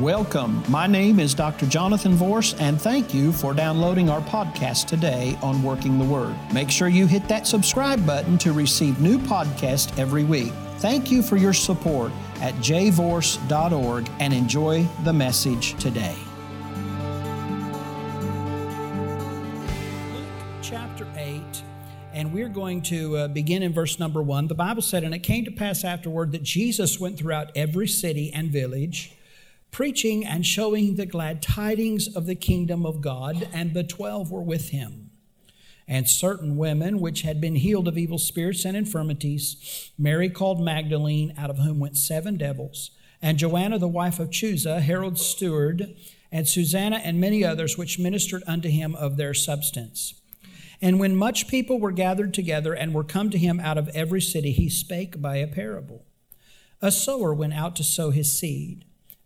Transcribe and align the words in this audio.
Welcome. 0.00 0.62
My 0.68 0.86
name 0.86 1.18
is 1.18 1.34
Dr. 1.34 1.66
Jonathan 1.66 2.12
Vorse, 2.12 2.54
and 2.60 2.80
thank 2.80 3.12
you 3.12 3.32
for 3.32 3.52
downloading 3.52 4.08
our 4.08 4.20
podcast 4.20 4.86
today 4.86 5.36
on 5.42 5.60
Working 5.60 5.98
the 5.98 6.04
Word. 6.04 6.36
Make 6.54 6.70
sure 6.70 6.86
you 6.86 7.08
hit 7.08 7.26
that 7.26 7.48
subscribe 7.48 8.06
button 8.06 8.38
to 8.38 8.52
receive 8.52 9.00
new 9.00 9.18
podcasts 9.18 9.98
every 9.98 10.22
week. 10.22 10.52
Thank 10.76 11.10
you 11.10 11.20
for 11.20 11.36
your 11.36 11.52
support 11.52 12.12
at 12.40 12.54
jvorse.org 12.56 14.08
and 14.20 14.32
enjoy 14.32 14.86
the 15.02 15.12
message 15.12 15.74
today. 15.82 16.14
Chapter 20.62 21.08
8, 21.16 21.42
and 22.12 22.32
we're 22.32 22.48
going 22.48 22.82
to 22.82 23.16
uh, 23.16 23.26
begin 23.26 23.64
in 23.64 23.72
verse 23.72 23.98
number 23.98 24.22
1. 24.22 24.46
The 24.46 24.54
Bible 24.54 24.82
said, 24.82 25.02
And 25.02 25.12
it 25.12 25.24
came 25.24 25.44
to 25.44 25.50
pass 25.50 25.82
afterward 25.82 26.30
that 26.30 26.44
Jesus 26.44 27.00
went 27.00 27.18
throughout 27.18 27.50
every 27.56 27.88
city 27.88 28.32
and 28.32 28.48
village 28.52 29.17
preaching 29.70 30.24
and 30.24 30.44
showing 30.44 30.96
the 30.96 31.06
glad 31.06 31.42
tidings 31.42 32.14
of 32.14 32.26
the 32.26 32.34
kingdom 32.34 32.84
of 32.86 33.00
God, 33.00 33.48
and 33.52 33.74
the 33.74 33.84
twelve 33.84 34.30
were 34.30 34.42
with 34.42 34.70
him. 34.70 35.10
And 35.86 36.08
certain 36.08 36.56
women 36.56 37.00
which 37.00 37.22
had 37.22 37.40
been 37.40 37.54
healed 37.56 37.88
of 37.88 37.96
evil 37.96 38.18
spirits 38.18 38.64
and 38.64 38.76
infirmities, 38.76 39.90
Mary 39.98 40.28
called 40.28 40.60
Magdalene, 40.60 41.32
out 41.38 41.50
of 41.50 41.58
whom 41.58 41.80
went 41.80 41.96
seven 41.96 42.36
devils, 42.36 42.90
and 43.22 43.38
Joanna 43.38 43.78
the 43.78 43.88
wife 43.88 44.18
of 44.18 44.30
Chuza, 44.30 44.80
Herod's 44.80 45.24
steward, 45.24 45.96
and 46.30 46.46
Susanna 46.46 46.96
and 46.96 47.20
many 47.20 47.42
others 47.42 47.78
which 47.78 47.98
ministered 47.98 48.42
unto 48.46 48.68
him 48.68 48.94
of 48.94 49.16
their 49.16 49.32
substance. 49.32 50.14
And 50.80 51.00
when 51.00 51.16
much 51.16 51.48
people 51.48 51.80
were 51.80 51.90
gathered 51.90 52.34
together 52.34 52.74
and 52.74 52.94
were 52.94 53.02
come 53.02 53.30
to 53.30 53.38
him 53.38 53.58
out 53.58 53.78
of 53.78 53.88
every 53.88 54.20
city, 54.20 54.52
he 54.52 54.68
spake 54.68 55.20
by 55.20 55.36
a 55.36 55.46
parable. 55.46 56.04
A 56.80 56.92
sower 56.92 57.34
went 57.34 57.54
out 57.54 57.74
to 57.76 57.84
sow 57.84 58.10
his 58.10 58.38
seed. 58.38 58.84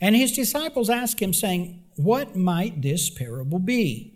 And 0.00 0.14
his 0.16 0.32
disciples 0.32 0.90
asked 0.90 1.20
him, 1.20 1.32
saying, 1.32 1.84
what 1.96 2.34
might 2.36 2.82
this 2.82 3.10
parable 3.10 3.58
be? 3.58 4.14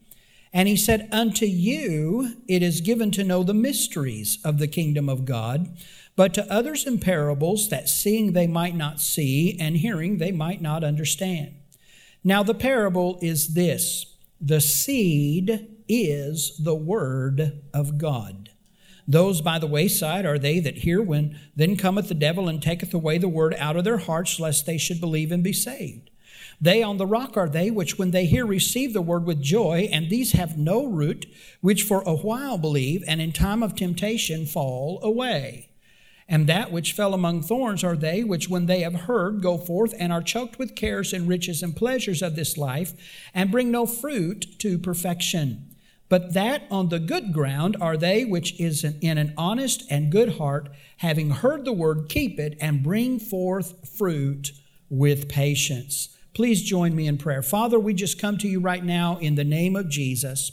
And 0.53 0.69
he 0.69 0.77
said, 0.77 1.09
Unto 1.13 1.47
you 1.47 2.37
it 2.49 2.63
is 2.63 2.81
given 2.81 3.11
to 3.13 3.25
know 3.25 3.43
the 3.43 3.55
mysteries 3.55 4.39
of 4.45 4.59
the 4.59 4.69
kingdom 4.69 5.09
of 5.09 5.25
God, 5.25 5.77
but 6.17 6.35
to 6.35 6.53
others 6.53 6.87
in 6.87 6.99
parables, 6.99 7.69
that 7.69 7.89
seeing 7.89 8.33
they 8.33 8.47
might 8.47 8.75
not 8.75 9.01
see, 9.01 9.57
and 9.61 9.77
hearing 9.77 10.19
they 10.19 10.33
might 10.33 10.61
not 10.61 10.83
understand. 10.83 11.55
Now 12.25 12.43
the 12.43 12.55
parable 12.55 13.19
is 13.23 13.55
this 13.55 14.07
the 14.41 14.61
seed 14.61 15.69
is 15.89 16.57
the 16.59 16.75
word 16.75 17.61
of 17.75 17.99
God. 17.99 18.48
Those 19.11 19.41
by 19.41 19.59
the 19.59 19.67
wayside 19.67 20.27
are 20.27 20.39
they 20.39 20.61
that 20.61 20.79
hear 20.79 21.03
when 21.03 21.41
then 21.57 21.77
cometh 21.77 22.09
the 22.09 22.15
devil 22.15 22.47
and 22.47 22.63
taketh 22.63 22.93
away 22.93 23.17
the 23.17 23.27
word 23.27 23.57
out 23.59 23.75
of 23.75 23.85
their 23.85 23.97
hearts, 23.97 24.39
lest 24.39 24.67
they 24.67 24.77
should 24.77 25.01
believe 25.01 25.33
and 25.33 25.43
be 25.43 25.55
saved. 25.55 26.11
They 26.61 26.83
on 26.83 26.99
the 26.99 27.07
rock 27.07 27.35
are 27.37 27.49
they 27.49 27.71
which, 27.71 27.99
when 27.99 28.11
they 28.11 28.27
hear, 28.27 28.45
receive 28.45 28.93
the 28.93 29.01
word 29.01 29.25
with 29.25 29.41
joy, 29.41 29.89
and 29.91 30.11
these 30.11 30.33
have 30.33 30.59
no 30.59 30.85
root, 30.85 31.25
which 31.63 31.85
for 31.85 32.03
a 32.03 32.17
while 32.17 32.59
believe, 32.59 33.03
and 33.09 33.21
in 33.21 33.33
time 33.33 33.63
of 33.63 33.75
temptation 33.75 34.45
fall 34.45 35.01
away. 35.03 35.71
And 36.29 36.47
that 36.47 36.71
which 36.71 36.93
fell 36.93 37.15
among 37.15 37.43
thorns 37.43 37.83
are 37.83 37.97
they 37.97 38.23
which, 38.23 38.51
when 38.51 38.67
they 38.67 38.81
have 38.81 39.03
heard, 39.03 39.41
go 39.41 39.57
forth 39.57 39.95
and 39.99 40.13
are 40.13 40.21
choked 40.21 40.59
with 40.59 40.77
cares 40.77 41.15
and 41.15 41.27
riches 41.27 41.63
and 41.63 41.75
pleasures 41.75 42.21
of 42.21 42.37
this 42.37 42.59
life, 42.59 42.93
and 43.33 43.51
bring 43.51 43.71
no 43.71 43.87
fruit 43.87 44.59
to 44.59 44.79
perfection. 44.79 45.68
But 46.09 46.33
that 46.35 46.63
on 46.71 46.89
the 46.89 46.99
good 46.99 47.33
ground 47.33 47.77
are 47.81 47.97
they 47.97 48.25
which 48.25 48.59
is 48.59 48.85
in 48.85 49.19
an 49.19 49.35
honest 49.37 49.85
and 49.91 50.11
good 50.11 50.39
heart, 50.39 50.71
having 50.99 51.31
heard 51.31 51.65
the 51.65 51.73
word, 51.73 52.09
keep 52.09 52.41
it, 52.41 52.57
and 52.61 52.83
bring 52.83 53.19
forth 53.19 53.89
fruit 53.89 54.53
with 54.89 55.29
patience. 55.29 56.17
Please 56.35 56.63
join 56.63 56.95
me 56.95 57.07
in 57.07 57.19
prayer. 57.19 57.43
Father, 57.43 57.79
we 57.79 57.93
just 57.93 58.21
come 58.21 58.39
to 58.39 58.49
you 58.49 58.61
right 58.61 58.85
now 58.85 59.19
in 59.19 59.35
the 59.35 59.45
name 59.45 59.77
of 59.77 59.91
Jesus. 59.91 60.53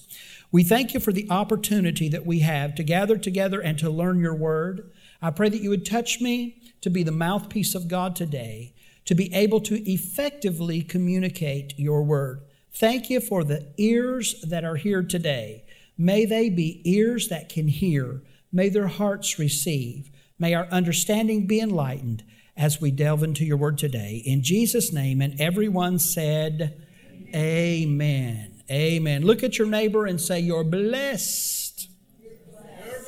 We 0.51 0.63
thank 0.63 0.94
you 0.94 0.99
for 0.99 1.13
the 1.13 1.27
opportunity 1.29 2.09
that 2.09 2.25
we 2.25 2.39
have 2.39 2.75
to 2.75 2.83
gather 2.83 3.17
together 3.17 3.61
and 3.61 3.77
to 3.79 3.89
learn 3.89 4.19
your 4.19 4.35
word. 4.35 4.91
I 5.21 5.29
pray 5.31 5.49
that 5.49 5.61
you 5.61 5.69
would 5.69 5.85
touch 5.85 6.19
me 6.19 6.61
to 6.81 6.89
be 6.89 7.03
the 7.03 7.11
mouthpiece 7.11 7.75
of 7.75 7.88
God 7.88 8.15
today, 8.15 8.73
to 9.05 9.15
be 9.15 9.33
able 9.33 9.59
to 9.61 9.89
effectively 9.89 10.81
communicate 10.81 11.77
your 11.77 12.03
word. 12.03 12.41
Thank 12.75 13.09
you 13.09 13.22
for 13.22 13.46
the 13.46 13.72
ears 13.78 14.41
that 14.41 14.66
are 14.66 14.75
here 14.75 15.02
today. 15.02 15.63
May 15.97 16.25
they 16.25 16.50
be 16.50 16.81
ears 16.84 17.30
that 17.30 17.47
can 17.47 17.69
hear. 17.69 18.22
May 18.52 18.68
their 18.68 18.88
hearts 18.88 19.40
receive. 19.40 20.12
May 20.38 20.53
our 20.53 20.68
understanding 20.68 21.47
be 21.47 21.62
enlightened 21.62 22.25
as 22.58 22.81
we 22.81 22.91
delve 22.91 23.24
into 23.24 23.46
your 23.46 23.56
word 23.56 23.78
today. 23.78 24.22
In 24.25 24.44
Jesus' 24.44 24.91
name, 24.91 25.22
and 25.22 25.40
everyone 25.40 26.00
said, 26.00 26.86
Amen. 27.34 28.62
Amen. 28.69 29.24
Look 29.24 29.44
at 29.44 29.57
your 29.57 29.68
neighbor 29.68 30.06
and 30.06 30.19
say, 30.19 30.42
You're 30.42 30.66
blessed. 30.66 31.90
You're 32.22 32.34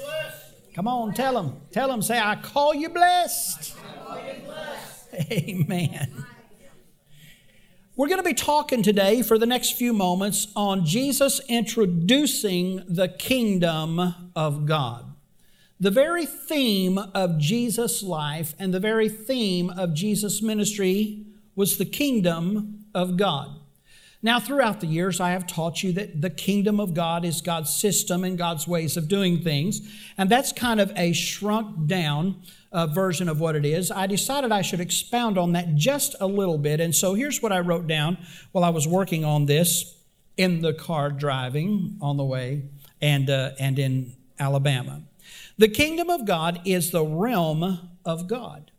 blessed. 0.02 0.74
Come 0.76 0.88
on, 0.88 1.14
tell 1.14 1.34
them. 1.34 1.60
Tell 1.72 1.90
them, 1.90 2.02
say, 2.02 2.18
I 2.18 2.38
call 2.38 2.74
you 2.74 2.88
blessed. 2.88 3.76
Call 4.06 4.18
you 4.18 4.42
blessed. 4.46 5.14
Amen. 5.32 6.26
We're 7.98 8.10
going 8.10 8.20
to 8.20 8.24
be 8.24 8.36
talking 8.36 8.84
today 8.84 9.24
for 9.24 9.40
the 9.40 9.48
next 9.48 9.72
few 9.72 9.92
moments 9.92 10.50
on 10.56 10.86
Jesus 10.86 11.42
introducing 11.50 12.84
the 12.88 13.08
kingdom 13.08 14.14
of 14.36 14.68
God. 14.68 15.16
The 15.80 15.90
very 15.90 16.28
theme 16.28 17.00
of 17.00 17.40
Jesus' 17.40 18.04
life 18.04 18.54
and 18.60 18.72
the 18.72 18.80
very 18.80 19.10
theme 19.10 19.72
of 19.72 19.96
Jesus' 19.96 20.44
ministry 20.44 21.26
was 21.56 21.80
the 21.80 21.86
kingdom 21.86 22.86
of 22.94 23.18
God. 23.18 23.60
Now, 24.22 24.40
throughout 24.40 24.80
the 24.80 24.86
years, 24.86 25.20
I 25.20 25.32
have 25.32 25.48
taught 25.48 25.82
you 25.82 25.92
that 25.94 26.22
the 26.22 26.30
kingdom 26.30 26.80
of 26.80 26.94
God 26.94 27.26
is 27.26 27.42
God's 27.42 27.76
system 27.76 28.24
and 28.24 28.38
God's 28.38 28.68
ways 28.68 28.96
of 28.96 29.08
doing 29.08 29.42
things. 29.42 29.82
And 30.20 30.30
that's 30.30 30.52
kind 30.52 30.80
of 30.80 30.92
a 30.96 31.14
shrunk 31.14 31.88
down 31.88 32.44
uh, 32.72 32.88
version 32.88 33.30
of 33.30 33.40
what 33.40 33.56
it 33.56 33.66
is. 33.66 33.92
I 33.92 34.08
decided 34.08 34.52
I 34.52 34.62
should 34.62 34.80
expound 34.80 35.38
on 35.38 35.54
that 35.54 35.76
just 35.76 36.16
a 36.20 36.28
little 36.28 36.58
bit. 36.58 36.80
And 36.80 36.94
so 36.94 37.14
here's 37.14 37.42
what 37.42 37.52
I 37.52 37.60
wrote 37.60 37.88
down 37.88 38.18
while 38.52 38.64
I 38.64 38.70
was 38.70 38.88
working 38.88 39.24
on 39.24 39.46
this 39.46 39.96
in 40.36 40.62
the 40.62 40.74
car 40.74 41.10
driving 41.10 41.98
on 42.02 42.18
the 42.18 42.26
way 42.26 42.64
and, 43.02 43.30
uh, 43.30 43.52
and 43.60 43.80
in 43.80 44.16
Alabama. 44.40 45.04
The 45.58 45.68
kingdom 45.68 46.10
of 46.10 46.26
God 46.26 46.62
is 46.66 46.92
the 46.92 47.06
realm 47.06 47.90
of 48.06 48.28
God. 48.28 48.72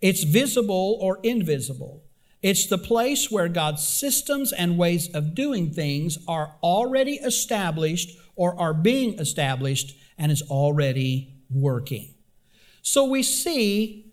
It's 0.00 0.22
visible 0.22 0.98
or 1.00 1.18
invisible. 1.22 2.02
It's 2.40 2.66
the 2.66 2.78
place 2.78 3.30
where 3.30 3.48
God's 3.48 3.86
systems 3.86 4.52
and 4.52 4.78
ways 4.78 5.12
of 5.12 5.34
doing 5.34 5.72
things 5.72 6.18
are 6.28 6.54
already 6.62 7.14
established 7.14 8.16
or 8.36 8.58
are 8.58 8.74
being 8.74 9.18
established 9.18 9.96
and 10.16 10.30
is 10.30 10.42
already 10.42 11.34
working. 11.50 12.14
So 12.82 13.04
we 13.04 13.22
see 13.22 14.12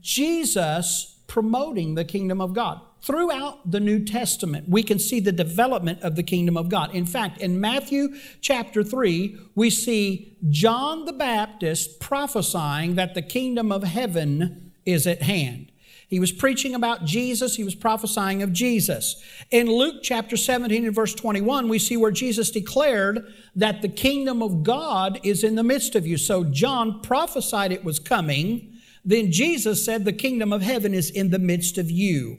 Jesus 0.00 1.16
promoting 1.26 1.94
the 1.94 2.04
kingdom 2.04 2.40
of 2.40 2.52
God. 2.52 2.80
Throughout 3.00 3.70
the 3.70 3.78
New 3.78 4.04
Testament, 4.04 4.68
we 4.68 4.82
can 4.82 4.98
see 4.98 5.20
the 5.20 5.32
development 5.32 6.02
of 6.02 6.16
the 6.16 6.22
kingdom 6.22 6.56
of 6.56 6.68
God. 6.68 6.94
In 6.94 7.06
fact, 7.06 7.38
in 7.38 7.60
Matthew 7.60 8.16
chapter 8.40 8.82
3, 8.82 9.38
we 9.54 9.70
see 9.70 10.36
John 10.48 11.04
the 11.04 11.12
Baptist 11.12 12.00
prophesying 12.00 12.96
that 12.96 13.14
the 13.14 13.22
kingdom 13.22 13.70
of 13.70 13.84
heaven 13.84 14.72
is 14.84 15.06
at 15.06 15.22
hand. 15.22 15.70
He 16.08 16.20
was 16.20 16.30
preaching 16.30 16.74
about 16.74 17.04
Jesus, 17.04 17.56
he 17.56 17.64
was 17.64 17.74
prophesying 17.74 18.42
of 18.42 18.52
Jesus. 18.52 19.20
In 19.50 19.66
Luke 19.66 19.96
chapter 20.02 20.36
17 20.36 20.86
and 20.86 20.94
verse 20.94 21.14
21, 21.14 21.68
we 21.68 21.80
see 21.80 21.96
where 21.96 22.12
Jesus 22.12 22.50
declared 22.50 23.26
that 23.56 23.82
the 23.82 23.88
kingdom 23.88 24.40
of 24.40 24.62
God 24.62 25.18
is 25.24 25.42
in 25.42 25.56
the 25.56 25.64
midst 25.64 25.96
of 25.96 26.06
you. 26.06 26.16
So 26.16 26.44
John 26.44 27.00
prophesied 27.00 27.72
it 27.72 27.84
was 27.84 27.98
coming. 27.98 28.72
Then 29.04 29.32
Jesus 29.32 29.84
said, 29.84 30.04
The 30.04 30.12
kingdom 30.12 30.52
of 30.52 30.62
heaven 30.62 30.94
is 30.94 31.10
in 31.10 31.30
the 31.30 31.40
midst 31.40 31.76
of 31.76 31.90
you. 31.90 32.38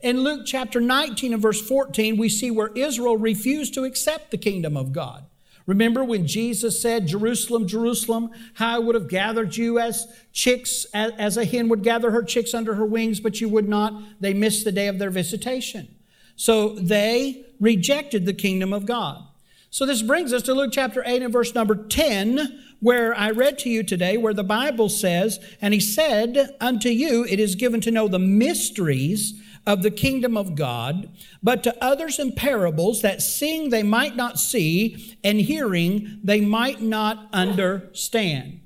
In 0.00 0.24
Luke 0.24 0.42
chapter 0.44 0.80
19 0.80 1.34
and 1.34 1.42
verse 1.42 1.60
14, 1.66 2.16
we 2.16 2.28
see 2.28 2.50
where 2.50 2.72
Israel 2.74 3.16
refused 3.16 3.74
to 3.74 3.84
accept 3.84 4.32
the 4.32 4.38
kingdom 4.38 4.76
of 4.76 4.92
God. 4.92 5.24
Remember 5.66 6.04
when 6.04 6.26
Jesus 6.26 6.80
said, 6.80 7.06
Jerusalem, 7.06 7.66
Jerusalem, 7.66 8.30
how 8.54 8.76
I 8.76 8.78
would 8.78 8.94
have 8.94 9.08
gathered 9.08 9.56
you 9.56 9.78
as 9.78 10.06
chicks, 10.32 10.84
as 10.92 11.36
a 11.36 11.44
hen 11.44 11.68
would 11.70 11.82
gather 11.82 12.10
her 12.10 12.22
chicks 12.22 12.52
under 12.52 12.74
her 12.74 12.84
wings, 12.84 13.18
but 13.18 13.40
you 13.40 13.48
would 13.48 13.68
not. 13.68 13.94
They 14.20 14.34
missed 14.34 14.64
the 14.64 14.72
day 14.72 14.88
of 14.88 14.98
their 14.98 15.10
visitation. 15.10 15.88
So 16.36 16.70
they 16.70 17.46
rejected 17.60 18.26
the 18.26 18.34
kingdom 18.34 18.72
of 18.72 18.84
God. 18.84 19.24
So 19.70 19.86
this 19.86 20.02
brings 20.02 20.32
us 20.32 20.42
to 20.42 20.54
Luke 20.54 20.70
chapter 20.72 21.02
8 21.04 21.22
and 21.22 21.32
verse 21.32 21.54
number 21.54 21.74
10, 21.74 22.62
where 22.80 23.14
I 23.14 23.30
read 23.30 23.58
to 23.60 23.70
you 23.70 23.82
today, 23.82 24.16
where 24.18 24.34
the 24.34 24.44
Bible 24.44 24.88
says, 24.90 25.40
And 25.62 25.72
he 25.72 25.80
said, 25.80 26.54
Unto 26.60 26.90
you 26.90 27.24
it 27.24 27.40
is 27.40 27.54
given 27.54 27.80
to 27.80 27.90
know 27.90 28.06
the 28.06 28.18
mysteries 28.18 29.40
of 29.66 29.82
the 29.82 29.90
kingdom 29.90 30.36
of 30.36 30.54
God, 30.54 31.08
but 31.42 31.62
to 31.64 31.84
others 31.84 32.18
in 32.18 32.32
parables, 32.32 33.02
that 33.02 33.22
seeing 33.22 33.70
they 33.70 33.82
might 33.82 34.16
not 34.16 34.38
see, 34.38 35.16
and 35.24 35.40
hearing 35.40 36.20
they 36.22 36.40
might 36.40 36.82
not 36.82 37.28
understand. 37.32 38.60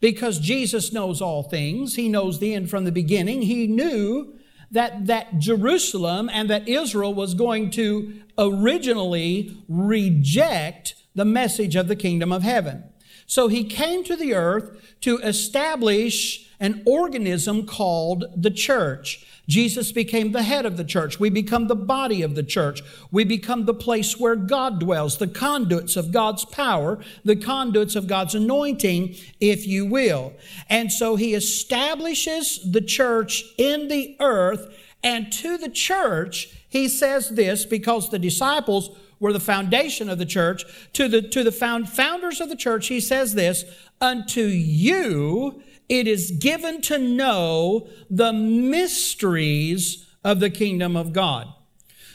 Because 0.00 0.38
Jesus 0.38 0.92
knows 0.92 1.20
all 1.20 1.42
things, 1.42 1.94
He 1.94 2.08
knows 2.08 2.38
the 2.38 2.54
end 2.54 2.70
from 2.70 2.84
the 2.84 2.92
beginning. 2.92 3.42
He 3.42 3.66
knew 3.66 4.34
that, 4.70 5.06
that 5.06 5.38
Jerusalem 5.38 6.30
and 6.32 6.48
that 6.48 6.68
Israel 6.68 7.14
was 7.14 7.34
going 7.34 7.70
to 7.72 8.20
originally 8.38 9.56
reject 9.68 10.94
the 11.14 11.24
message 11.24 11.76
of 11.76 11.88
the 11.88 11.96
kingdom 11.96 12.32
of 12.32 12.42
heaven. 12.42 12.84
So 13.26 13.48
he 13.48 13.64
came 13.64 14.02
to 14.04 14.16
the 14.16 14.34
earth 14.34 14.96
to 15.02 15.18
establish 15.18 16.48
an 16.58 16.82
organism 16.84 17.66
called 17.66 18.24
the 18.36 18.50
church. 18.50 19.24
Jesus 19.50 19.90
became 19.90 20.30
the 20.30 20.44
head 20.44 20.64
of 20.64 20.76
the 20.76 20.84
church. 20.84 21.18
We 21.18 21.28
become 21.28 21.66
the 21.66 21.74
body 21.74 22.22
of 22.22 22.36
the 22.36 22.44
church. 22.44 22.82
We 23.10 23.24
become 23.24 23.64
the 23.64 23.74
place 23.74 24.16
where 24.16 24.36
God 24.36 24.78
dwells, 24.78 25.18
the 25.18 25.26
conduits 25.26 25.96
of 25.96 26.12
God's 26.12 26.44
power, 26.44 27.00
the 27.24 27.34
conduits 27.34 27.96
of 27.96 28.06
God's 28.06 28.36
anointing, 28.36 29.16
if 29.40 29.66
you 29.66 29.84
will. 29.84 30.34
And 30.68 30.92
so 30.92 31.16
he 31.16 31.34
establishes 31.34 32.60
the 32.70 32.80
church 32.80 33.42
in 33.58 33.88
the 33.88 34.16
earth. 34.20 34.72
And 35.02 35.32
to 35.32 35.58
the 35.58 35.68
church, 35.68 36.56
he 36.68 36.86
says 36.86 37.30
this 37.30 37.64
because 37.64 38.08
the 38.08 38.20
disciples 38.20 38.90
were 39.18 39.32
the 39.32 39.40
foundation 39.40 40.08
of 40.08 40.18
the 40.18 40.26
church. 40.26 40.64
To 40.92 41.08
the, 41.08 41.22
to 41.22 41.42
the 41.42 41.50
found, 41.50 41.88
founders 41.88 42.40
of 42.40 42.50
the 42.50 42.56
church, 42.56 42.86
he 42.86 43.00
says 43.00 43.34
this, 43.34 43.64
unto 44.00 44.42
you 44.42 45.60
it 45.90 46.06
is 46.06 46.30
given 46.30 46.80
to 46.82 46.96
know 46.96 47.88
the 48.08 48.32
mysteries 48.32 50.06
of 50.24 50.40
the 50.40 50.48
kingdom 50.48 50.96
of 50.96 51.12
God. 51.12 51.52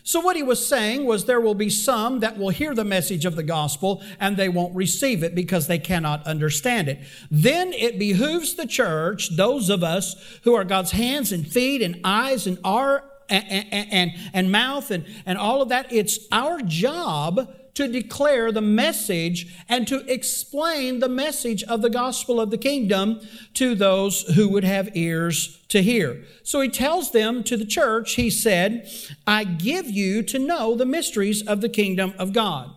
So, 0.02 0.20
what 0.20 0.36
he 0.36 0.44
was 0.44 0.66
saying 0.66 1.06
was 1.06 1.26
there 1.26 1.42
will 1.42 1.56
be 1.56 1.70
some 1.70 2.20
that 2.20 2.38
will 2.38 2.52
hear 2.52 2.76
the 2.76 2.86
message 2.86 3.26
of 3.26 3.36
the 3.36 3.44
gospel 3.44 4.04
and 4.20 4.38
they 4.38 4.50
won't 4.50 4.76
receive 4.76 5.24
it 5.24 5.34
because 5.34 5.66
they 5.66 5.80
cannot 5.80 6.26
understand 6.28 6.88
it. 6.88 7.00
Then 7.32 7.74
it 7.74 7.98
behooves 7.98 8.54
the 8.54 8.68
church, 8.68 9.36
those 9.36 9.70
of 9.70 9.84
us 9.84 10.16
who 10.44 10.54
are 10.54 10.64
God's 10.64 10.92
hands 10.92 11.32
and 11.32 11.46
feet 11.46 11.82
and 11.82 12.00
eyes 12.04 12.46
and 12.46 12.60
our 12.64 13.04
and, 13.30 13.68
and, 13.72 14.12
and 14.34 14.52
mouth 14.52 14.92
and, 14.92 15.06
and 15.26 15.38
all 15.38 15.62
of 15.62 15.70
that, 15.70 15.92
it's 15.92 16.20
our 16.32 16.62
job 16.62 17.54
to 17.76 17.90
declare 17.90 18.52
the 18.52 18.62
message 18.62 19.54
and 19.68 19.88
to 19.88 20.12
explain 20.12 21.00
the 21.00 21.10
message 21.10 21.62
of 21.64 21.82
the 21.82 21.90
gospel 21.90 22.40
of 22.40 22.50
the 22.50 22.58
kingdom 22.58 23.20
to 23.54 23.76
those 23.76 24.22
who 24.36 24.48
would 24.48 24.64
have 24.64 24.96
ears 24.96 25.62
to 25.68 25.84
hear. 25.84 26.24
So 26.44 26.62
he 26.62 26.70
tells 26.70 27.12
them 27.12 27.44
to 27.44 27.58
the 27.58 27.66
church, 27.66 28.14
he 28.14 28.30
said, 28.30 28.90
I 29.28 29.44
give 29.44 29.90
you 29.90 30.24
to 30.24 30.40
know 30.40 30.76
the 30.76 30.86
mysteries 30.86 31.46
of 31.46 31.60
the 31.60 31.70
kingdom 31.70 32.14
of 32.18 32.32
God. 32.32 32.72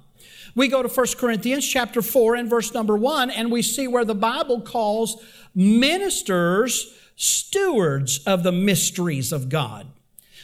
We 0.56 0.66
go 0.66 0.82
to 0.82 0.88
1 0.88 1.06
Corinthians 1.16 1.66
chapter 1.66 2.02
4 2.02 2.34
and 2.34 2.50
verse 2.50 2.74
number 2.74 2.96
1 2.96 3.30
and 3.30 3.52
we 3.52 3.62
see 3.62 3.86
where 3.86 4.04
the 4.04 4.16
Bible 4.16 4.60
calls 4.60 5.22
ministers 5.54 6.92
stewards 7.14 8.18
of 8.26 8.42
the 8.42 8.52
mysteries 8.52 9.32
of 9.32 9.48
God. 9.48 9.86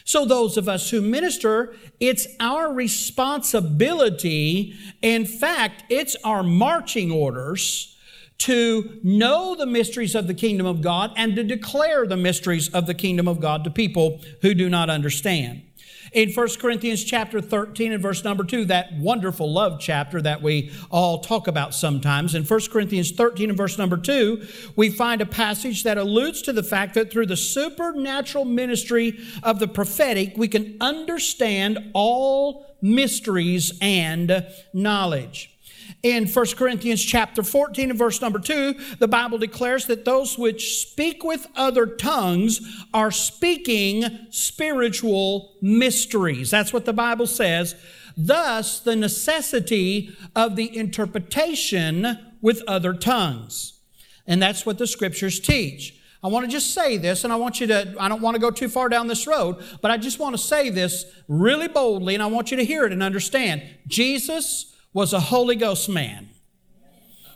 So, 0.07 0.23
those 0.23 0.55
of 0.55 0.69
us 0.69 0.91
who 0.91 1.01
minister, 1.01 1.75
it's 1.99 2.27
our 2.39 2.71
responsibility. 2.71 4.75
In 5.01 5.25
fact, 5.25 5.83
it's 5.89 6.15
our 6.23 6.43
marching 6.43 7.11
orders 7.11 7.97
to 8.37 8.99
know 9.03 9.55
the 9.55 9.65
mysteries 9.65 10.13
of 10.13 10.27
the 10.27 10.35
kingdom 10.35 10.67
of 10.67 10.81
God 10.81 11.11
and 11.17 11.35
to 11.35 11.43
declare 11.43 12.05
the 12.05 12.17
mysteries 12.17 12.69
of 12.69 12.85
the 12.85 12.93
kingdom 12.93 13.27
of 13.27 13.39
God 13.39 13.63
to 13.63 13.71
people 13.71 14.21
who 14.41 14.53
do 14.53 14.69
not 14.69 14.91
understand 14.91 15.63
in 16.15 16.31
1 16.31 16.47
Corinthians 16.59 17.03
chapter 17.03 17.41
13 17.41 17.91
and 17.91 18.01
verse 18.01 18.23
number 18.23 18.45
2, 18.45 18.65
that 18.65 18.93
wonderful 18.93 19.51
love 19.51 19.81
chapter 19.81 20.21
that 20.21 20.41
we 20.41 20.71
all 20.89 21.19
talk 21.19 21.47
about 21.47 21.75
sometimes. 21.75 22.33
In 22.33 22.45
1 22.45 22.59
Corinthians 22.71 23.11
13 23.11 23.49
and 23.49 23.57
verse 23.57 23.77
number 23.77 23.97
2, 23.97 24.41
we 24.77 24.89
find 24.89 25.19
a 25.19 25.25
passage 25.25 25.83
that 25.83 25.97
alludes 25.97 26.41
to 26.43 26.53
the 26.53 26.63
fact 26.63 26.93
that 26.93 27.11
through 27.11 27.25
the 27.25 27.35
supernatural 27.35 28.45
ministry 28.45 29.19
of 29.43 29.59
the 29.59 29.67
prophetic, 29.67 30.37
we 30.37 30.47
can 30.47 30.77
understand 30.79 31.91
all 31.93 32.65
mysteries 32.81 33.77
and 33.81 34.47
knowledge. 34.73 35.54
In 36.05 36.27
1 36.27 36.45
Corinthians 36.55 37.03
chapter 37.03 37.41
14 37.41 37.89
and 37.89 37.97
verse 37.97 38.21
number 38.21 38.37
2, 38.37 38.75
the 38.99 39.07
Bible 39.07 39.39
declares 39.39 39.87
that 39.87 40.05
those 40.05 40.37
which 40.37 40.77
speak 40.79 41.23
with 41.23 41.47
other 41.55 41.87
tongues 41.87 42.61
are 42.93 43.09
speaking 43.09 44.27
spiritual 44.29 45.55
mysteries. 45.63 46.51
That's 46.51 46.71
what 46.71 46.85
the 46.85 46.93
Bible 46.93 47.25
says. 47.25 47.73
Thus, 48.15 48.81
the 48.81 48.95
necessity 48.95 50.15
of 50.35 50.55
the 50.55 50.77
interpretation 50.77 52.19
with 52.39 52.61
other 52.67 52.93
tongues. 52.93 53.79
And 54.27 54.39
that's 54.39 54.63
what 54.63 54.77
the 54.77 54.85
scriptures 54.85 55.39
teach. 55.39 55.99
I 56.23 56.27
want 56.27 56.45
to 56.45 56.51
just 56.51 56.71
say 56.71 56.97
this, 56.97 57.23
and 57.23 57.33
I 57.33 57.35
want 57.37 57.59
you 57.59 57.65
to, 57.65 57.95
I 57.99 58.09
don't 58.09 58.21
want 58.21 58.35
to 58.35 58.39
go 58.39 58.51
too 58.51 58.69
far 58.69 58.89
down 58.89 59.07
this 59.07 59.25
road, 59.25 59.55
but 59.81 59.89
I 59.89 59.97
just 59.97 60.19
want 60.19 60.35
to 60.35 60.41
say 60.41 60.69
this 60.69 61.03
really 61.27 61.67
boldly, 61.67 62.13
and 62.13 62.21
I 62.21 62.27
want 62.27 62.51
you 62.51 62.57
to 62.57 62.63
hear 62.63 62.85
it 62.85 62.91
and 62.91 63.01
understand. 63.01 63.63
Jesus 63.87 64.71
was 64.95 65.11
a 65.11 65.19
Holy 65.19 65.57
Ghost 65.57 65.89
man. 65.89 66.29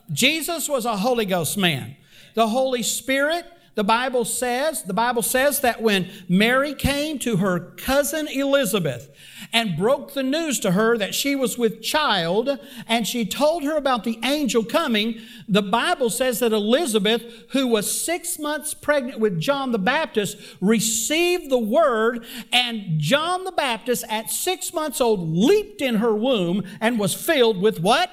Jesus 0.10 0.70
was 0.70 0.86
a 0.86 0.96
Holy 0.96 1.26
Ghost 1.26 1.58
man. 1.58 1.98
The 2.34 2.48
Holy 2.48 2.82
Spirit, 2.82 3.46
the 3.80 3.84
Bible 3.86 4.26
says, 4.26 4.84
the 4.84 4.94
Bible 4.94 5.22
says 5.22 5.62
that 5.62 5.82
when 5.82 6.12
Mary 6.28 6.74
came 6.74 7.18
to 7.20 7.38
her 7.38 7.62
cousin 7.78 8.28
Elizabeth 8.28 9.10
and 9.54 9.78
broke 9.78 10.14
the 10.14 10.22
news 10.22 10.60
to 10.60 10.72
her 10.72 10.98
that 10.98 11.16
she 11.16 11.34
was 11.34 11.58
with 11.58 11.82
child 11.82 12.60
and 12.90 13.08
she 13.08 13.26
told 13.26 13.64
her 13.64 13.78
about 13.78 14.04
the 14.04 14.20
angel 14.22 14.66
coming, 14.66 15.22
the 15.48 15.62
Bible 15.62 16.10
says 16.10 16.40
that 16.40 16.52
Elizabeth, 16.52 17.24
who 17.52 17.68
was 17.68 17.90
six 17.90 18.38
months 18.38 18.74
pregnant 18.74 19.22
with 19.22 19.40
John 19.40 19.72
the 19.72 19.80
Baptist, 19.80 20.36
received 20.60 21.50
the 21.50 21.58
word, 21.58 22.26
and 22.52 23.00
John 23.00 23.46
the 23.46 23.54
Baptist, 23.54 24.04
at 24.10 24.30
six 24.30 24.74
months 24.74 25.00
old, 25.00 25.22
leaped 25.22 25.82
in 25.82 25.96
her 25.96 26.14
womb 26.14 26.66
and 26.82 27.00
was 27.00 27.14
filled 27.14 27.62
with 27.62 27.80
what? 27.80 28.12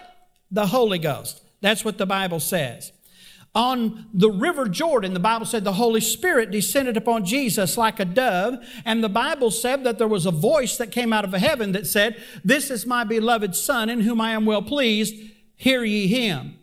The 0.49 0.67
Holy 0.67 1.01
Ghost. 1.01 1.43
That's 1.61 1.85
what 1.85 1.99
the 1.99 2.07
Bible 2.07 2.39
says. 2.39 2.93
On 3.57 4.05
the 4.13 4.31
river 4.31 4.69
Jordan, 4.69 5.15
the 5.15 5.19
Bible 5.19 5.47
said 5.47 5.65
the 5.65 5.73
Holy 5.73 6.03
Spirit 6.03 6.51
descended 6.51 6.95
upon 6.99 7.25
Jesus 7.25 7.79
like 7.79 7.99
a 7.99 8.05
dove, 8.05 8.59
and 8.85 9.03
the 9.03 9.09
Bible 9.09 9.51
said 9.51 9.83
that 9.85 9.97
there 9.97 10.07
was 10.07 10.27
a 10.27 10.31
voice 10.31 10.77
that 10.77 10.93
came 10.93 11.11
out 11.11 11.25
of 11.25 11.33
heaven 11.33 11.73
that 11.73 11.87
said, 11.87 12.23
This 12.45 12.71
is 12.71 12.85
my 12.85 13.03
beloved 13.03 13.57
Son, 13.57 13.89
in 13.89 14.03
whom 14.03 14.21
I 14.21 14.33
am 14.33 14.45
well 14.45 14.61
pleased. 14.61 15.15
Hear 15.57 15.85
ye 15.85 16.07
him. 16.07 16.59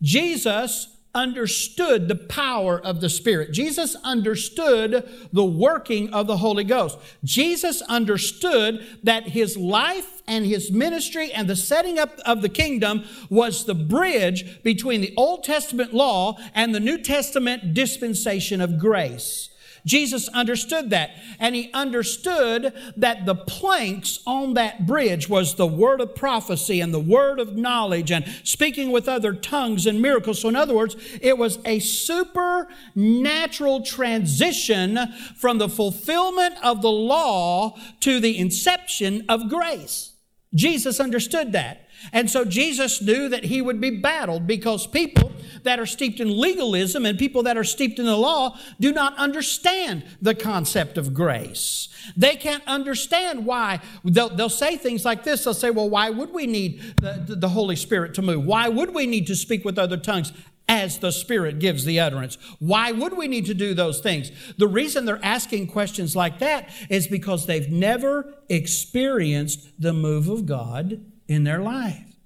Jesus 0.00 0.95
understood 1.16 2.06
the 2.06 2.14
power 2.14 2.78
of 2.78 3.00
the 3.00 3.08
Spirit. 3.08 3.50
Jesus 3.50 3.96
understood 4.04 5.08
the 5.32 5.44
working 5.44 6.12
of 6.12 6.26
the 6.26 6.36
Holy 6.36 6.62
Ghost. 6.62 6.98
Jesus 7.24 7.80
understood 7.82 8.86
that 9.02 9.28
his 9.28 9.56
life 9.56 10.22
and 10.28 10.44
his 10.44 10.70
ministry 10.70 11.32
and 11.32 11.48
the 11.48 11.56
setting 11.56 11.98
up 11.98 12.18
of 12.26 12.42
the 12.42 12.48
kingdom 12.48 13.04
was 13.30 13.64
the 13.64 13.74
bridge 13.74 14.62
between 14.62 15.00
the 15.00 15.14
Old 15.16 15.42
Testament 15.42 15.94
law 15.94 16.36
and 16.54 16.74
the 16.74 16.80
New 16.80 16.98
Testament 16.98 17.72
dispensation 17.72 18.60
of 18.60 18.78
grace. 18.78 19.48
Jesus 19.86 20.28
understood 20.28 20.90
that. 20.90 21.12
And 21.38 21.54
he 21.54 21.70
understood 21.72 22.74
that 22.96 23.24
the 23.24 23.36
planks 23.36 24.18
on 24.26 24.54
that 24.54 24.86
bridge 24.86 25.28
was 25.28 25.54
the 25.54 25.66
word 25.66 26.00
of 26.00 26.14
prophecy 26.14 26.80
and 26.80 26.92
the 26.92 27.00
word 27.00 27.38
of 27.38 27.56
knowledge 27.56 28.10
and 28.10 28.26
speaking 28.42 28.90
with 28.90 29.08
other 29.08 29.32
tongues 29.32 29.86
and 29.86 30.02
miracles. 30.02 30.40
So, 30.40 30.48
in 30.48 30.56
other 30.56 30.74
words, 30.74 30.96
it 31.22 31.38
was 31.38 31.60
a 31.64 31.78
supernatural 31.78 33.82
transition 33.82 34.98
from 35.36 35.58
the 35.58 35.68
fulfillment 35.68 36.56
of 36.62 36.82
the 36.82 36.90
law 36.90 37.78
to 38.00 38.18
the 38.18 38.36
inception 38.36 39.24
of 39.28 39.48
grace. 39.48 40.14
Jesus 40.54 40.98
understood 40.98 41.52
that. 41.52 41.86
And 42.12 42.30
so 42.30 42.44
Jesus 42.44 43.00
knew 43.00 43.28
that 43.28 43.44
he 43.44 43.62
would 43.62 43.80
be 43.80 43.90
battled 43.90 44.46
because 44.46 44.86
people 44.86 45.32
that 45.66 45.78
are 45.78 45.86
steeped 45.86 46.20
in 46.20 46.36
legalism 46.36 47.06
and 47.06 47.18
people 47.18 47.42
that 47.44 47.56
are 47.56 47.64
steeped 47.64 47.98
in 47.98 48.06
the 48.06 48.16
law 48.16 48.58
do 48.80 48.92
not 48.92 49.16
understand 49.16 50.04
the 50.20 50.34
concept 50.34 50.98
of 50.98 51.14
grace. 51.14 51.88
They 52.16 52.36
can't 52.36 52.62
understand 52.66 53.46
why. 53.46 53.80
They'll, 54.04 54.28
they'll 54.28 54.48
say 54.48 54.76
things 54.76 55.04
like 55.04 55.24
this. 55.24 55.44
They'll 55.44 55.54
say, 55.54 55.70
well, 55.70 55.90
why 55.90 56.10
would 56.10 56.32
we 56.32 56.46
need 56.46 56.80
the, 57.00 57.36
the 57.36 57.48
Holy 57.48 57.76
Spirit 57.76 58.14
to 58.14 58.22
move? 58.22 58.44
Why 58.44 58.68
would 58.68 58.94
we 58.94 59.06
need 59.06 59.26
to 59.28 59.36
speak 59.36 59.64
with 59.64 59.78
other 59.78 59.96
tongues? 59.96 60.32
as 60.68 60.98
the 60.98 61.12
Spirit 61.12 61.60
gives 61.60 61.84
the 61.84 62.00
utterance. 62.00 62.38
Why 62.58 62.90
would 62.90 63.16
we 63.16 63.28
need 63.28 63.46
to 63.46 63.54
do 63.54 63.72
those 63.72 64.00
things? 64.00 64.32
The 64.58 64.66
reason 64.66 65.04
they're 65.04 65.24
asking 65.24 65.68
questions 65.68 66.16
like 66.16 66.40
that 66.40 66.68
is 66.90 67.06
because 67.06 67.46
they've 67.46 67.70
never 67.70 68.34
experienced 68.48 69.80
the 69.80 69.92
move 69.92 70.28
of 70.28 70.44
God 70.44 71.04
in 71.28 71.44
their 71.44 71.60
life. 71.60 72.16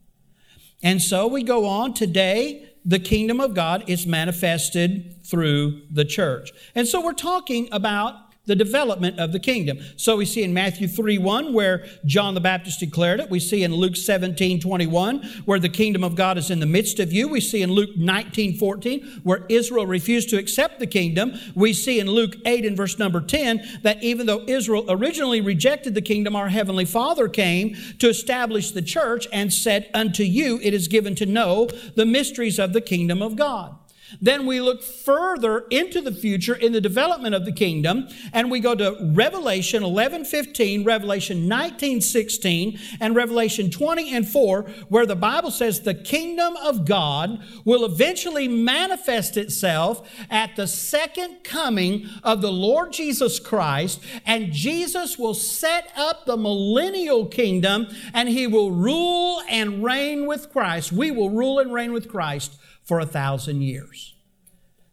And 0.83 1.03
so 1.03 1.27
we 1.27 1.43
go 1.43 1.67
on 1.67 1.93
today. 1.93 2.70
The 2.85 2.99
kingdom 2.99 3.41
of 3.41 3.55
God 3.55 3.85
is 3.89 4.07
manifested 4.07 5.25
through 5.25 5.83
the 5.91 6.05
church. 6.05 6.51
And 6.75 6.89
so 6.89 7.05
we're 7.05 7.13
talking 7.13 7.69
about 7.73 8.30
the 8.51 8.57
development 8.57 9.21
of 9.21 9.31
the 9.31 9.39
kingdom. 9.39 9.79
So 9.95 10.17
we 10.17 10.27
see 10.27 10.43
in 10.43 10.53
Matthew 10.53 10.89
3 10.89 11.19
1, 11.19 11.53
where 11.53 11.87
John 12.05 12.35
the 12.35 12.41
Baptist 12.41 12.81
declared 12.81 13.21
it. 13.21 13.31
We 13.31 13.39
see 13.39 13.63
in 13.63 13.73
Luke 13.73 13.95
17 13.95 14.59
21, 14.59 15.23
where 15.45 15.61
the 15.61 15.69
kingdom 15.69 16.03
of 16.03 16.17
God 16.17 16.37
is 16.37 16.51
in 16.51 16.59
the 16.59 16.67
midst 16.67 16.99
of 16.99 17.13
you. 17.13 17.29
We 17.29 17.41
see 17.41 17.63
in 17.63 17.71
Luke 17.71 17.97
19 17.97 18.59
14, 18.59 19.21
where 19.23 19.47
Israel 19.49 19.87
refused 19.87 20.31
to 20.31 20.37
accept 20.37 20.81
the 20.81 20.89
kingdom. 20.89 21.39
We 21.55 21.73
see 21.73 22.01
in 22.01 22.11
Luke 22.11 22.35
8 22.45 22.67
and 22.67 22.77
verse 22.77 22.99
number 22.99 23.21
10 23.21 23.63
that 23.85 24.03
even 24.03 24.27
though 24.27 24.45
Israel 24.49 24.85
originally 24.89 25.41
rejected 25.41 25.95
the 25.95 26.03
kingdom, 26.03 26.35
our 26.35 26.49
heavenly 26.49 26.87
Father 26.87 27.29
came 27.29 27.77
to 28.01 28.09
establish 28.09 28.73
the 28.73 28.83
church 28.83 29.29
and 29.33 29.53
said, 29.53 29.89
Unto 29.95 30.25
you 30.25 30.59
it 30.61 30.75
is 30.75 30.89
given 30.89 31.15
to 31.15 31.25
know 31.25 31.69
the 31.95 32.05
mysteries 32.05 32.59
of 32.59 32.73
the 32.73 32.81
kingdom 32.81 33.23
of 33.23 33.37
God. 33.37 33.77
Then 34.21 34.47
we 34.47 34.61
look 34.61 34.83
further 34.83 35.67
into 35.71 36.01
the 36.01 36.13
future 36.13 36.55
in 36.55 36.73
the 36.73 36.81
development 36.81 37.35
of 37.35 37.45
the 37.45 37.53
kingdom, 37.53 38.09
and 38.33 38.51
we 38.51 38.61
go 38.61 38.75
to 38.75 38.97
Revelation 39.13 39.83
11 39.83 40.25
15, 40.25 40.85
Revelation 40.85 41.49
19 41.49 42.01
16, 42.01 42.79
and 43.01 43.15
Revelation 43.15 43.71
20 43.71 44.15
and 44.15 44.29
4, 44.29 44.63
where 44.89 45.07
the 45.07 45.17
Bible 45.17 45.51
says 45.51 45.81
the 45.81 45.95
kingdom 45.95 46.57
of 46.57 46.85
God 46.87 47.43
will 47.65 47.85
eventually 47.85 48.49
manifest 48.49 49.37
itself 49.37 50.09
at 50.31 50.57
the 50.57 50.67
second 50.67 51.45
coming 51.45 52.09
of 52.23 52.41
the 52.41 52.53
Lord 52.53 52.93
Jesus 52.93 53.39
Christ, 53.39 54.01
and 54.27 54.53
Jesus 54.53 55.19
will 55.19 55.35
set 55.35 55.91
up 55.97 56.27
the 56.27 56.37
millennial 56.37 57.27
kingdom, 57.27 57.87
and 58.15 58.29
he 58.29 58.47
will 58.47 58.71
rule 58.71 59.43
and 59.49 59.85
reign 59.85 60.27
with 60.27 60.51
Christ. 60.51 60.93
We 60.93 61.11
will 61.11 61.31
rule 61.31 61.59
and 61.59 61.73
reign 61.73 61.93
with 61.93 62.09
Christ 62.09 62.57
for 62.91 62.99
a 62.99 63.07
thousand 63.07 63.63
years. 63.63 64.15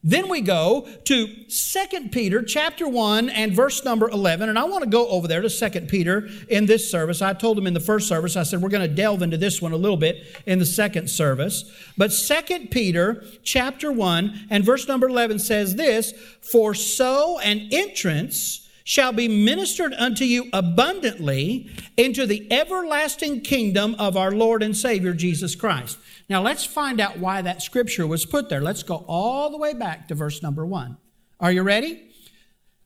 Then 0.04 0.30
we 0.30 0.42
go 0.42 0.88
to 1.06 1.27
2 1.50 2.10
Peter 2.12 2.44
chapter 2.44 2.88
1 2.88 3.32
and 3.32 3.54
verse 3.54 3.84
number 3.84 4.08
11. 4.08 4.50
And 4.50 4.60
I 4.60 4.66
want 4.66 4.84
to 4.84 4.89
go 4.89 5.08
over 5.08 5.27
there 5.27 5.42
to 5.42 5.50
2 5.50 5.82
Peter 5.88 6.30
in 6.48 6.68
this 6.68 6.92
service. 6.92 7.24
I 7.24 7.34
told 7.34 7.58
him 7.58 7.66
in 7.66 7.74
the 7.74 7.80
first 7.80 8.08
service, 8.08 8.36
I 8.36 8.44
said, 8.44 8.62
we're 8.62 8.70
going 8.70 8.88
to 8.88 8.96
delve 8.96 9.24
into 9.24 9.36
this 9.36 9.63
one 9.63 9.72
a 9.72 9.77
little 9.77 9.98
bit 9.98 10.27
in 10.46 10.60
the 10.60 10.66
second 10.68 11.10
service. 11.10 11.63
But 11.98 12.10
2 12.10 12.68
Peter 12.68 13.25
chapter 13.42 13.92
1 13.92 14.48
and 14.51 14.63
verse 14.63 14.88
number 14.88 15.08
11 15.08 15.39
says 15.39 15.75
this 15.75 16.13
For 16.39 16.75
so 16.75 17.39
an 17.39 17.70
entrance 17.72 18.70
shall 18.84 19.12
be 19.12 19.27
ministered 19.27 19.94
unto 19.96 20.24
you 20.24 20.50
abundantly 20.54 21.68
into 21.98 22.27
the 22.27 22.48
everlasting 22.54 23.42
kingdom 23.42 23.96
of 23.98 24.16
our 24.16 24.32
Lord 24.32 24.62
and 24.62 24.77
Savior 24.77 25.13
Jesus 25.13 25.56
Christ. 25.56 25.98
Now 26.29 26.41
let's 26.41 26.65
find 26.65 27.00
out 27.00 27.19
why 27.19 27.41
that 27.41 27.62
scripture 27.62 28.05
was 28.05 28.25
put 28.25 28.50
there. 28.50 28.62
Let's 28.62 28.84
go 28.84 29.05
all 29.07 29.50
the 29.50 29.57
way 29.57 29.74
back 29.74 30.07
to 30.10 30.15
verse 30.15 30.43
number 30.43 30.65
one. 30.65 30.98
Are 31.39 31.51
you 31.51 31.63
ready? 31.63 32.12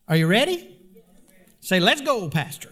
Are 0.06 0.16
you 0.16 0.26
ready? 0.26 0.78
Say, 1.60 1.80
let's 1.80 2.00
go, 2.00 2.28
Pastor. 2.28 2.70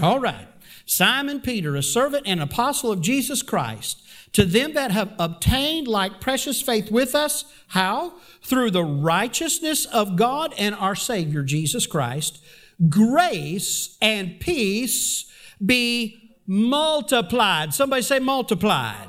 All 0.00 0.20
right. 0.20 0.46
Simon 0.86 1.40
Peter, 1.40 1.76
a 1.76 1.82
servant 1.82 2.26
and 2.26 2.40
apostle 2.40 2.90
of 2.90 3.00
Jesus 3.00 3.42
Christ, 3.42 4.02
to 4.32 4.44
them 4.44 4.74
that 4.74 4.90
have 4.90 5.12
obtained 5.18 5.88
like 5.88 6.20
precious 6.20 6.62
faith 6.62 6.90
with 6.90 7.14
us, 7.14 7.44
how? 7.68 8.14
Through 8.42 8.70
the 8.70 8.84
righteousness 8.84 9.84
of 9.86 10.16
God 10.16 10.54
and 10.56 10.74
our 10.74 10.94
Savior 10.94 11.42
Jesus 11.42 11.86
Christ, 11.86 12.42
grace 12.88 13.96
and 14.00 14.40
peace 14.40 15.30
be 15.64 16.36
multiplied. 16.46 17.74
Somebody 17.74 18.02
say 18.02 18.18
multiplied 18.18 19.08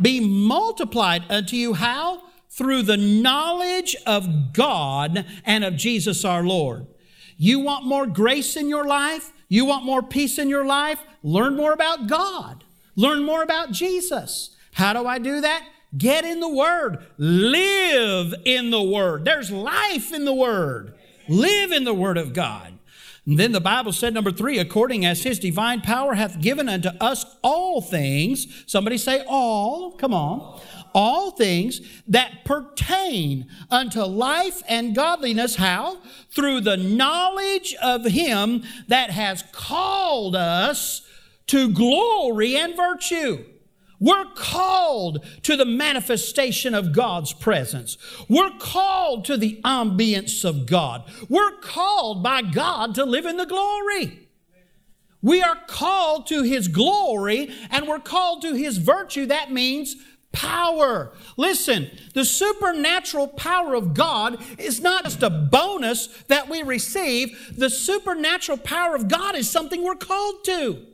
be 0.00 0.20
multiplied 0.20 1.24
unto 1.30 1.56
you. 1.56 1.74
How? 1.74 2.22
Through 2.50 2.82
the 2.82 2.96
knowledge 2.96 3.96
of 4.06 4.52
God 4.52 5.26
and 5.44 5.64
of 5.64 5.76
Jesus 5.76 6.24
our 6.24 6.44
Lord. 6.44 6.86
You 7.36 7.60
want 7.60 7.84
more 7.84 8.06
grace 8.06 8.56
in 8.56 8.68
your 8.68 8.86
life? 8.86 9.32
You 9.48 9.64
want 9.64 9.84
more 9.84 10.02
peace 10.02 10.38
in 10.38 10.48
your 10.48 10.64
life? 10.64 11.00
Learn 11.22 11.56
more 11.56 11.72
about 11.72 12.06
God. 12.06 12.64
Learn 12.96 13.24
more 13.24 13.42
about 13.42 13.72
Jesus. 13.72 14.56
How 14.72 14.92
do 14.92 15.06
I 15.06 15.18
do 15.18 15.40
that? 15.40 15.66
Get 15.96 16.24
in 16.24 16.40
the 16.40 16.48
Word. 16.48 17.04
Live 17.18 18.34
in 18.44 18.70
the 18.70 18.82
Word. 18.82 19.24
There's 19.24 19.50
life 19.50 20.12
in 20.12 20.24
the 20.24 20.34
Word. 20.34 20.94
Live 21.28 21.72
in 21.72 21.84
the 21.84 21.94
Word 21.94 22.18
of 22.18 22.32
God. 22.32 22.73
And 23.26 23.38
then 23.38 23.52
the 23.52 23.60
Bible 23.60 23.92
said, 23.92 24.12
number 24.12 24.30
three, 24.30 24.58
according 24.58 25.06
as 25.06 25.22
his 25.22 25.38
divine 25.38 25.80
power 25.80 26.14
hath 26.14 26.42
given 26.42 26.68
unto 26.68 26.90
us 27.00 27.24
all 27.42 27.80
things. 27.80 28.64
Somebody 28.66 28.98
say 28.98 29.24
all. 29.26 29.92
Come 29.92 30.12
on. 30.12 30.60
All 30.94 31.30
things 31.30 31.80
that 32.06 32.44
pertain 32.44 33.48
unto 33.70 34.02
life 34.02 34.62
and 34.68 34.94
godliness. 34.94 35.56
How? 35.56 35.98
Through 36.30 36.60
the 36.60 36.76
knowledge 36.76 37.74
of 37.82 38.04
him 38.04 38.62
that 38.88 39.10
has 39.10 39.42
called 39.52 40.36
us 40.36 41.00
to 41.46 41.72
glory 41.72 42.56
and 42.56 42.76
virtue. 42.76 43.44
We're 44.04 44.26
called 44.34 45.24
to 45.44 45.56
the 45.56 45.64
manifestation 45.64 46.74
of 46.74 46.92
God's 46.92 47.32
presence. 47.32 47.96
We're 48.28 48.50
called 48.58 49.24
to 49.24 49.38
the 49.38 49.62
ambience 49.64 50.44
of 50.44 50.66
God. 50.66 51.10
We're 51.30 51.56
called 51.62 52.22
by 52.22 52.42
God 52.42 52.94
to 52.96 53.04
live 53.06 53.24
in 53.24 53.38
the 53.38 53.46
glory. 53.46 54.28
We 55.22 55.40
are 55.40 55.58
called 55.66 56.26
to 56.26 56.42
His 56.42 56.68
glory 56.68 57.50
and 57.70 57.88
we're 57.88 57.98
called 57.98 58.42
to 58.42 58.52
His 58.52 58.76
virtue. 58.76 59.24
That 59.24 59.50
means 59.50 59.96
power. 60.32 61.14
Listen, 61.38 61.90
the 62.12 62.26
supernatural 62.26 63.28
power 63.28 63.74
of 63.74 63.94
God 63.94 64.36
is 64.58 64.82
not 64.82 65.04
just 65.04 65.22
a 65.22 65.30
bonus 65.30 66.08
that 66.24 66.50
we 66.50 66.62
receive, 66.62 67.54
the 67.56 67.70
supernatural 67.70 68.58
power 68.58 68.94
of 68.94 69.08
God 69.08 69.34
is 69.34 69.48
something 69.48 69.82
we're 69.82 69.94
called 69.94 70.44
to. 70.44 70.88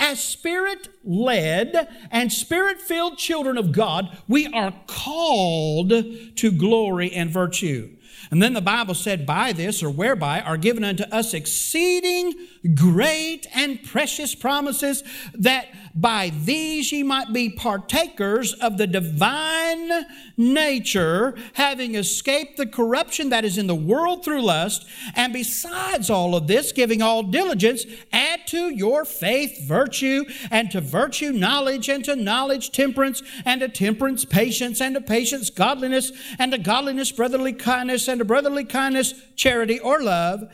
As 0.00 0.20
spirit 0.24 0.88
led 1.04 1.88
and 2.10 2.32
spirit 2.32 2.80
filled 2.80 3.18
children 3.18 3.58
of 3.58 3.70
God, 3.70 4.16
we 4.26 4.46
are 4.48 4.74
called 4.86 5.90
to 5.90 6.50
glory 6.50 7.12
and 7.12 7.30
virtue. 7.30 7.90
And 8.30 8.42
then 8.42 8.54
the 8.54 8.60
Bible 8.60 8.94
said, 8.94 9.26
By 9.26 9.52
this 9.52 9.82
or 9.82 9.90
whereby 9.90 10.40
are 10.40 10.56
given 10.56 10.84
unto 10.84 11.02
us 11.04 11.34
exceeding 11.34 12.34
great 12.74 13.46
and 13.54 13.82
precious 13.82 14.34
promises, 14.34 15.02
that 15.34 15.68
by 15.94 16.30
these 16.44 16.92
ye 16.92 17.02
might 17.02 17.32
be 17.32 17.50
partakers 17.50 18.52
of 18.54 18.78
the 18.78 18.86
divine 18.86 20.06
nature, 20.36 21.34
having 21.54 21.94
escaped 21.94 22.56
the 22.56 22.66
corruption 22.66 23.30
that 23.30 23.44
is 23.44 23.58
in 23.58 23.66
the 23.66 23.74
world 23.74 24.24
through 24.24 24.42
lust. 24.42 24.86
And 25.14 25.32
besides 25.32 26.08
all 26.08 26.34
of 26.36 26.46
this, 26.46 26.72
giving 26.72 27.02
all 27.02 27.22
diligence, 27.22 27.84
add 28.12 28.46
to 28.48 28.70
your 28.70 29.04
faith 29.04 29.66
virtue, 29.66 30.24
and 30.50 30.70
to 30.70 30.80
virtue 30.80 31.32
knowledge, 31.32 31.88
and 31.88 32.04
to 32.04 32.14
knowledge 32.14 32.70
temperance, 32.70 33.22
and 33.44 33.60
to 33.60 33.68
temperance 33.68 34.24
patience, 34.24 34.80
and 34.80 34.94
to 34.94 35.00
patience 35.00 35.50
godliness, 35.50 36.12
and 36.38 36.52
to 36.52 36.58
godliness 36.58 37.10
brotherly 37.10 37.52
kindness, 37.52 38.06
and 38.08 38.20
to 38.20 38.24
brotherly 38.24 38.64
kindness 38.64 39.14
charity 39.34 39.80
or 39.80 40.02
love. 40.02 40.44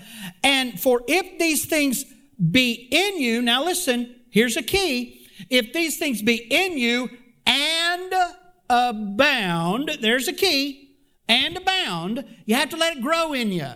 And 0.42 0.80
for 0.80 1.02
if 1.06 1.38
these 1.38 1.66
things 1.66 2.04
be 2.50 2.88
in 2.90 3.20
you, 3.20 3.42
now 3.42 3.64
listen, 3.64 4.14
here's 4.30 4.56
a 4.56 4.62
key 4.62 5.25
if 5.50 5.72
these 5.72 5.98
things 5.98 6.22
be 6.22 6.36
in 6.36 6.78
you 6.78 7.08
and 7.46 8.12
abound, 8.68 9.98
there's 10.00 10.28
a 10.28 10.32
key, 10.32 10.86
and 11.28 11.56
abound, 11.56 12.24
you 12.44 12.54
have 12.54 12.70
to 12.70 12.76
let 12.76 12.96
it 12.96 13.02
grow 13.02 13.32
in 13.32 13.52
you. 13.52 13.68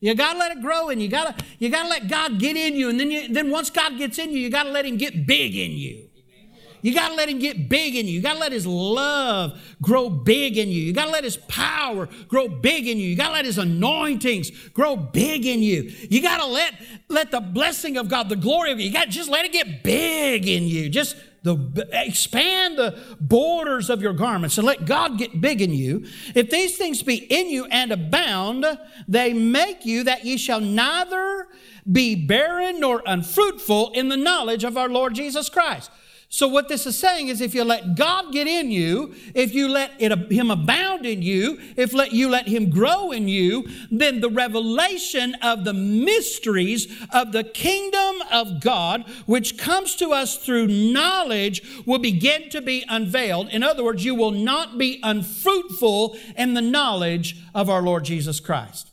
You 0.00 0.14
gotta 0.14 0.38
let 0.38 0.52
it 0.52 0.60
grow 0.60 0.90
in 0.90 0.98
you. 0.98 1.04
You 1.04 1.10
gotta, 1.10 1.34
you 1.58 1.70
gotta 1.70 1.88
let 1.88 2.08
God 2.08 2.38
get 2.38 2.56
in 2.56 2.76
you, 2.76 2.90
and 2.90 3.00
then 3.00 3.10
you, 3.10 3.32
then 3.32 3.50
once 3.50 3.70
God 3.70 3.96
gets 3.96 4.18
in 4.18 4.32
you, 4.32 4.38
you 4.38 4.50
gotta 4.50 4.70
let 4.70 4.84
Him 4.84 4.96
get 4.96 5.26
big 5.26 5.56
in 5.56 5.72
you. 5.72 6.08
You 6.84 6.92
got 6.92 7.08
to 7.08 7.14
let 7.14 7.30
him 7.30 7.38
get 7.38 7.70
big 7.70 7.96
in 7.96 8.06
you. 8.06 8.12
You 8.12 8.20
got 8.20 8.34
to 8.34 8.40
let 8.40 8.52
his 8.52 8.66
love 8.66 9.58
grow 9.80 10.10
big 10.10 10.58
in 10.58 10.68
you. 10.68 10.82
You 10.82 10.92
got 10.92 11.06
to 11.06 11.12
let 11.12 11.24
his 11.24 11.38
power 11.38 12.10
grow 12.28 12.46
big 12.46 12.86
in 12.86 12.98
you. 12.98 13.08
You 13.08 13.16
got 13.16 13.28
to 13.28 13.32
let 13.32 13.46
his 13.46 13.56
anointings 13.56 14.50
grow 14.74 14.94
big 14.94 15.46
in 15.46 15.62
you. 15.62 15.90
You 16.10 16.20
got 16.20 16.40
to 16.40 16.46
let 16.46 16.74
let 17.08 17.30
the 17.30 17.40
blessing 17.40 17.96
of 17.96 18.10
God, 18.10 18.28
the 18.28 18.36
glory 18.36 18.70
of 18.70 18.78
you, 18.78 18.88
you 18.88 18.92
got 18.92 19.08
just 19.08 19.30
let 19.30 19.46
it 19.46 19.52
get 19.52 19.82
big 19.82 20.46
in 20.46 20.64
you. 20.64 20.90
Just 20.90 21.16
the, 21.42 21.88
expand 21.90 22.76
the 22.76 23.16
borders 23.18 23.88
of 23.88 24.02
your 24.02 24.12
garments 24.12 24.58
and 24.58 24.66
let 24.66 24.84
God 24.84 25.16
get 25.16 25.40
big 25.40 25.62
in 25.62 25.72
you. 25.72 26.04
If 26.34 26.50
these 26.50 26.76
things 26.76 27.02
be 27.02 27.16
in 27.16 27.48
you 27.48 27.64
and 27.64 27.92
abound, 27.92 28.66
they 29.08 29.32
make 29.32 29.86
you 29.86 30.04
that 30.04 30.26
ye 30.26 30.36
shall 30.36 30.60
neither 30.60 31.48
be 31.90 32.14
barren 32.14 32.78
nor 32.78 33.02
unfruitful 33.06 33.92
in 33.92 34.10
the 34.10 34.18
knowledge 34.18 34.64
of 34.64 34.76
our 34.76 34.90
Lord 34.90 35.14
Jesus 35.14 35.48
Christ. 35.48 35.90
So, 36.34 36.48
what 36.48 36.66
this 36.66 36.84
is 36.84 36.98
saying 36.98 37.28
is 37.28 37.40
if 37.40 37.54
you 37.54 37.62
let 37.62 37.94
God 37.94 38.32
get 38.32 38.48
in 38.48 38.72
you, 38.72 39.14
if 39.36 39.54
you 39.54 39.68
let 39.68 39.92
it, 40.00 40.10
Him 40.32 40.50
abound 40.50 41.06
in 41.06 41.22
you, 41.22 41.60
if 41.76 41.92
let, 41.92 42.10
you 42.10 42.28
let 42.28 42.48
Him 42.48 42.70
grow 42.70 43.12
in 43.12 43.28
you, 43.28 43.68
then 43.88 44.20
the 44.20 44.28
revelation 44.28 45.36
of 45.42 45.62
the 45.62 45.72
mysteries 45.72 46.92
of 47.12 47.30
the 47.30 47.44
kingdom 47.44 48.16
of 48.32 48.60
God, 48.60 49.04
which 49.26 49.56
comes 49.56 49.94
to 49.94 50.10
us 50.10 50.36
through 50.36 50.66
knowledge, 50.66 51.62
will 51.86 52.00
begin 52.00 52.48
to 52.48 52.60
be 52.60 52.84
unveiled. 52.88 53.50
In 53.50 53.62
other 53.62 53.84
words, 53.84 54.04
you 54.04 54.16
will 54.16 54.32
not 54.32 54.76
be 54.76 54.98
unfruitful 55.04 56.18
in 56.36 56.54
the 56.54 56.60
knowledge 56.60 57.36
of 57.54 57.70
our 57.70 57.80
Lord 57.80 58.06
Jesus 58.06 58.40
Christ. 58.40 58.90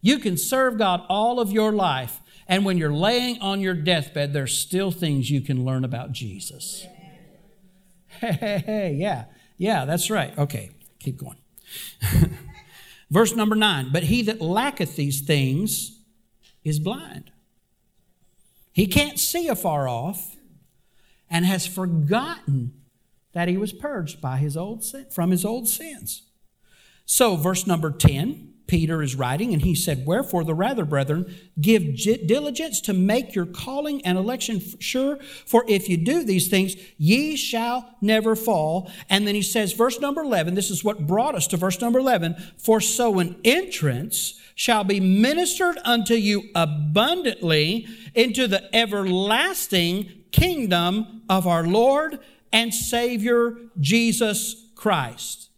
You 0.00 0.20
can 0.20 0.36
serve 0.36 0.78
God 0.78 1.04
all 1.08 1.40
of 1.40 1.50
your 1.50 1.72
life 1.72 2.20
and 2.46 2.64
when 2.64 2.78
you're 2.78 2.92
laying 2.92 3.40
on 3.40 3.60
your 3.60 3.74
deathbed, 3.74 4.32
there's 4.32 4.56
still 4.56 4.90
things 4.90 5.30
you 5.30 5.40
can 5.40 5.64
learn 5.64 5.84
about 5.84 6.12
Jesus. 6.12 6.86
Hey, 8.20 8.32
hey, 8.32 8.62
hey, 8.64 8.92
yeah, 8.94 9.24
yeah, 9.56 9.84
that's 9.84 10.10
right. 10.10 10.36
Okay, 10.38 10.70
keep 11.00 11.16
going. 11.16 11.38
Verse 13.10 13.34
number 13.34 13.54
nine, 13.54 13.90
but 13.92 14.04
he 14.04 14.22
that 14.22 14.40
lacketh 14.40 14.96
these 14.96 15.20
things 15.20 16.00
is 16.64 16.78
blind. 16.78 17.30
He 18.72 18.86
can't 18.86 19.18
see 19.18 19.48
afar 19.48 19.88
off 19.88 20.36
and 21.30 21.44
has 21.44 21.66
forgotten 21.66 22.72
that 23.32 23.48
he 23.48 23.56
was 23.56 23.72
purged 23.72 24.20
by 24.20 24.38
his 24.38 24.56
old 24.56 24.82
sin, 24.84 25.06
from 25.10 25.30
his 25.30 25.44
old 25.44 25.68
sins. 25.68 26.22
So, 27.04 27.36
verse 27.36 27.66
number 27.66 27.90
10 27.90 28.53
Peter 28.66 29.02
is 29.02 29.14
writing, 29.14 29.52
and 29.52 29.62
he 29.62 29.74
said, 29.74 30.06
Wherefore, 30.06 30.42
the 30.42 30.54
rather, 30.54 30.84
brethren, 30.84 31.34
give 31.60 31.96
diligence 32.26 32.80
to 32.82 32.92
make 32.92 33.34
your 33.34 33.46
calling 33.46 34.04
and 34.06 34.16
election 34.16 34.62
sure, 34.80 35.18
for 35.46 35.64
if 35.68 35.88
you 35.88 35.96
do 35.96 36.24
these 36.24 36.48
things, 36.48 36.74
ye 36.96 37.36
shall 37.36 37.94
never 38.00 38.34
fall. 38.34 38.90
And 39.10 39.26
then 39.26 39.34
he 39.34 39.42
says, 39.42 39.72
verse 39.72 40.00
number 40.00 40.22
11, 40.22 40.54
this 40.54 40.70
is 40.70 40.82
what 40.82 41.06
brought 41.06 41.34
us 41.34 41.46
to 41.48 41.56
verse 41.56 41.80
number 41.80 41.98
11, 41.98 42.36
for 42.56 42.80
so 42.80 43.18
an 43.18 43.36
entrance 43.44 44.40
shall 44.54 44.84
be 44.84 45.00
ministered 45.00 45.78
unto 45.84 46.14
you 46.14 46.44
abundantly 46.54 47.86
into 48.14 48.46
the 48.46 48.74
everlasting 48.74 50.24
kingdom 50.30 51.22
of 51.28 51.46
our 51.46 51.66
Lord 51.66 52.18
and 52.52 52.72
Savior 52.72 53.56
Jesus 53.80 54.68
Christ. 54.74 55.50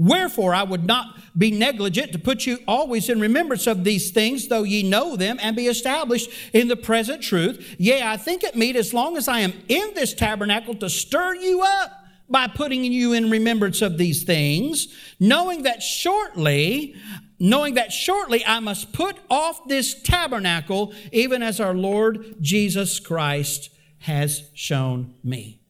Wherefore, 0.00 0.54
I 0.54 0.62
would 0.62 0.86
not 0.86 1.18
be 1.36 1.50
negligent 1.50 2.12
to 2.12 2.18
put 2.18 2.46
you 2.46 2.60
always 2.66 3.10
in 3.10 3.20
remembrance 3.20 3.66
of 3.66 3.84
these 3.84 4.12
things, 4.12 4.48
though 4.48 4.62
ye 4.62 4.82
know 4.82 5.14
them, 5.14 5.36
and 5.42 5.54
be 5.54 5.66
established 5.66 6.30
in 6.54 6.68
the 6.68 6.76
present 6.76 7.22
truth. 7.22 7.76
Yea, 7.78 8.02
I 8.02 8.16
think 8.16 8.42
it 8.42 8.56
meet, 8.56 8.76
as 8.76 8.94
long 8.94 9.18
as 9.18 9.28
I 9.28 9.40
am 9.40 9.52
in 9.68 9.92
this 9.94 10.14
tabernacle, 10.14 10.74
to 10.76 10.88
stir 10.88 11.34
you 11.34 11.60
up 11.60 12.02
by 12.30 12.46
putting 12.46 12.82
you 12.82 13.12
in 13.12 13.28
remembrance 13.28 13.82
of 13.82 13.98
these 13.98 14.22
things, 14.22 14.88
knowing 15.20 15.64
that 15.64 15.82
shortly, 15.82 16.94
knowing 17.38 17.74
that 17.74 17.92
shortly 17.92 18.42
I 18.46 18.60
must 18.60 18.94
put 18.94 19.18
off 19.28 19.68
this 19.68 20.00
tabernacle, 20.00 20.94
even 21.12 21.42
as 21.42 21.60
our 21.60 21.74
Lord 21.74 22.36
Jesus 22.40 23.00
Christ 23.00 23.68
has 23.98 24.48
shown 24.54 25.16
me. 25.22 25.60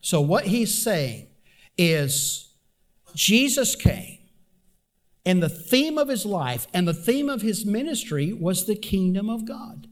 So, 0.00 0.22
what 0.22 0.46
he's 0.46 0.82
saying 0.82 1.26
is, 1.76 2.49
Jesus 3.14 3.76
came, 3.76 4.18
and 5.24 5.42
the 5.42 5.48
theme 5.48 5.98
of 5.98 6.08
his 6.08 6.24
life 6.24 6.66
and 6.72 6.88
the 6.88 6.94
theme 6.94 7.28
of 7.28 7.42
his 7.42 7.66
ministry 7.66 8.32
was 8.32 8.66
the 8.66 8.76
kingdom 8.76 9.28
of 9.28 9.44
God. 9.44 9.86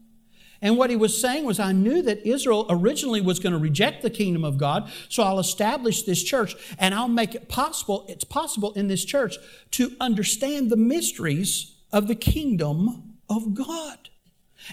And 0.61 0.77
what 0.77 0.89
he 0.89 0.95
was 0.95 1.19
saying 1.19 1.45
was, 1.45 1.59
I 1.59 1.71
knew 1.71 2.01
that 2.01 2.27
Israel 2.27 2.65
originally 2.69 3.21
was 3.21 3.39
going 3.39 3.53
to 3.53 3.59
reject 3.59 4.01
the 4.01 4.09
kingdom 4.09 4.43
of 4.43 4.57
God, 4.57 4.91
so 5.07 5.23
I'll 5.23 5.39
establish 5.39 6.03
this 6.03 6.21
church 6.21 6.55
and 6.77 6.93
I'll 6.93 7.07
make 7.07 7.33
it 7.33 7.47
possible, 7.47 8.05
it's 8.09 8.25
possible 8.25 8.73
in 8.73 8.87
this 8.87 9.05
church 9.05 9.37
to 9.71 9.95
understand 10.01 10.69
the 10.69 10.77
mysteries 10.77 11.75
of 11.93 12.07
the 12.07 12.15
kingdom 12.15 13.13
of 13.29 13.53
God. 13.53 14.09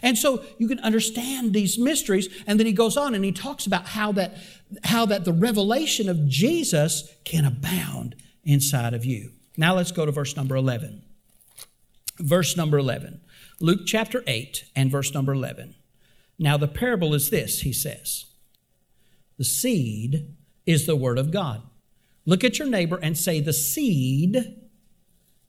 And 0.03 0.19
so 0.19 0.43
you 0.59 0.67
can 0.67 0.81
understand 0.81 1.53
these 1.53 1.79
mysteries, 1.79 2.29
and 2.47 2.59
then 2.59 2.67
he 2.67 2.73
goes 2.73 2.97
on 2.97 3.15
and 3.15 3.25
he 3.25 3.31
talks 3.31 3.67
about 3.67 3.87
how 3.87 4.11
that, 4.13 4.37
how 4.85 5.07
that 5.07 5.25
the 5.25 5.33
revelation 5.33 6.09
of 6.09 6.27
Jesus 6.27 7.15
can 7.25 7.45
abound 7.45 8.17
inside 8.47 8.95
of 8.95 9.05
you. 9.05 9.33
Now 9.57 9.75
let's 9.75 9.93
go 9.93 10.07
to 10.07 10.13
verse 10.13 10.37
number 10.37 10.57
11. 10.57 11.03
Verse 12.19 12.57
number 12.57 12.79
11. 12.79 13.21
Luke 13.61 13.81
chapter 13.85 14.23
8 14.27 14.65
and 14.75 14.91
verse 14.91 15.13
number 15.13 15.33
11. 15.33 15.75
Now 16.39 16.57
the 16.57 16.69
parable 16.69 17.13
is 17.15 17.31
this, 17.31 17.61
he 17.61 17.73
says. 17.73 18.27
The 19.37 19.45
seed 19.45 20.35
is 20.65 20.87
the 20.87 20.97
word 20.97 21.19
of 21.19 21.31
God. 21.31 21.63
Look 22.25 22.45
at 22.45 22.59
your 22.59 22.69
neighbor 22.69 22.99
and 23.03 23.17
say, 23.17 23.41
The 23.41 23.53
seed 23.53 24.57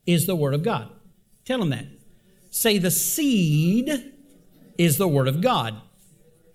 is 0.06 0.26
the 0.26 0.36
word 0.36 0.54
of 0.54 0.64
God. 0.64 0.90
Tell 1.46 1.62
him 1.62 1.70
that. 1.70 1.86
Say, 2.50 2.78
The 2.78 2.92
seed 2.92 4.14
is 4.78 4.98
the 4.98 5.08
word 5.08 5.28
of 5.28 5.42
God. 5.42 5.82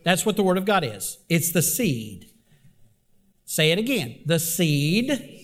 That's 0.04 0.26
what 0.26 0.36
the 0.36 0.42
word 0.42 0.58
of 0.58 0.64
God 0.64 0.84
is. 0.84 1.18
It's 1.28 1.52
the 1.52 1.62
seed. 1.62 2.30
Say 3.44 3.72
it 3.72 3.78
again. 3.78 4.20
The 4.24 4.38
seed 4.38 5.41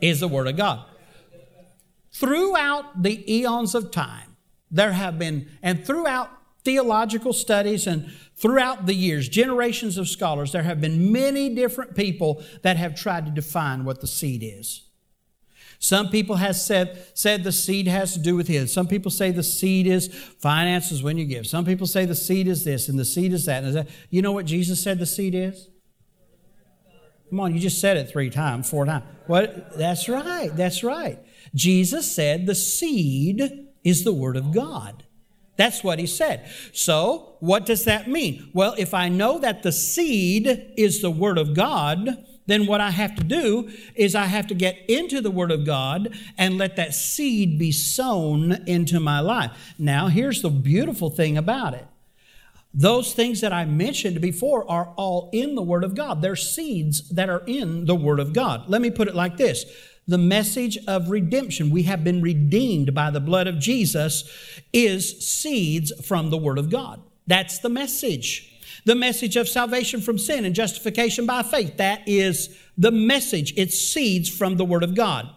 is 0.00 0.20
the 0.20 0.28
Word 0.28 0.48
of 0.48 0.56
God. 0.56 0.84
Throughout 2.12 3.02
the 3.02 3.30
eons 3.32 3.74
of 3.74 3.90
time, 3.90 4.36
there 4.70 4.92
have 4.92 5.18
been, 5.18 5.48
and 5.62 5.84
throughout 5.84 6.30
theological 6.64 7.32
studies 7.32 7.86
and 7.86 8.10
throughout 8.36 8.86
the 8.86 8.94
years, 8.94 9.28
generations 9.28 9.98
of 9.98 10.08
scholars, 10.08 10.52
there 10.52 10.62
have 10.62 10.80
been 10.80 11.12
many 11.12 11.54
different 11.54 11.94
people 11.94 12.42
that 12.62 12.76
have 12.76 12.94
tried 12.94 13.26
to 13.26 13.32
define 13.32 13.84
what 13.84 14.00
the 14.00 14.06
seed 14.06 14.42
is. 14.42 14.82
Some 15.78 16.08
people 16.08 16.36
have 16.36 16.56
said, 16.56 17.04
said 17.14 17.44
the 17.44 17.52
seed 17.52 17.86
has 17.86 18.14
to 18.14 18.18
do 18.18 18.34
with 18.34 18.48
his. 18.48 18.72
Some 18.72 18.88
people 18.88 19.10
say 19.10 19.30
the 19.30 19.42
seed 19.42 19.86
is 19.86 20.08
finances 20.08 21.02
when 21.02 21.18
you 21.18 21.24
give. 21.24 21.46
Some 21.46 21.64
people 21.64 21.86
say 21.86 22.06
the 22.06 22.14
seed 22.14 22.48
is 22.48 22.64
this 22.64 22.88
and 22.88 22.98
the 22.98 23.04
seed 23.04 23.32
is 23.32 23.44
that. 23.44 23.62
And 23.62 23.74
that. 23.74 23.88
You 24.10 24.22
know 24.22 24.32
what 24.32 24.46
Jesus 24.46 24.82
said 24.82 24.98
the 24.98 25.06
seed 25.06 25.34
is? 25.34 25.68
Come 27.30 27.40
on, 27.40 27.54
you 27.54 27.60
just 27.60 27.80
said 27.80 27.96
it 27.96 28.08
three 28.08 28.30
times, 28.30 28.70
four 28.70 28.84
times. 28.86 29.04
What? 29.26 29.76
That's 29.76 30.08
right. 30.08 30.54
That's 30.54 30.84
right. 30.84 31.18
Jesus 31.54 32.10
said 32.10 32.46
the 32.46 32.54
seed 32.54 33.68
is 33.82 34.04
the 34.04 34.12
Word 34.12 34.36
of 34.36 34.52
God. 34.52 35.04
That's 35.56 35.82
what 35.82 35.98
he 35.98 36.06
said. 36.06 36.48
So, 36.72 37.36
what 37.40 37.64
does 37.64 37.84
that 37.84 38.08
mean? 38.08 38.50
Well, 38.52 38.74
if 38.76 38.92
I 38.92 39.08
know 39.08 39.38
that 39.38 39.62
the 39.62 39.72
seed 39.72 40.74
is 40.76 41.00
the 41.00 41.10
Word 41.10 41.38
of 41.38 41.54
God, 41.54 42.24
then 42.46 42.66
what 42.66 42.80
I 42.80 42.90
have 42.90 43.16
to 43.16 43.24
do 43.24 43.70
is 43.94 44.14
I 44.14 44.26
have 44.26 44.46
to 44.48 44.54
get 44.54 44.78
into 44.88 45.20
the 45.20 45.30
Word 45.30 45.50
of 45.50 45.64
God 45.64 46.14
and 46.38 46.58
let 46.58 46.76
that 46.76 46.94
seed 46.94 47.58
be 47.58 47.72
sown 47.72 48.52
into 48.66 49.00
my 49.00 49.20
life. 49.20 49.74
Now, 49.78 50.08
here's 50.08 50.42
the 50.42 50.50
beautiful 50.50 51.10
thing 51.10 51.36
about 51.36 51.74
it 51.74 51.86
those 52.78 53.14
things 53.14 53.40
that 53.40 53.54
I 53.54 53.64
mentioned 53.64 54.20
before 54.20 54.70
are 54.70 54.92
all 54.96 55.30
in 55.32 55.54
the 55.54 55.62
Word 55.62 55.82
of 55.82 55.94
God. 55.94 56.20
They're 56.20 56.36
seeds 56.36 57.08
that 57.08 57.30
are 57.30 57.42
in 57.46 57.86
the 57.86 57.94
Word 57.94 58.20
of 58.20 58.34
God. 58.34 58.68
Let 58.68 58.82
me 58.82 58.90
put 58.90 59.08
it 59.08 59.14
like 59.14 59.38
this 59.38 59.64
the 60.06 60.18
message 60.18 60.78
of 60.86 61.10
redemption, 61.10 61.70
we 61.70 61.84
have 61.84 62.04
been 62.04 62.22
redeemed 62.22 62.94
by 62.94 63.10
the 63.10 63.18
blood 63.18 63.46
of 63.46 63.58
Jesus, 63.58 64.30
is 64.74 65.26
seeds 65.26 65.90
from 66.06 66.28
the 66.28 66.36
Word 66.36 66.58
of 66.58 66.70
God. 66.70 67.02
That's 67.26 67.58
the 67.58 67.70
message. 67.70 68.52
The 68.84 68.94
message 68.94 69.36
of 69.36 69.48
salvation 69.48 70.00
from 70.02 70.18
sin 70.18 70.44
and 70.44 70.54
justification 70.54 71.26
by 71.26 71.42
faith, 71.42 71.78
that 71.78 72.06
is 72.06 72.56
the 72.76 72.92
message. 72.92 73.54
It's 73.56 73.80
seeds 73.80 74.28
from 74.28 74.58
the 74.58 74.64
Word 74.66 74.84
of 74.84 74.94
God. 74.94 75.28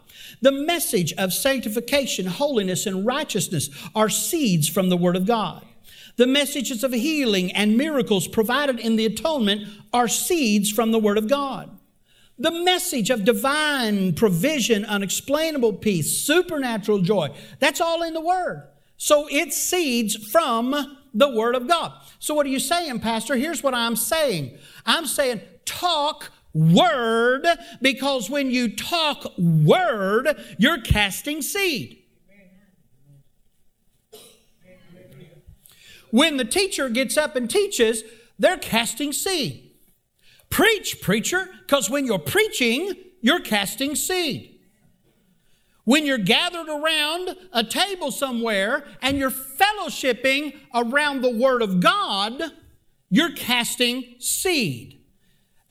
The 0.41 0.51
message 0.51 1.13
of 1.13 1.33
sanctification, 1.33 2.25
holiness, 2.27 2.85
and 2.85 3.05
righteousness 3.05 3.69
are 3.95 4.09
seeds 4.09 4.67
from 4.67 4.89
the 4.89 4.97
Word 4.97 5.15
of 5.15 5.25
God. 5.25 5.65
The 6.19 6.27
messages 6.27 6.83
of 6.83 6.91
healing 6.91 7.49
and 7.53 7.77
miracles 7.77 8.27
provided 8.27 8.77
in 8.77 8.97
the 8.97 9.05
atonement 9.05 9.69
are 9.93 10.09
seeds 10.09 10.69
from 10.69 10.91
the 10.91 10.99
Word 10.99 11.17
of 11.17 11.29
God. 11.29 11.79
The 12.37 12.51
message 12.51 13.09
of 13.09 13.23
divine 13.23 14.11
provision, 14.15 14.83
unexplainable 14.83 15.75
peace, 15.75 16.17
supernatural 16.17 16.99
joy, 17.03 17.29
that's 17.59 17.79
all 17.79 18.03
in 18.03 18.13
the 18.13 18.19
Word. 18.19 18.67
So 18.97 19.29
it's 19.31 19.55
seeds 19.55 20.17
from 20.29 20.97
the 21.13 21.29
Word 21.29 21.55
of 21.55 21.69
God. 21.69 21.93
So, 22.19 22.33
what 22.33 22.45
are 22.45 22.49
you 22.49 22.59
saying, 22.59 22.99
Pastor? 22.99 23.37
Here's 23.37 23.63
what 23.63 23.73
I'm 23.73 23.95
saying 23.95 24.57
I'm 24.85 25.05
saying, 25.05 25.39
talk 25.63 26.33
word, 26.53 27.47
because 27.81 28.29
when 28.29 28.51
you 28.51 28.75
talk 28.75 29.25
word, 29.37 30.37
you're 30.57 30.81
casting 30.81 31.41
seed. 31.41 31.98
When 36.11 36.37
the 36.37 36.45
teacher 36.45 36.89
gets 36.89 37.17
up 37.17 37.35
and 37.35 37.49
teaches, 37.49 38.03
they're 38.37 38.57
casting 38.57 39.13
seed. 39.13 39.71
Preach, 40.49 41.01
preacher, 41.01 41.49
because 41.61 41.89
when 41.89 42.05
you're 42.05 42.19
preaching, 42.19 42.93
you're 43.21 43.41
casting 43.41 43.95
seed. 43.95 44.59
When 45.83 46.05
you're 46.05 46.17
gathered 46.17 46.69
around 46.69 47.35
a 47.51 47.63
table 47.63 48.11
somewhere 48.11 48.85
and 49.01 49.17
you're 49.17 49.31
fellowshipping 49.31 50.55
around 50.73 51.21
the 51.21 51.35
Word 51.35 51.61
of 51.61 51.79
God, 51.79 52.41
you're 53.09 53.33
casting 53.33 54.15
seed. 54.19 55.01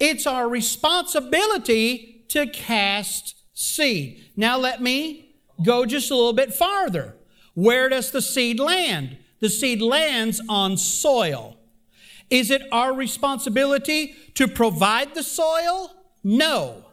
It's 0.01 0.27
our 0.27 0.48
responsibility 0.48 2.24
to 2.29 2.46
cast 2.46 3.37
seed. 3.53 4.31
Now 4.37 4.59
let 4.59 4.83
me 4.83 5.37
go 5.64 5.87
just 5.87 6.11
a 6.11 6.14
little 6.14 6.33
bit 6.33 6.53
farther. 6.55 7.16
Where 7.55 7.88
does 7.88 8.11
the 8.11 8.22
seed 8.22 8.61
land? 8.61 9.18
The 9.40 9.48
seed 9.48 9.81
lands 9.81 10.40
on 10.48 10.77
soil. 10.77 11.57
Is 12.31 12.51
it 12.51 12.62
our 12.72 12.92
responsibility 12.92 14.14
to 14.35 14.48
provide 14.48 15.14
the 15.14 15.22
soil? 15.22 15.92
No. 16.22 16.85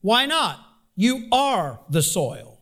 Why 0.00 0.26
not? 0.26 0.60
You 0.94 1.28
are 1.32 1.80
the 1.88 2.02
soil. 2.02 2.60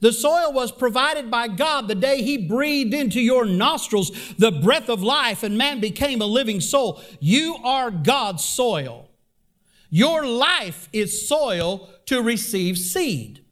The 0.00 0.12
soil 0.12 0.52
was 0.52 0.70
provided 0.70 1.30
by 1.30 1.48
God 1.48 1.88
the 1.88 1.94
day 1.94 2.22
He 2.22 2.36
breathed 2.36 2.92
into 2.92 3.20
your 3.20 3.46
nostrils 3.46 4.10
the 4.38 4.52
breath 4.52 4.88
of 4.88 5.02
life 5.02 5.42
and 5.42 5.56
man 5.56 5.80
became 5.80 6.20
a 6.20 6.26
living 6.26 6.60
soul. 6.60 7.02
You 7.20 7.56
are 7.64 7.90
God's 7.90 8.44
soil. 8.44 9.08
Your 9.90 10.26
life 10.26 10.88
is 10.92 11.26
soil 11.26 11.88
to 12.06 12.20
receive 12.22 12.76
seed 12.76 13.44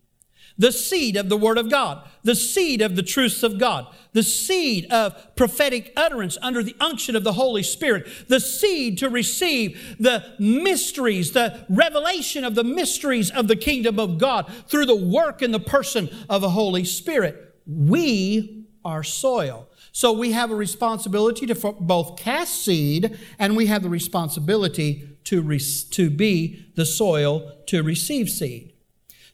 the 0.59 0.73
seed 0.73 1.17
of 1.17 1.29
the 1.29 1.37
Word 1.37 1.59
of 1.59 1.71
God, 1.71 2.09
the 2.23 2.35
seed 2.35 2.81
of 2.81 2.97
the 2.97 3.03
truths 3.03 3.43
of 3.43 3.59
God, 3.59 3.87
the 4.13 4.23
seed 4.23 4.87
of 4.93 5.35
prophetic 5.37 5.93
utterance 5.97 6.39
under 6.43 6.63
the 6.63 6.77
unction 6.81 7.17
of 7.17 7.25
the 7.25 7.33
Holy 7.33 7.63
Spirit, 7.63 8.07
the 8.29 8.41
seed 8.41 8.99
to 8.99 9.09
receive 9.09 9.97
the 9.99 10.35
mysteries, 10.39 11.33
the 11.33 11.65
revelation 11.69 12.45
of 12.45 12.55
the 12.55 12.65
mysteries 12.65 13.31
of 13.31 13.49
the 13.49 13.57
kingdom 13.57 13.99
of 13.99 14.19
God 14.19 14.51
through 14.69 14.87
the 14.87 14.95
work 14.95 15.43
and 15.43 15.53
the 15.53 15.61
person 15.61 16.09
of 16.29 16.41
the 16.41 16.51
Holy 16.51 16.85
Spirit. 16.85 17.55
We 17.67 18.67
are 18.85 19.03
soil. 19.03 19.69
So 19.93 20.13
we 20.13 20.33
have 20.33 20.51
a 20.51 20.57
responsibility 20.57 21.47
to 21.47 21.73
both 21.73 22.17
cast 22.17 22.65
seed 22.65 23.19
and 23.39 23.57
we 23.57 23.67
have 23.67 23.83
the 23.83 23.91
responsibility 23.91 25.09
to, 25.25 25.43
re- 25.43 25.61
to 25.91 26.11
be 26.11 26.67
the 26.75 26.87
soil 26.87 27.53
to 27.67 27.83
receive 27.83 28.29
seed. 28.29 28.72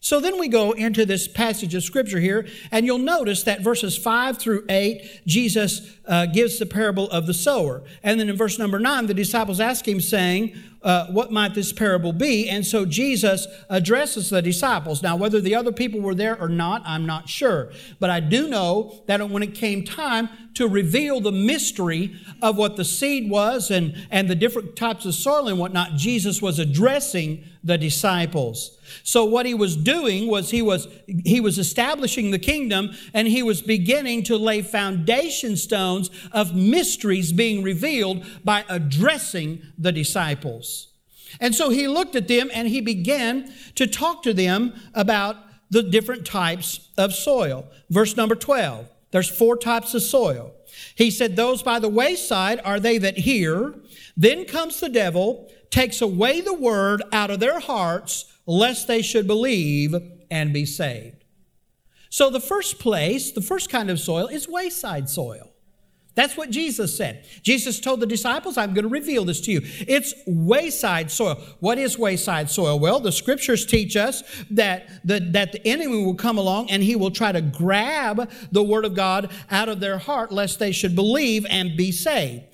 So 0.00 0.20
then 0.20 0.38
we 0.38 0.46
go 0.46 0.72
into 0.72 1.04
this 1.04 1.26
passage 1.26 1.74
of 1.74 1.82
scripture 1.82 2.20
here, 2.20 2.46
and 2.70 2.86
you'll 2.86 2.98
notice 2.98 3.42
that 3.42 3.62
verses 3.62 3.98
5 3.98 4.38
through 4.38 4.64
8, 4.68 5.22
Jesus 5.26 5.98
uh, 6.06 6.26
gives 6.26 6.58
the 6.58 6.66
parable 6.66 7.10
of 7.10 7.26
the 7.26 7.34
sower. 7.34 7.82
And 8.04 8.20
then 8.20 8.28
in 8.28 8.36
verse 8.36 8.60
number 8.60 8.78
9, 8.78 9.06
the 9.06 9.14
disciples 9.14 9.58
ask 9.58 9.88
him, 9.88 10.00
saying, 10.00 10.56
uh, 10.82 11.06
What 11.08 11.32
might 11.32 11.54
this 11.54 11.72
parable 11.72 12.12
be? 12.12 12.48
And 12.48 12.64
so 12.64 12.84
Jesus 12.84 13.48
addresses 13.68 14.30
the 14.30 14.40
disciples. 14.40 15.02
Now, 15.02 15.16
whether 15.16 15.40
the 15.40 15.56
other 15.56 15.72
people 15.72 16.00
were 16.00 16.14
there 16.14 16.40
or 16.40 16.48
not, 16.48 16.82
I'm 16.86 17.04
not 17.04 17.28
sure. 17.28 17.72
But 17.98 18.10
I 18.10 18.20
do 18.20 18.48
know 18.48 19.02
that 19.08 19.28
when 19.28 19.42
it 19.42 19.54
came 19.54 19.84
time 19.84 20.28
to 20.54 20.68
reveal 20.68 21.20
the 21.20 21.32
mystery 21.32 22.14
of 22.40 22.56
what 22.56 22.76
the 22.76 22.84
seed 22.84 23.28
was 23.28 23.72
and, 23.72 24.06
and 24.12 24.30
the 24.30 24.36
different 24.36 24.76
types 24.76 25.04
of 25.06 25.14
soil 25.14 25.48
and 25.48 25.58
whatnot, 25.58 25.96
Jesus 25.96 26.40
was 26.40 26.60
addressing 26.60 27.42
the 27.64 27.76
disciples. 27.76 28.77
So 29.02 29.24
what 29.24 29.46
he 29.46 29.54
was 29.54 29.76
doing 29.76 30.28
was 30.28 30.50
he 30.50 30.62
was 30.62 30.88
he 31.06 31.40
was 31.40 31.58
establishing 31.58 32.30
the 32.30 32.38
kingdom 32.38 32.90
and 33.14 33.28
he 33.28 33.42
was 33.42 33.62
beginning 33.62 34.22
to 34.24 34.36
lay 34.36 34.62
foundation 34.62 35.56
stones 35.56 36.10
of 36.32 36.54
mysteries 36.54 37.32
being 37.32 37.62
revealed 37.62 38.24
by 38.44 38.64
addressing 38.68 39.62
the 39.76 39.92
disciples. 39.92 40.88
And 41.40 41.54
so 41.54 41.70
he 41.70 41.88
looked 41.88 42.16
at 42.16 42.28
them 42.28 42.50
and 42.52 42.68
he 42.68 42.80
began 42.80 43.52
to 43.74 43.86
talk 43.86 44.22
to 44.22 44.32
them 44.32 44.74
about 44.94 45.36
the 45.70 45.82
different 45.82 46.26
types 46.26 46.88
of 46.96 47.14
soil. 47.14 47.66
Verse 47.90 48.16
number 48.16 48.34
12. 48.34 48.88
There's 49.10 49.28
four 49.28 49.56
types 49.56 49.94
of 49.94 50.02
soil. 50.02 50.52
He 50.94 51.10
said, 51.10 51.36
Those 51.36 51.62
by 51.62 51.78
the 51.78 51.88
wayside 51.88 52.60
are 52.64 52.80
they 52.80 52.98
that 52.98 53.18
hear. 53.18 53.74
Then 54.16 54.44
comes 54.44 54.80
the 54.80 54.88
devil, 54.88 55.50
takes 55.70 56.00
away 56.00 56.40
the 56.40 56.54
word 56.54 57.02
out 57.12 57.30
of 57.30 57.40
their 57.40 57.60
hearts 57.60 58.24
lest 58.48 58.88
they 58.88 59.02
should 59.02 59.28
believe 59.28 59.94
and 60.30 60.52
be 60.52 60.66
saved. 60.66 61.24
So, 62.10 62.30
the 62.30 62.40
first 62.40 62.78
place, 62.78 63.30
the 63.30 63.42
first 63.42 63.70
kind 63.70 63.90
of 63.90 64.00
soil 64.00 64.26
is 64.26 64.48
wayside 64.48 65.08
soil. 65.08 65.52
That's 66.14 66.36
what 66.36 66.50
Jesus 66.50 66.96
said. 66.96 67.26
Jesus 67.42 67.78
told 67.78 68.00
the 68.00 68.06
disciples, 68.06 68.58
I'm 68.58 68.74
going 68.74 68.82
to 68.82 68.88
reveal 68.88 69.24
this 69.24 69.40
to 69.42 69.52
you. 69.52 69.60
It's 69.62 70.14
wayside 70.26 71.12
soil. 71.12 71.36
What 71.60 71.78
is 71.78 71.96
wayside 71.96 72.50
soil? 72.50 72.80
Well, 72.80 72.98
the 72.98 73.12
scriptures 73.12 73.64
teach 73.64 73.94
us 73.94 74.24
that 74.50 74.88
the, 75.04 75.20
that 75.30 75.52
the 75.52 75.64
enemy 75.64 76.04
will 76.04 76.16
come 76.16 76.36
along 76.36 76.72
and 76.72 76.82
he 76.82 76.96
will 76.96 77.12
try 77.12 77.30
to 77.30 77.40
grab 77.40 78.28
the 78.50 78.64
word 78.64 78.84
of 78.84 78.94
God 78.94 79.30
out 79.48 79.68
of 79.68 79.78
their 79.78 79.98
heart 79.98 80.32
lest 80.32 80.58
they 80.58 80.72
should 80.72 80.96
believe 80.96 81.46
and 81.48 81.76
be 81.76 81.92
saved. 81.92 82.47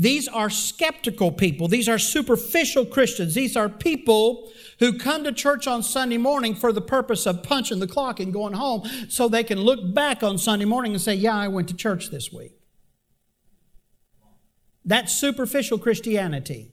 These 0.00 0.28
are 0.28 0.48
skeptical 0.48 1.30
people. 1.30 1.68
These 1.68 1.86
are 1.86 1.98
superficial 1.98 2.86
Christians. 2.86 3.34
These 3.34 3.54
are 3.54 3.68
people 3.68 4.50
who 4.78 4.96
come 4.96 5.24
to 5.24 5.32
church 5.32 5.66
on 5.66 5.82
Sunday 5.82 6.16
morning 6.16 6.54
for 6.54 6.72
the 6.72 6.80
purpose 6.80 7.26
of 7.26 7.42
punching 7.42 7.80
the 7.80 7.86
clock 7.86 8.18
and 8.18 8.32
going 8.32 8.54
home 8.54 8.88
so 9.10 9.28
they 9.28 9.44
can 9.44 9.60
look 9.60 9.92
back 9.92 10.22
on 10.22 10.38
Sunday 10.38 10.64
morning 10.64 10.92
and 10.92 11.02
say, 11.02 11.14
Yeah, 11.14 11.36
I 11.36 11.48
went 11.48 11.68
to 11.68 11.74
church 11.74 12.08
this 12.08 12.32
week. 12.32 12.54
That's 14.86 15.14
superficial 15.14 15.76
Christianity. 15.76 16.72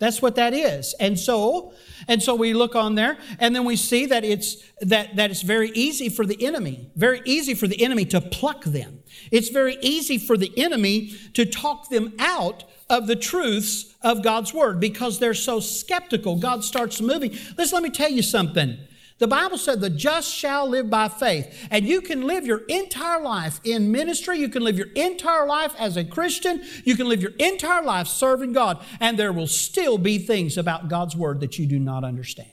That's 0.00 0.20
what 0.20 0.34
that 0.34 0.52
is. 0.52 0.96
And 0.98 1.16
so, 1.16 1.74
and 2.08 2.20
so 2.20 2.34
we 2.34 2.54
look 2.54 2.74
on 2.74 2.96
there 2.96 3.18
and 3.38 3.54
then 3.54 3.64
we 3.64 3.76
see 3.76 4.06
that 4.06 4.24
it's 4.24 4.56
that 4.80 5.14
that 5.14 5.30
it's 5.30 5.42
very 5.42 5.70
easy 5.76 6.08
for 6.08 6.26
the 6.26 6.44
enemy, 6.44 6.90
very 6.96 7.22
easy 7.24 7.54
for 7.54 7.68
the 7.68 7.84
enemy 7.84 8.04
to 8.06 8.20
pluck 8.20 8.64
them. 8.64 8.99
It's 9.30 9.48
very 9.48 9.76
easy 9.80 10.18
for 10.18 10.36
the 10.36 10.52
enemy 10.56 11.12
to 11.34 11.44
talk 11.44 11.88
them 11.88 12.12
out 12.18 12.64
of 12.88 13.06
the 13.06 13.16
truths 13.16 13.94
of 14.02 14.22
God's 14.22 14.52
word 14.52 14.80
because 14.80 15.18
they're 15.18 15.34
so 15.34 15.60
skeptical. 15.60 16.36
God 16.36 16.64
starts 16.64 17.00
moving. 17.00 17.30
Listen, 17.56 17.76
let 17.76 17.82
me 17.82 17.90
tell 17.90 18.10
you 18.10 18.22
something. 18.22 18.78
The 19.20 19.28
Bible 19.28 19.58
said 19.58 19.80
the 19.80 19.90
just 19.90 20.34
shall 20.34 20.66
live 20.66 20.88
by 20.88 21.08
faith. 21.08 21.68
And 21.70 21.86
you 21.86 22.00
can 22.00 22.22
live 22.22 22.46
your 22.46 22.62
entire 22.68 23.20
life 23.20 23.60
in 23.64 23.92
ministry. 23.92 24.38
You 24.38 24.48
can 24.48 24.64
live 24.64 24.78
your 24.78 24.90
entire 24.96 25.46
life 25.46 25.74
as 25.78 25.98
a 25.98 26.04
Christian. 26.04 26.64
You 26.84 26.96
can 26.96 27.06
live 27.06 27.20
your 27.20 27.34
entire 27.38 27.82
life 27.82 28.06
serving 28.06 28.54
God. 28.54 28.82
And 28.98 29.18
there 29.18 29.32
will 29.32 29.46
still 29.46 29.98
be 29.98 30.18
things 30.18 30.56
about 30.56 30.88
God's 30.88 31.14
Word 31.14 31.40
that 31.40 31.58
you 31.58 31.66
do 31.66 31.78
not 31.78 32.02
understand. 32.02 32.48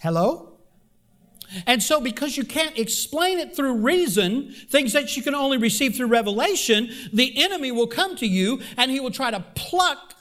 Hello? 0.00 0.53
And 1.66 1.82
so, 1.82 2.00
because 2.00 2.36
you 2.36 2.44
can't 2.44 2.78
explain 2.78 3.38
it 3.38 3.54
through 3.54 3.74
reason, 3.74 4.52
things 4.68 4.92
that 4.92 5.16
you 5.16 5.22
can 5.22 5.34
only 5.34 5.58
receive 5.58 5.96
through 5.96 6.08
revelation, 6.08 6.90
the 7.12 7.42
enemy 7.42 7.72
will 7.72 7.86
come 7.86 8.16
to 8.16 8.26
you 8.26 8.60
and 8.76 8.90
he 8.90 9.00
will 9.00 9.10
try 9.10 9.30
to 9.30 9.44
pluck 9.54 10.14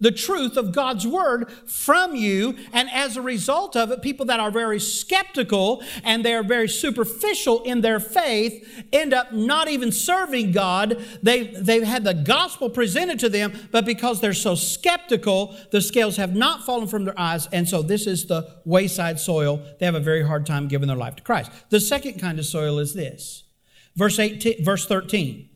the 0.00 0.10
truth 0.10 0.56
of 0.56 0.72
God's 0.72 1.06
word 1.06 1.50
from 1.66 2.16
you. 2.16 2.56
And 2.72 2.90
as 2.90 3.16
a 3.16 3.22
result 3.22 3.76
of 3.76 3.90
it, 3.90 4.02
people 4.02 4.26
that 4.26 4.40
are 4.40 4.50
very 4.50 4.80
skeptical 4.80 5.82
and 6.02 6.24
they're 6.24 6.42
very 6.42 6.68
superficial 6.68 7.62
in 7.62 7.80
their 7.80 8.00
faith 8.00 8.84
end 8.92 9.12
up 9.12 9.32
not 9.32 9.68
even 9.68 9.92
serving 9.92 10.52
God. 10.52 11.04
They, 11.22 11.44
they've 11.48 11.82
had 11.82 12.04
the 12.04 12.14
gospel 12.14 12.70
presented 12.70 13.18
to 13.20 13.28
them, 13.28 13.52
but 13.70 13.84
because 13.84 14.20
they're 14.20 14.32
so 14.32 14.54
skeptical, 14.54 15.56
the 15.70 15.80
scales 15.80 16.16
have 16.16 16.34
not 16.34 16.64
fallen 16.64 16.88
from 16.88 17.04
their 17.04 17.18
eyes. 17.18 17.46
And 17.52 17.68
so 17.68 17.82
this 17.82 18.06
is 18.06 18.26
the 18.26 18.56
wayside 18.64 19.20
soil. 19.20 19.62
They 19.78 19.86
have 19.86 19.94
a 19.94 20.00
very 20.00 20.26
hard 20.26 20.46
time 20.46 20.68
giving 20.68 20.88
their 20.88 20.96
life 20.96 21.16
to 21.16 21.22
Christ. 21.22 21.50
The 21.70 21.80
second 21.80 22.18
kind 22.20 22.38
of 22.38 22.46
soil 22.46 22.78
is 22.78 22.94
this. 22.94 23.44
Verse 23.96 24.18
18, 24.18 24.64
verse 24.64 24.86
13. 24.86 25.48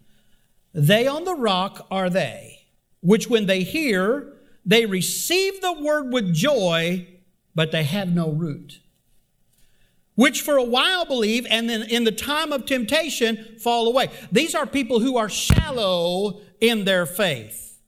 They 0.74 1.06
on 1.06 1.24
the 1.24 1.34
rock 1.34 1.86
are 1.90 2.10
they, 2.10 2.66
which 3.00 3.30
when 3.30 3.46
they 3.46 3.62
hear, 3.62 4.33
they 4.64 4.86
receive 4.86 5.60
the 5.60 5.72
word 5.72 6.12
with 6.12 6.34
joy, 6.34 7.06
but 7.54 7.70
they 7.72 7.84
have 7.84 8.08
no 8.08 8.30
root. 8.30 8.80
Which 10.14 10.42
for 10.42 10.56
a 10.56 10.64
while 10.64 11.04
believe, 11.04 11.46
and 11.50 11.68
then 11.68 11.82
in 11.82 12.04
the 12.04 12.12
time 12.12 12.52
of 12.52 12.66
temptation 12.66 13.56
fall 13.58 13.88
away. 13.88 14.10
These 14.30 14.54
are 14.54 14.66
people 14.66 15.00
who 15.00 15.16
are 15.16 15.28
shallow 15.28 16.40
in 16.60 16.84
their 16.84 17.04
faith. 17.04 17.80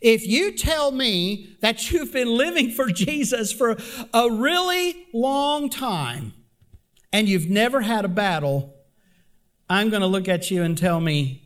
If 0.00 0.26
you 0.26 0.52
tell 0.52 0.90
me 0.90 1.56
that 1.60 1.90
you've 1.90 2.12
been 2.12 2.36
living 2.36 2.70
for 2.70 2.86
Jesus 2.86 3.52
for 3.52 3.76
a 4.12 4.30
really 4.30 5.06
long 5.12 5.70
time 5.70 6.32
and 7.12 7.28
you've 7.28 7.48
never 7.48 7.82
had 7.82 8.04
a 8.04 8.08
battle, 8.08 8.74
I'm 9.70 9.90
going 9.90 10.00
to 10.00 10.08
look 10.08 10.28
at 10.28 10.50
you 10.50 10.62
and 10.62 10.76
tell 10.76 11.00
me, 11.00 11.41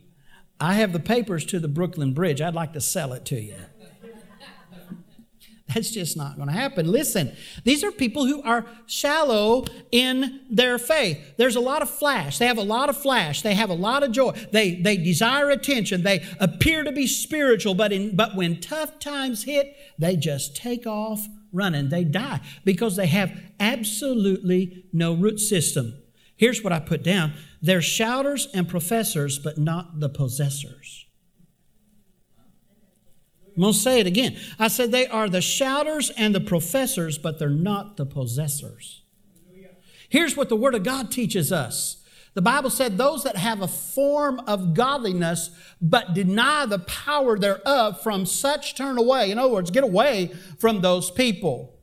I 0.59 0.73
have 0.75 0.93
the 0.93 0.99
papers 0.99 1.45
to 1.45 1.59
the 1.59 1.67
Brooklyn 1.67 2.13
Bridge. 2.13 2.41
I'd 2.41 2.55
like 2.55 2.73
to 2.73 2.81
sell 2.81 3.13
it 3.13 3.25
to 3.25 3.39
you. 3.39 3.55
That's 5.73 5.91
just 5.91 6.17
not 6.17 6.35
going 6.35 6.47
to 6.47 6.53
happen. 6.53 6.91
Listen, 6.91 7.35
these 7.63 7.83
are 7.83 7.91
people 7.91 8.25
who 8.25 8.41
are 8.41 8.65
shallow 8.87 9.65
in 9.91 10.41
their 10.49 10.79
faith. 10.79 11.19
There's 11.37 11.55
a 11.55 11.59
lot 11.61 11.81
of 11.81 11.89
flash. 11.89 12.39
They 12.39 12.47
have 12.47 12.57
a 12.57 12.63
lot 12.63 12.89
of 12.89 12.97
flash. 12.97 13.41
They 13.43 13.53
have 13.53 13.69
a 13.69 13.75
lot 13.75 14.01
of 14.01 14.11
joy. 14.11 14.31
They, 14.51 14.75
they 14.75 14.97
desire 14.97 15.49
attention. 15.49 16.03
They 16.03 16.25
appear 16.39 16.83
to 16.83 16.91
be 16.91 17.05
spiritual, 17.05 17.75
but, 17.75 17.91
in, 17.91 18.15
but 18.15 18.35
when 18.35 18.59
tough 18.59 18.97
times 18.99 19.43
hit, 19.43 19.75
they 19.99 20.15
just 20.15 20.55
take 20.55 20.87
off 20.87 21.27
running. 21.51 21.89
They 21.89 22.03
die 22.03 22.41
because 22.65 22.95
they 22.95 23.07
have 23.07 23.37
absolutely 23.59 24.85
no 24.93 25.13
root 25.13 25.39
system. 25.39 26.01
Here's 26.35 26.63
what 26.63 26.73
I 26.73 26.79
put 26.79 27.03
down 27.03 27.33
they're 27.61 27.81
shouters 27.81 28.47
and 28.53 28.67
professors, 28.67 29.39
but 29.39 29.57
not 29.57 29.99
the 29.99 30.09
possessors. 30.09 31.05
I'm 33.55 33.61
going 33.61 33.73
to 33.73 33.79
say 33.79 33.99
it 33.99 34.05
again. 34.05 34.37
I 34.59 34.67
said 34.67 34.91
they 34.91 35.07
are 35.07 35.27
the 35.27 35.41
shouters 35.41 36.11
and 36.11 36.35
the 36.35 36.39
professors, 36.39 37.17
but 37.17 37.39
they're 37.39 37.49
not 37.49 37.97
the 37.97 38.05
possessors. 38.05 39.01
Here's 40.09 40.37
what 40.37 40.49
the 40.49 40.55
Word 40.55 40.75
of 40.75 40.83
God 40.83 41.11
teaches 41.11 41.51
us. 41.51 42.03
The 42.35 42.41
Bible 42.43 42.69
said, 42.69 42.97
Those 42.97 43.23
that 43.23 43.35
have 43.35 43.61
a 43.61 43.67
form 43.67 44.39
of 44.41 44.75
godliness 44.75 45.49
but 45.81 46.13
deny 46.13 46.67
the 46.67 46.79
power 46.79 47.37
thereof, 47.37 48.01
from 48.01 48.27
such 48.27 48.75
turn 48.75 48.99
away. 48.99 49.31
In 49.31 49.39
other 49.39 49.51
words, 49.51 49.71
get 49.71 49.83
away 49.83 50.31
from 50.59 50.81
those 50.81 51.09
people. 51.09 51.76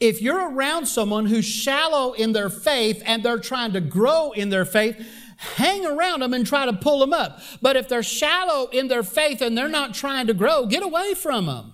If 0.00 0.22
you're 0.22 0.50
around 0.50 0.86
someone 0.86 1.26
who's 1.26 1.44
shallow 1.44 2.12
in 2.12 2.32
their 2.32 2.48
faith 2.48 3.02
and 3.04 3.22
they're 3.22 3.38
trying 3.38 3.72
to 3.72 3.80
grow 3.80 4.32
in 4.32 4.48
their 4.48 4.64
faith, 4.64 4.96
hang 5.36 5.84
around 5.84 6.20
them 6.20 6.34
and 6.34 6.46
try 6.46 6.66
to 6.66 6.72
pull 6.72 7.00
them 7.00 7.12
up. 7.12 7.40
But 7.60 7.76
if 7.76 7.88
they're 7.88 8.02
shallow 8.02 8.68
in 8.68 8.88
their 8.88 9.02
faith 9.02 9.40
and 9.40 9.56
they're 9.56 9.68
not 9.68 9.94
trying 9.94 10.26
to 10.28 10.34
grow, 10.34 10.66
get 10.66 10.82
away 10.82 11.14
from 11.14 11.46
them. 11.46 11.73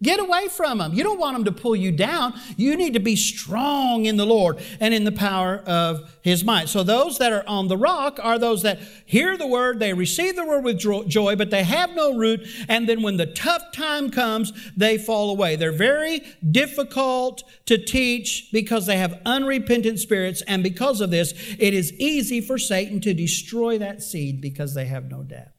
Get 0.00 0.20
away 0.20 0.46
from 0.46 0.78
them. 0.78 0.94
You 0.94 1.02
don't 1.02 1.18
want 1.18 1.34
them 1.34 1.44
to 1.44 1.52
pull 1.52 1.74
you 1.74 1.90
down. 1.90 2.34
You 2.56 2.76
need 2.76 2.94
to 2.94 3.00
be 3.00 3.16
strong 3.16 4.04
in 4.04 4.16
the 4.16 4.24
Lord 4.24 4.58
and 4.78 4.94
in 4.94 5.02
the 5.02 5.10
power 5.10 5.58
of 5.66 6.14
His 6.22 6.44
might. 6.44 6.68
So, 6.68 6.84
those 6.84 7.18
that 7.18 7.32
are 7.32 7.42
on 7.48 7.66
the 7.66 7.76
rock 7.76 8.20
are 8.22 8.38
those 8.38 8.62
that 8.62 8.78
hear 9.06 9.36
the 9.36 9.46
word, 9.46 9.80
they 9.80 9.92
receive 9.92 10.36
the 10.36 10.46
word 10.46 10.62
with 10.62 10.78
joy, 10.78 11.34
but 11.34 11.50
they 11.50 11.64
have 11.64 11.90
no 11.96 12.16
root. 12.16 12.46
And 12.68 12.88
then 12.88 13.02
when 13.02 13.16
the 13.16 13.26
tough 13.26 13.72
time 13.72 14.10
comes, 14.10 14.52
they 14.76 14.98
fall 14.98 15.30
away. 15.30 15.56
They're 15.56 15.72
very 15.72 16.22
difficult 16.48 17.42
to 17.66 17.76
teach 17.76 18.50
because 18.52 18.86
they 18.86 18.98
have 18.98 19.20
unrepentant 19.26 19.98
spirits. 19.98 20.42
And 20.42 20.62
because 20.62 21.00
of 21.00 21.10
this, 21.10 21.32
it 21.58 21.74
is 21.74 21.92
easy 21.94 22.40
for 22.40 22.56
Satan 22.56 23.00
to 23.00 23.12
destroy 23.12 23.78
that 23.78 24.02
seed 24.02 24.40
because 24.40 24.74
they 24.74 24.86
have 24.86 25.10
no 25.10 25.24
depth. 25.24 25.57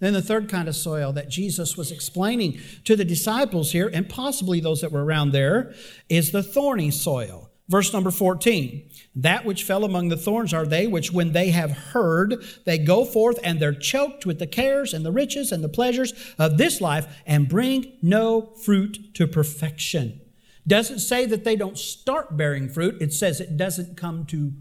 Then 0.00 0.14
the 0.14 0.22
third 0.22 0.48
kind 0.48 0.66
of 0.66 0.74
soil 0.74 1.12
that 1.12 1.28
Jesus 1.28 1.76
was 1.76 1.92
explaining 1.92 2.60
to 2.84 2.96
the 2.96 3.04
disciples 3.04 3.72
here, 3.72 3.88
and 3.92 4.08
possibly 4.08 4.58
those 4.58 4.80
that 4.80 4.92
were 4.92 5.04
around 5.04 5.32
there, 5.32 5.74
is 6.08 6.32
the 6.32 6.42
thorny 6.42 6.90
soil. 6.90 7.50
Verse 7.68 7.92
number 7.92 8.10
14 8.10 8.90
That 9.14 9.44
which 9.44 9.62
fell 9.62 9.84
among 9.84 10.08
the 10.08 10.16
thorns 10.16 10.52
are 10.52 10.66
they 10.66 10.88
which, 10.88 11.12
when 11.12 11.32
they 11.32 11.50
have 11.50 11.70
heard, 11.70 12.44
they 12.66 12.78
go 12.78 13.04
forth 13.04 13.38
and 13.44 13.60
they're 13.60 13.72
choked 13.72 14.26
with 14.26 14.40
the 14.40 14.46
cares 14.46 14.92
and 14.92 15.04
the 15.04 15.12
riches 15.12 15.52
and 15.52 15.62
the 15.62 15.68
pleasures 15.68 16.12
of 16.36 16.58
this 16.58 16.80
life 16.80 17.22
and 17.24 17.48
bring 17.48 17.92
no 18.02 18.54
fruit 18.64 19.14
to 19.14 19.28
perfection. 19.28 20.20
Doesn't 20.66 20.98
say 20.98 21.26
that 21.26 21.44
they 21.44 21.56
don't 21.56 21.78
start 21.78 22.36
bearing 22.36 22.68
fruit, 22.68 23.00
it 23.00 23.12
says 23.12 23.40
it 23.40 23.56
doesn't 23.56 23.96
come 23.96 24.26
to 24.26 24.52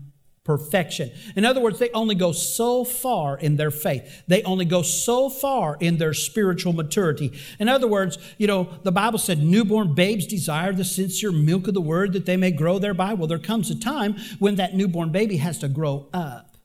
perfection. 0.49 1.11
In 1.35 1.45
other 1.45 1.61
words, 1.61 1.77
they 1.77 1.91
only 1.91 2.15
go 2.15 2.31
so 2.31 2.83
far 2.83 3.37
in 3.37 3.57
their 3.57 3.69
faith. 3.69 4.23
They 4.25 4.41
only 4.41 4.65
go 4.65 4.81
so 4.81 5.29
far 5.29 5.77
in 5.79 5.99
their 5.99 6.11
spiritual 6.11 6.73
maturity. 6.73 7.39
In 7.59 7.69
other 7.69 7.87
words, 7.87 8.17
you 8.39 8.47
know, 8.47 8.67
the 8.81 8.91
Bible 8.91 9.19
said 9.19 9.37
newborn 9.37 9.93
babes 9.93 10.25
desire 10.25 10.73
the 10.73 10.83
sincere 10.83 11.31
milk 11.31 11.67
of 11.67 11.75
the 11.75 11.81
word 11.81 12.13
that 12.13 12.25
they 12.25 12.35
may 12.35 12.49
grow 12.49 12.79
thereby. 12.79 13.13
Well, 13.13 13.27
there 13.27 13.37
comes 13.37 13.69
a 13.69 13.79
time 13.79 14.15
when 14.39 14.55
that 14.55 14.73
newborn 14.73 15.11
baby 15.11 15.37
has 15.37 15.59
to 15.59 15.67
grow 15.67 16.07
up. 16.15 16.57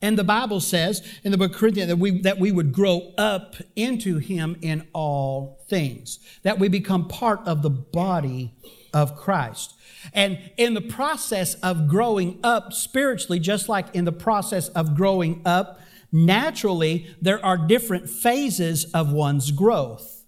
And 0.00 0.16
the 0.16 0.22
Bible 0.22 0.60
says 0.60 1.02
in 1.24 1.32
the 1.32 1.38
book 1.38 1.50
of 1.50 1.56
Corinthians 1.56 1.88
that 1.88 1.96
we, 1.96 2.20
that 2.20 2.38
we 2.38 2.52
would 2.52 2.72
grow 2.72 3.12
up 3.18 3.56
into 3.74 4.18
him 4.18 4.56
in 4.62 4.86
all 4.92 5.64
things, 5.68 6.20
that 6.44 6.60
we 6.60 6.68
become 6.68 7.08
part 7.08 7.40
of 7.44 7.62
the 7.62 7.70
body 7.70 8.54
of 8.94 9.16
Christ. 9.16 9.74
And 10.12 10.38
in 10.56 10.74
the 10.74 10.80
process 10.80 11.54
of 11.56 11.88
growing 11.88 12.38
up 12.42 12.72
spiritually, 12.72 13.38
just 13.38 13.68
like 13.68 13.94
in 13.94 14.04
the 14.04 14.12
process 14.12 14.68
of 14.68 14.94
growing 14.96 15.42
up 15.44 15.80
naturally, 16.12 17.14
there 17.20 17.44
are 17.44 17.58
different 17.58 18.08
phases 18.08 18.84
of 18.92 19.12
one's 19.12 19.50
growth. 19.50 20.24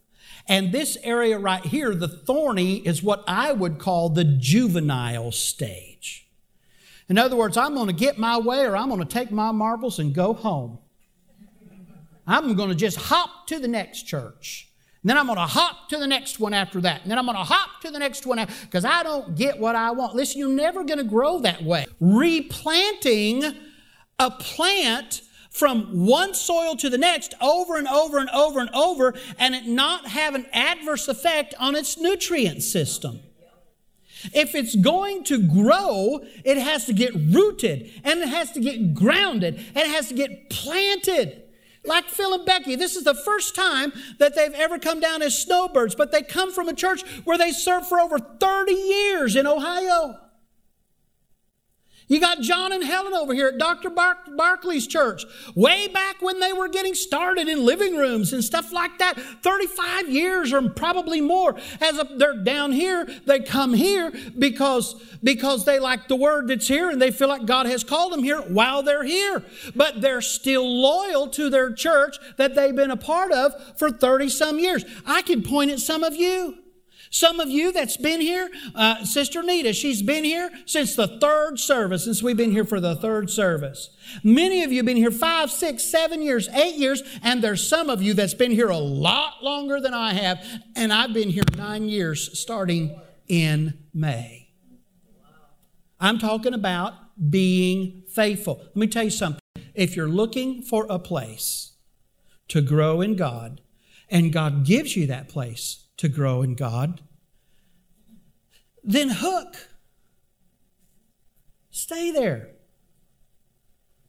And 0.48 0.72
this 0.72 0.96
area 1.02 1.38
right 1.38 1.64
here, 1.64 1.94
the 1.94 2.08
thorny, 2.08 2.76
is 2.76 3.02
what 3.02 3.24
I 3.26 3.52
would 3.52 3.78
call 3.78 4.08
the 4.08 4.24
juvenile 4.24 5.32
stage. 5.32 6.28
In 7.08 7.18
other 7.18 7.36
words, 7.36 7.56
I'm 7.56 7.74
going 7.74 7.86
to 7.86 7.92
get 7.92 8.18
my 8.18 8.38
way 8.38 8.64
or 8.64 8.76
I'm 8.76 8.88
going 8.88 9.00
to 9.00 9.06
take 9.06 9.30
my 9.30 9.52
marbles 9.52 9.98
and 9.98 10.14
go 10.14 10.34
home. 10.34 10.78
I'm 12.26 12.54
going 12.54 12.70
to 12.70 12.74
just 12.74 12.96
hop 12.96 13.46
to 13.48 13.60
the 13.60 13.68
next 13.68 14.02
church. 14.02 14.68
And 15.06 15.10
then 15.10 15.18
I'm 15.18 15.26
going 15.26 15.36
to 15.36 15.46
hop 15.46 15.88
to 15.90 15.98
the 15.98 16.06
next 16.08 16.40
one 16.40 16.52
after 16.52 16.80
that. 16.80 17.02
And 17.02 17.10
then 17.12 17.16
I'm 17.16 17.26
going 17.26 17.38
to 17.38 17.44
hop 17.44 17.80
to 17.82 17.92
the 17.92 17.98
next 18.00 18.26
one 18.26 18.44
because 18.62 18.84
I 18.84 19.04
don't 19.04 19.36
get 19.36 19.56
what 19.56 19.76
I 19.76 19.92
want. 19.92 20.16
Listen, 20.16 20.40
you're 20.40 20.48
never 20.48 20.82
going 20.82 20.98
to 20.98 21.04
grow 21.04 21.38
that 21.42 21.62
way. 21.62 21.86
Replanting 22.00 23.44
a 24.18 24.32
plant 24.32 25.22
from 25.48 26.06
one 26.06 26.34
soil 26.34 26.74
to 26.78 26.90
the 26.90 26.98
next 26.98 27.34
over 27.40 27.76
and 27.76 27.86
over 27.86 28.18
and 28.18 28.28
over 28.30 28.58
and 28.58 28.68
over 28.70 29.14
and 29.38 29.54
it 29.54 29.66
not 29.66 30.08
have 30.08 30.34
an 30.34 30.44
adverse 30.52 31.06
effect 31.06 31.54
on 31.60 31.76
its 31.76 31.96
nutrient 31.96 32.64
system. 32.64 33.20
If 34.34 34.56
it's 34.56 34.74
going 34.74 35.22
to 35.24 35.40
grow, 35.40 36.18
it 36.44 36.58
has 36.58 36.86
to 36.86 36.92
get 36.92 37.14
rooted 37.14 37.92
and 38.02 38.22
it 38.22 38.28
has 38.28 38.50
to 38.52 38.60
get 38.60 38.92
grounded 38.92 39.54
and 39.54 39.76
it 39.76 39.90
has 39.90 40.08
to 40.08 40.14
get 40.14 40.50
planted 40.50 41.44
like 41.86 42.06
Phil 42.06 42.34
and 42.34 42.44
Becky. 42.44 42.76
This 42.76 42.96
is 42.96 43.04
the 43.04 43.14
first 43.14 43.54
time 43.54 43.92
that 44.18 44.34
they've 44.34 44.54
ever 44.54 44.78
come 44.78 45.00
down 45.00 45.22
as 45.22 45.38
snowbirds, 45.38 45.94
but 45.94 46.12
they 46.12 46.22
come 46.22 46.52
from 46.52 46.68
a 46.68 46.74
church 46.74 47.02
where 47.24 47.38
they 47.38 47.52
served 47.52 47.86
for 47.86 48.00
over 48.00 48.18
30 48.18 48.72
years 48.72 49.36
in 49.36 49.46
Ohio. 49.46 50.18
You 52.08 52.20
got 52.20 52.40
John 52.40 52.72
and 52.72 52.84
Helen 52.84 53.14
over 53.14 53.34
here 53.34 53.48
at 53.48 53.58
Dr. 53.58 53.90
Bar- 53.90 54.18
Barkley's 54.36 54.86
church, 54.86 55.24
way 55.56 55.88
back 55.88 56.22
when 56.22 56.38
they 56.38 56.52
were 56.52 56.68
getting 56.68 56.94
started 56.94 57.48
in 57.48 57.64
living 57.64 57.96
rooms 57.96 58.32
and 58.32 58.44
stuff 58.44 58.72
like 58.72 58.98
that. 58.98 59.18
35 59.42 60.08
years 60.08 60.52
or 60.52 60.68
probably 60.70 61.20
more. 61.20 61.56
As 61.80 61.98
a, 61.98 62.04
they're 62.16 62.36
down 62.44 62.70
here, 62.70 63.08
they 63.26 63.40
come 63.40 63.74
here 63.74 64.12
because, 64.38 64.94
because 65.24 65.64
they 65.64 65.80
like 65.80 66.06
the 66.06 66.14
word 66.14 66.46
that's 66.46 66.68
here 66.68 66.90
and 66.90 67.02
they 67.02 67.10
feel 67.10 67.28
like 67.28 67.44
God 67.44 67.66
has 67.66 67.82
called 67.82 68.12
them 68.12 68.22
here 68.22 68.40
while 68.40 68.84
they're 68.84 69.04
here. 69.04 69.42
But 69.74 70.00
they're 70.00 70.22
still 70.22 70.64
loyal 70.64 71.26
to 71.30 71.50
their 71.50 71.72
church 71.72 72.18
that 72.36 72.54
they've 72.54 72.74
been 72.74 72.92
a 72.92 72.96
part 72.96 73.32
of 73.32 73.52
for 73.78 73.90
30 73.90 74.28
some 74.28 74.60
years. 74.60 74.84
I 75.04 75.22
can 75.22 75.42
point 75.42 75.72
at 75.72 75.80
some 75.80 76.04
of 76.04 76.14
you. 76.14 76.58
Some 77.16 77.40
of 77.40 77.48
you 77.48 77.72
that's 77.72 77.96
been 77.96 78.20
here, 78.20 78.50
uh, 78.74 79.02
Sister 79.06 79.42
Nita, 79.42 79.72
she's 79.72 80.02
been 80.02 80.22
here 80.22 80.50
since 80.66 80.94
the 80.94 81.18
third 81.18 81.58
service, 81.58 82.04
since 82.04 82.22
we've 82.22 82.36
been 82.36 82.50
here 82.50 82.66
for 82.66 82.78
the 82.78 82.94
third 82.94 83.30
service. 83.30 83.88
Many 84.22 84.62
of 84.62 84.70
you 84.70 84.80
have 84.80 84.84
been 84.84 84.98
here 84.98 85.10
five, 85.10 85.50
six, 85.50 85.82
seven 85.82 86.20
years, 86.20 86.46
eight 86.50 86.74
years, 86.74 87.02
and 87.22 87.42
there's 87.42 87.66
some 87.66 87.88
of 87.88 88.02
you 88.02 88.12
that's 88.12 88.34
been 88.34 88.50
here 88.50 88.68
a 88.68 88.76
lot 88.76 89.42
longer 89.42 89.80
than 89.80 89.94
I 89.94 90.12
have, 90.12 90.44
and 90.76 90.92
I've 90.92 91.14
been 91.14 91.30
here 91.30 91.44
nine 91.56 91.88
years 91.88 92.38
starting 92.38 92.94
in 93.28 93.78
May. 93.94 94.50
I'm 95.98 96.18
talking 96.18 96.52
about 96.52 96.92
being 97.30 98.02
faithful. 98.10 98.58
Let 98.58 98.76
me 98.76 98.88
tell 98.88 99.04
you 99.04 99.10
something. 99.10 99.40
If 99.74 99.96
you're 99.96 100.06
looking 100.06 100.60
for 100.60 100.86
a 100.90 100.98
place 100.98 101.76
to 102.48 102.60
grow 102.60 103.00
in 103.00 103.16
God, 103.16 103.62
and 104.10 104.34
God 104.34 104.66
gives 104.66 104.96
you 104.96 105.06
that 105.06 105.30
place, 105.30 105.86
to 105.96 106.08
grow 106.08 106.42
in 106.42 106.54
God, 106.54 107.00
then 108.86 109.10
hook. 109.10 109.56
Stay 111.70 112.10
there. 112.12 112.52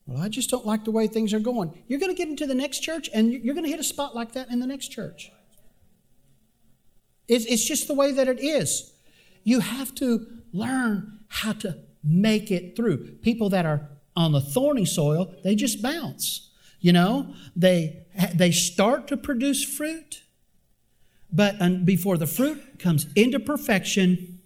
Well, 0.05 0.23
I 0.23 0.29
just 0.29 0.49
don't 0.49 0.65
like 0.65 0.85
the 0.85 0.91
way 0.91 1.07
things 1.07 1.33
are 1.33 1.39
going. 1.39 1.83
You're 1.87 1.99
going 1.99 2.15
to 2.15 2.17
get 2.17 2.29
into 2.29 2.45
the 2.45 2.55
next 2.55 2.79
church 2.79 3.09
and 3.13 3.33
you're 3.33 3.55
going 3.55 3.65
to 3.65 3.69
hit 3.69 3.79
a 3.79 3.83
spot 3.83 4.15
like 4.15 4.31
that 4.33 4.49
in 4.49 4.61
the 4.61 4.67
next 4.67 4.87
church. 4.87 5.31
It's, 7.27 7.65
just 7.65 7.89
the 7.89 7.93
way 7.93 8.13
that 8.13 8.29
it 8.29 8.39
is. 8.39 8.93
You 9.43 9.59
have 9.59 9.93
to 9.95 10.25
learn 10.53 11.19
how 11.27 11.51
to 11.53 11.79
make 12.01 12.51
it 12.51 12.77
through. 12.77 13.17
People 13.21 13.49
that 13.49 13.65
are 13.65 13.89
on 14.15 14.31
the 14.31 14.39
thorny 14.39 14.85
soil, 14.85 15.35
they 15.43 15.55
just 15.55 15.81
bounce. 15.81 16.51
You 16.79 16.93
know, 16.93 17.33
they, 17.53 18.05
they 18.33 18.51
start 18.51 19.09
to 19.09 19.17
produce 19.17 19.63
fruit, 19.65 20.23
but 21.33 21.85
before 21.85 22.17
the 22.17 22.27
fruit 22.27 22.79
comes 22.79 23.07
into 23.15 23.39
perfection, 23.39 24.36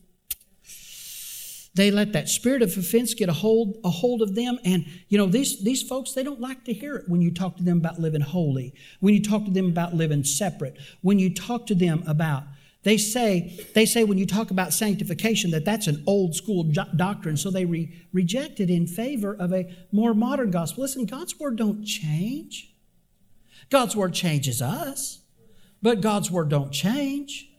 they 1.73 1.89
let 1.89 2.11
that 2.13 2.27
spirit 2.27 2.61
of 2.61 2.75
offense 2.77 3.13
get 3.13 3.29
a 3.29 3.33
hold, 3.33 3.77
a 3.83 3.89
hold 3.89 4.21
of 4.21 4.35
them. 4.35 4.59
And, 4.65 4.85
you 5.07 5.17
know, 5.17 5.25
these, 5.25 5.63
these 5.63 5.81
folks, 5.81 6.13
they 6.13 6.23
don't 6.23 6.41
like 6.41 6.65
to 6.65 6.73
hear 6.73 6.95
it 6.97 7.07
when 7.07 7.21
you 7.21 7.33
talk 7.33 7.55
to 7.57 7.63
them 7.63 7.77
about 7.77 7.99
living 7.99 8.21
holy, 8.21 8.73
when 8.99 9.13
you 9.13 9.21
talk 9.21 9.45
to 9.45 9.51
them 9.51 9.67
about 9.67 9.93
living 9.93 10.23
separate, 10.23 10.77
when 11.01 11.17
you 11.17 11.33
talk 11.33 11.65
to 11.67 11.75
them 11.75 12.03
about 12.07 12.43
they 12.83 12.97
say, 12.97 13.59
they 13.75 13.85
say 13.85 14.03
when 14.03 14.17
you 14.17 14.25
talk 14.25 14.49
about 14.49 14.73
sanctification 14.73 15.51
that 15.51 15.65
that's 15.65 15.85
an 15.85 16.03
old 16.07 16.35
school 16.35 16.63
jo- 16.63 16.85
doctrine, 16.95 17.37
so 17.37 17.51
they 17.51 17.65
re- 17.65 17.93
reject 18.11 18.59
it 18.59 18.71
in 18.71 18.87
favor 18.87 19.35
of 19.35 19.53
a 19.53 19.71
more 19.91 20.15
modern 20.15 20.49
gospel. 20.49 20.81
Listen, 20.81 21.05
God's 21.05 21.39
word 21.39 21.57
don't 21.57 21.85
change. 21.85 22.73
God's 23.69 23.95
word 23.95 24.13
changes 24.13 24.63
us. 24.63 25.19
But 25.83 26.01
God's 26.01 26.31
word 26.31 26.49
don't 26.49 26.71
change. 26.71 27.50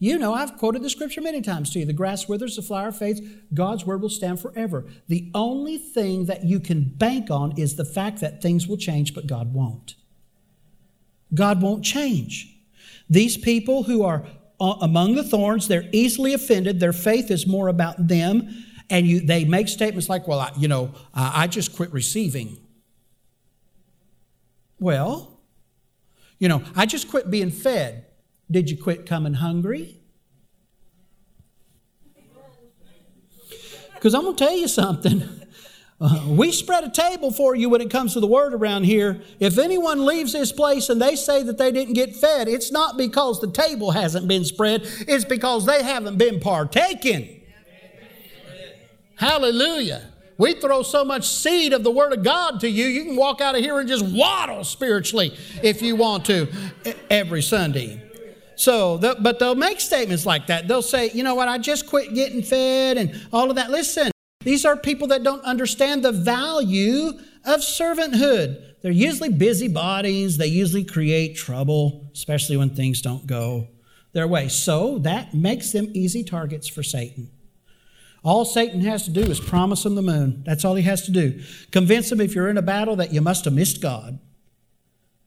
You 0.00 0.16
know, 0.16 0.32
I've 0.32 0.56
quoted 0.56 0.82
the 0.82 0.90
scripture 0.90 1.20
many 1.20 1.40
times 1.42 1.70
to 1.72 1.80
you. 1.80 1.84
The 1.84 1.92
grass 1.92 2.28
withers, 2.28 2.54
the 2.54 2.62
flower 2.62 2.92
fades, 2.92 3.20
God's 3.52 3.84
word 3.84 4.00
will 4.00 4.08
stand 4.08 4.40
forever. 4.40 4.84
The 5.08 5.30
only 5.34 5.76
thing 5.76 6.26
that 6.26 6.44
you 6.44 6.60
can 6.60 6.84
bank 6.84 7.30
on 7.30 7.58
is 7.58 7.74
the 7.74 7.84
fact 7.84 8.20
that 8.20 8.40
things 8.40 8.68
will 8.68 8.76
change, 8.76 9.12
but 9.12 9.26
God 9.26 9.52
won't. 9.52 9.96
God 11.34 11.60
won't 11.60 11.84
change. 11.84 12.56
These 13.10 13.36
people 13.36 13.84
who 13.84 14.04
are 14.04 14.24
uh, 14.60 14.74
among 14.80 15.14
the 15.14 15.24
thorns, 15.24 15.66
they're 15.66 15.88
easily 15.92 16.32
offended. 16.32 16.78
Their 16.78 16.92
faith 16.92 17.30
is 17.30 17.46
more 17.46 17.68
about 17.68 18.08
them. 18.08 18.64
And 18.90 19.06
you, 19.06 19.20
they 19.20 19.44
make 19.44 19.68
statements 19.68 20.08
like, 20.08 20.26
well, 20.28 20.40
I, 20.40 20.52
you 20.56 20.68
know, 20.68 20.92
I 21.12 21.46
just 21.46 21.76
quit 21.76 21.92
receiving. 21.92 22.56
Well, 24.80 25.40
you 26.38 26.48
know, 26.48 26.62
I 26.76 26.86
just 26.86 27.10
quit 27.10 27.30
being 27.30 27.50
fed. 27.50 28.06
Did 28.50 28.70
you 28.70 28.76
quit 28.76 29.06
coming 29.06 29.34
hungry? 29.34 29.96
Because 33.94 34.14
I'm 34.14 34.22
going 34.22 34.36
to 34.36 34.44
tell 34.44 34.56
you 34.56 34.68
something. 34.68 35.28
Uh, 36.00 36.26
we 36.28 36.52
spread 36.52 36.84
a 36.84 36.90
table 36.90 37.32
for 37.32 37.56
you 37.56 37.68
when 37.68 37.80
it 37.80 37.90
comes 37.90 38.12
to 38.12 38.20
the 38.20 38.26
word 38.26 38.54
around 38.54 38.84
here. 38.84 39.20
If 39.40 39.58
anyone 39.58 40.06
leaves 40.06 40.32
this 40.32 40.52
place 40.52 40.90
and 40.90 41.02
they 41.02 41.16
say 41.16 41.42
that 41.42 41.58
they 41.58 41.72
didn't 41.72 41.94
get 41.94 42.14
fed, 42.14 42.46
it's 42.46 42.70
not 42.70 42.96
because 42.96 43.40
the 43.40 43.50
table 43.50 43.90
hasn't 43.90 44.28
been 44.28 44.44
spread, 44.44 44.82
it's 45.08 45.24
because 45.24 45.66
they 45.66 45.82
haven't 45.82 46.16
been 46.16 46.38
partaking. 46.38 47.40
Hallelujah. 49.16 50.12
We 50.36 50.54
throw 50.54 50.84
so 50.84 51.04
much 51.04 51.26
seed 51.26 51.72
of 51.72 51.82
the 51.82 51.90
Word 51.90 52.12
of 52.12 52.22
God 52.22 52.60
to 52.60 52.68
you, 52.68 52.86
you 52.86 53.04
can 53.04 53.16
walk 53.16 53.40
out 53.40 53.56
of 53.56 53.60
here 53.60 53.80
and 53.80 53.88
just 53.88 54.04
waddle 54.06 54.62
spiritually 54.62 55.36
if 55.64 55.82
you 55.82 55.96
want 55.96 56.24
to 56.26 56.46
every 57.10 57.42
Sunday. 57.42 58.07
So, 58.58 58.98
but 58.98 59.38
they'll 59.38 59.54
make 59.54 59.80
statements 59.80 60.26
like 60.26 60.48
that. 60.48 60.66
They'll 60.66 60.82
say, 60.82 61.12
you 61.14 61.22
know 61.22 61.36
what, 61.36 61.46
I 61.46 61.58
just 61.58 61.86
quit 61.86 62.12
getting 62.12 62.42
fed 62.42 62.96
and 62.96 63.14
all 63.32 63.50
of 63.50 63.56
that. 63.56 63.70
Listen, 63.70 64.10
these 64.40 64.64
are 64.64 64.76
people 64.76 65.06
that 65.08 65.22
don't 65.22 65.44
understand 65.44 66.04
the 66.04 66.10
value 66.10 67.12
of 67.44 67.60
servanthood. 67.60 68.80
They're 68.82 68.90
usually 68.90 69.28
busybodies. 69.28 70.38
They 70.38 70.48
usually 70.48 70.82
create 70.82 71.36
trouble, 71.36 72.10
especially 72.12 72.56
when 72.56 72.70
things 72.70 73.00
don't 73.00 73.28
go 73.28 73.68
their 74.12 74.26
way. 74.26 74.48
So 74.48 74.98
that 74.98 75.34
makes 75.34 75.70
them 75.70 75.92
easy 75.94 76.24
targets 76.24 76.66
for 76.66 76.82
Satan. 76.82 77.30
All 78.24 78.44
Satan 78.44 78.80
has 78.80 79.04
to 79.04 79.10
do 79.10 79.20
is 79.20 79.38
promise 79.38 79.84
them 79.84 79.94
the 79.94 80.02
moon. 80.02 80.42
That's 80.44 80.64
all 80.64 80.74
he 80.74 80.82
has 80.82 81.02
to 81.02 81.12
do. 81.12 81.40
Convince 81.70 82.10
them 82.10 82.20
if 82.20 82.34
you're 82.34 82.48
in 82.48 82.58
a 82.58 82.62
battle 82.62 82.96
that 82.96 83.12
you 83.12 83.20
must 83.20 83.44
have 83.44 83.54
missed 83.54 83.80
God. 83.80 84.18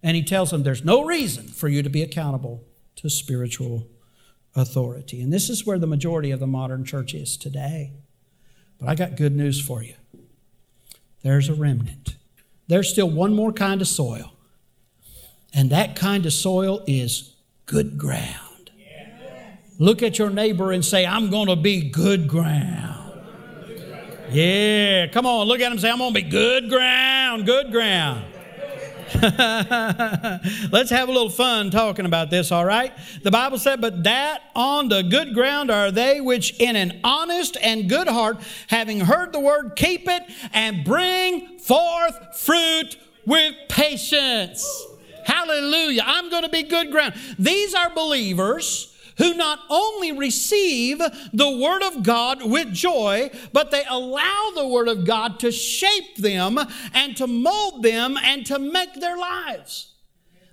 And 0.04 0.18
he 0.18 0.24
tells 0.24 0.52
them 0.52 0.64
there's 0.64 0.84
no 0.84 1.06
reason 1.06 1.48
for 1.48 1.70
you 1.70 1.82
to 1.82 1.90
be 1.90 2.02
accountable 2.02 2.66
to 3.02 3.10
spiritual 3.10 3.88
authority. 4.56 5.22
And 5.22 5.32
this 5.32 5.50
is 5.50 5.66
where 5.66 5.80
the 5.80 5.88
majority 5.88 6.32
of 6.32 6.40
the 6.40 6.48
modern 6.48 6.86
church 6.86 7.14
is 7.14 7.38
today. 7.38 7.94
But 8.80 8.90
I 8.90 8.96
got 8.96 9.16
good 9.18 9.36
news 9.36 9.60
for 9.60 9.84
you. 9.84 9.96
There's 11.24 11.50
a 11.50 11.54
remnant. 11.54 12.16
There's 12.68 12.90
still 12.90 13.10
one 13.10 13.34
more 13.34 13.52
kind 13.52 13.82
of 13.82 13.88
soil. 13.88 14.34
And 15.54 15.70
that 15.70 15.96
kind 15.96 16.26
of 16.26 16.34
soil 16.34 16.84
is 16.88 17.36
good 17.66 17.98
ground. 17.98 18.72
Look 19.80 20.04
at 20.04 20.20
your 20.20 20.30
neighbor 20.30 20.72
and 20.72 20.86
say, 20.86 21.06
I'm 21.06 21.30
going 21.32 21.48
to 21.48 21.56
be 21.56 21.90
good 21.90 22.28
ground. 22.28 22.98
Yeah, 24.30 25.08
come 25.08 25.26
on, 25.26 25.48
look 25.48 25.60
at 25.60 25.66
him 25.66 25.74
and 25.74 25.82
say, 25.82 25.90
I'm 25.90 25.98
going 25.98 26.14
to 26.14 26.22
be 26.22 26.30
good 26.30 26.70
ground, 26.70 27.46
good 27.46 27.72
ground. 27.72 28.26
Let's 30.72 30.90
have 30.90 31.10
a 31.10 31.12
little 31.12 31.30
fun 31.30 31.70
talking 31.72 32.06
about 32.06 32.30
this, 32.30 32.52
all 32.52 32.66
right? 32.66 32.94
The 33.24 33.32
Bible 33.32 33.58
said, 33.58 33.82
But 33.82 34.04
that 34.04 34.42
on 34.56 34.90
the 34.90 35.04
good 35.04 35.34
ground 35.34 35.70
are 35.70 35.92
they 35.92 36.22
which 36.22 36.60
in 36.60 36.76
an 36.76 37.00
honest 37.04 37.58
and 37.62 37.90
good 37.90 38.08
heart, 38.08 38.40
having 38.68 39.02
heard 39.02 39.34
the 39.34 39.40
word, 39.40 39.74
keep 39.76 40.08
it 40.08 40.24
and 40.54 40.84
bring 40.86 41.60
forth 41.60 42.40
fruit 42.40 42.98
with 43.26 43.54
patience. 43.70 44.68
Hallelujah. 45.26 46.04
I'm 46.06 46.30
going 46.30 46.44
to 46.44 46.50
be 46.50 46.64
good 46.64 46.92
ground. 46.92 47.14
These 47.38 47.74
are 47.74 47.90
believers 47.90 48.91
who 49.22 49.36
not 49.36 49.60
only 49.70 50.12
receive 50.12 50.98
the 50.98 51.58
Word 51.58 51.84
of 51.84 52.02
God 52.02 52.44
with 52.44 52.74
joy, 52.74 53.30
but 53.54 53.70
they 53.70 53.84
allow 53.88 54.52
the 54.56 54.68
Word 54.68 54.88
of 54.88 55.06
God 55.06 55.40
to 55.42 55.52
shape 55.52 56.18
them 56.18 56.58
and 56.92 57.16
to 57.18 57.28
mold 57.28 57.84
them 57.84 58.18
and 58.18 58.48
to 58.48 58.58
make 58.58 58.96
their 58.96 59.16
lives. 59.16 59.94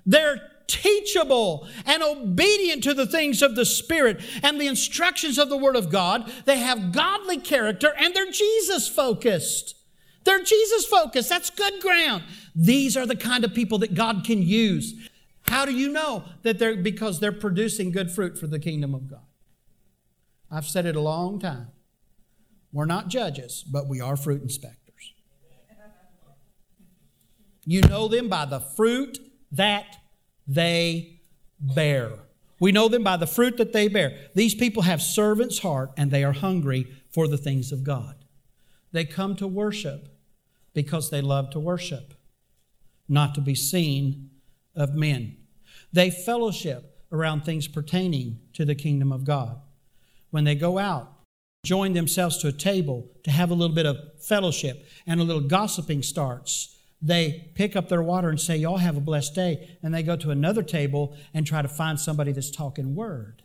They're 0.04 0.42
teachable 0.66 1.66
and 1.86 2.02
obedient 2.02 2.84
to 2.84 2.92
the 2.92 3.06
things 3.06 3.40
of 3.40 3.56
the 3.56 3.64
Spirit 3.64 4.20
and 4.42 4.60
the 4.60 4.66
instructions 4.66 5.38
of 5.38 5.48
the 5.48 5.56
Word 5.56 5.74
of 5.74 5.90
God. 5.90 6.30
They 6.44 6.58
have 6.58 6.92
godly 6.92 7.38
character 7.38 7.94
and 7.98 8.14
they're 8.14 8.30
Jesus 8.30 8.86
focused. 8.86 9.76
They're 10.24 10.42
Jesus 10.42 10.84
focused. 10.84 11.30
That's 11.30 11.48
good 11.48 11.80
ground. 11.80 12.22
These 12.54 12.98
are 12.98 13.06
the 13.06 13.16
kind 13.16 13.44
of 13.44 13.54
people 13.54 13.78
that 13.78 13.94
God 13.94 14.24
can 14.24 14.42
use. 14.42 15.07
How 15.48 15.64
do 15.64 15.72
you 15.72 15.88
know 15.88 16.24
that 16.42 16.58
they're 16.58 16.76
because 16.76 17.20
they're 17.20 17.32
producing 17.32 17.90
good 17.90 18.10
fruit 18.10 18.38
for 18.38 18.46
the 18.46 18.58
kingdom 18.58 18.94
of 18.94 19.08
God? 19.08 19.26
I've 20.50 20.66
said 20.66 20.86
it 20.86 20.96
a 20.96 21.00
long 21.00 21.38
time. 21.38 21.68
We're 22.72 22.86
not 22.86 23.08
judges, 23.08 23.64
but 23.70 23.88
we 23.88 24.00
are 24.00 24.16
fruit 24.16 24.42
inspectors. 24.42 25.14
You 27.64 27.80
know 27.82 28.08
them 28.08 28.28
by 28.28 28.44
the 28.44 28.60
fruit 28.60 29.18
that 29.52 29.96
they 30.46 31.20
bear. 31.58 32.12
We 32.60 32.72
know 32.72 32.88
them 32.88 33.02
by 33.02 33.16
the 33.16 33.26
fruit 33.26 33.56
that 33.56 33.72
they 33.72 33.88
bear. 33.88 34.18
These 34.34 34.54
people 34.54 34.82
have 34.82 35.00
servant's 35.00 35.60
heart 35.60 35.92
and 35.96 36.10
they 36.10 36.24
are 36.24 36.32
hungry 36.32 36.86
for 37.10 37.28
the 37.28 37.38
things 37.38 37.72
of 37.72 37.84
God. 37.84 38.16
They 38.92 39.04
come 39.04 39.36
to 39.36 39.46
worship 39.46 40.08
because 40.74 41.10
they 41.10 41.20
love 41.20 41.50
to 41.50 41.60
worship, 41.60 42.14
not 43.08 43.34
to 43.34 43.40
be 43.40 43.54
seen 43.54 44.30
of 44.74 44.94
men. 44.94 45.37
They 45.92 46.10
fellowship 46.10 47.04
around 47.10 47.44
things 47.44 47.68
pertaining 47.68 48.40
to 48.54 48.64
the 48.64 48.74
kingdom 48.74 49.12
of 49.12 49.24
God. 49.24 49.60
When 50.30 50.44
they 50.44 50.54
go 50.54 50.78
out, 50.78 51.12
join 51.64 51.94
themselves 51.94 52.38
to 52.38 52.48
a 52.48 52.52
table 52.52 53.10
to 53.24 53.30
have 53.30 53.50
a 53.50 53.54
little 53.54 53.74
bit 53.74 53.86
of 53.86 53.96
fellowship 54.20 54.86
and 55.06 55.20
a 55.20 55.24
little 55.24 55.42
gossiping 55.42 56.02
starts. 56.02 56.76
They 57.00 57.50
pick 57.54 57.76
up 57.76 57.88
their 57.88 58.02
water 58.02 58.28
and 58.28 58.40
say, 58.40 58.56
Y'all 58.56 58.78
have 58.78 58.96
a 58.96 59.00
blessed 59.00 59.34
day. 59.34 59.78
And 59.82 59.94
they 59.94 60.02
go 60.02 60.16
to 60.16 60.30
another 60.30 60.62
table 60.62 61.16
and 61.32 61.46
try 61.46 61.62
to 61.62 61.68
find 61.68 61.98
somebody 61.98 62.32
that's 62.32 62.50
talking 62.50 62.94
word. 62.94 63.42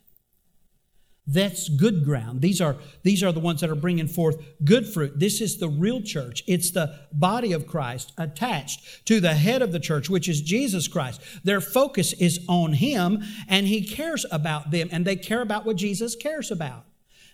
That's 1.25 1.69
good 1.69 2.03
ground. 2.03 2.41
These 2.41 2.59
are, 2.59 2.75
these 3.03 3.23
are 3.23 3.31
the 3.31 3.39
ones 3.39 3.61
that 3.61 3.69
are 3.69 3.75
bringing 3.75 4.07
forth 4.07 4.43
good 4.65 4.85
fruit. 4.85 5.19
This 5.19 5.39
is 5.39 5.57
the 5.57 5.69
real 5.69 6.01
church. 6.01 6.43
It's 6.47 6.71
the 6.71 6.99
body 7.13 7.53
of 7.53 7.65
Christ 7.65 8.11
attached 8.17 9.05
to 9.05 9.21
the 9.21 9.33
head 9.33 9.61
of 9.61 9.71
the 9.71 9.79
church, 9.79 10.09
which 10.09 10.27
is 10.27 10.41
Jesus 10.41 10.89
Christ. 10.89 11.21
Their 11.43 11.61
focus 11.61 12.11
is 12.13 12.43
on 12.49 12.73
Him, 12.73 13.23
and 13.47 13.67
He 13.67 13.85
cares 13.85 14.25
about 14.31 14.71
them, 14.71 14.89
and 14.91 15.05
they 15.05 15.15
care 15.15 15.41
about 15.41 15.65
what 15.65 15.77
Jesus 15.77 16.15
cares 16.15 16.51
about. 16.51 16.83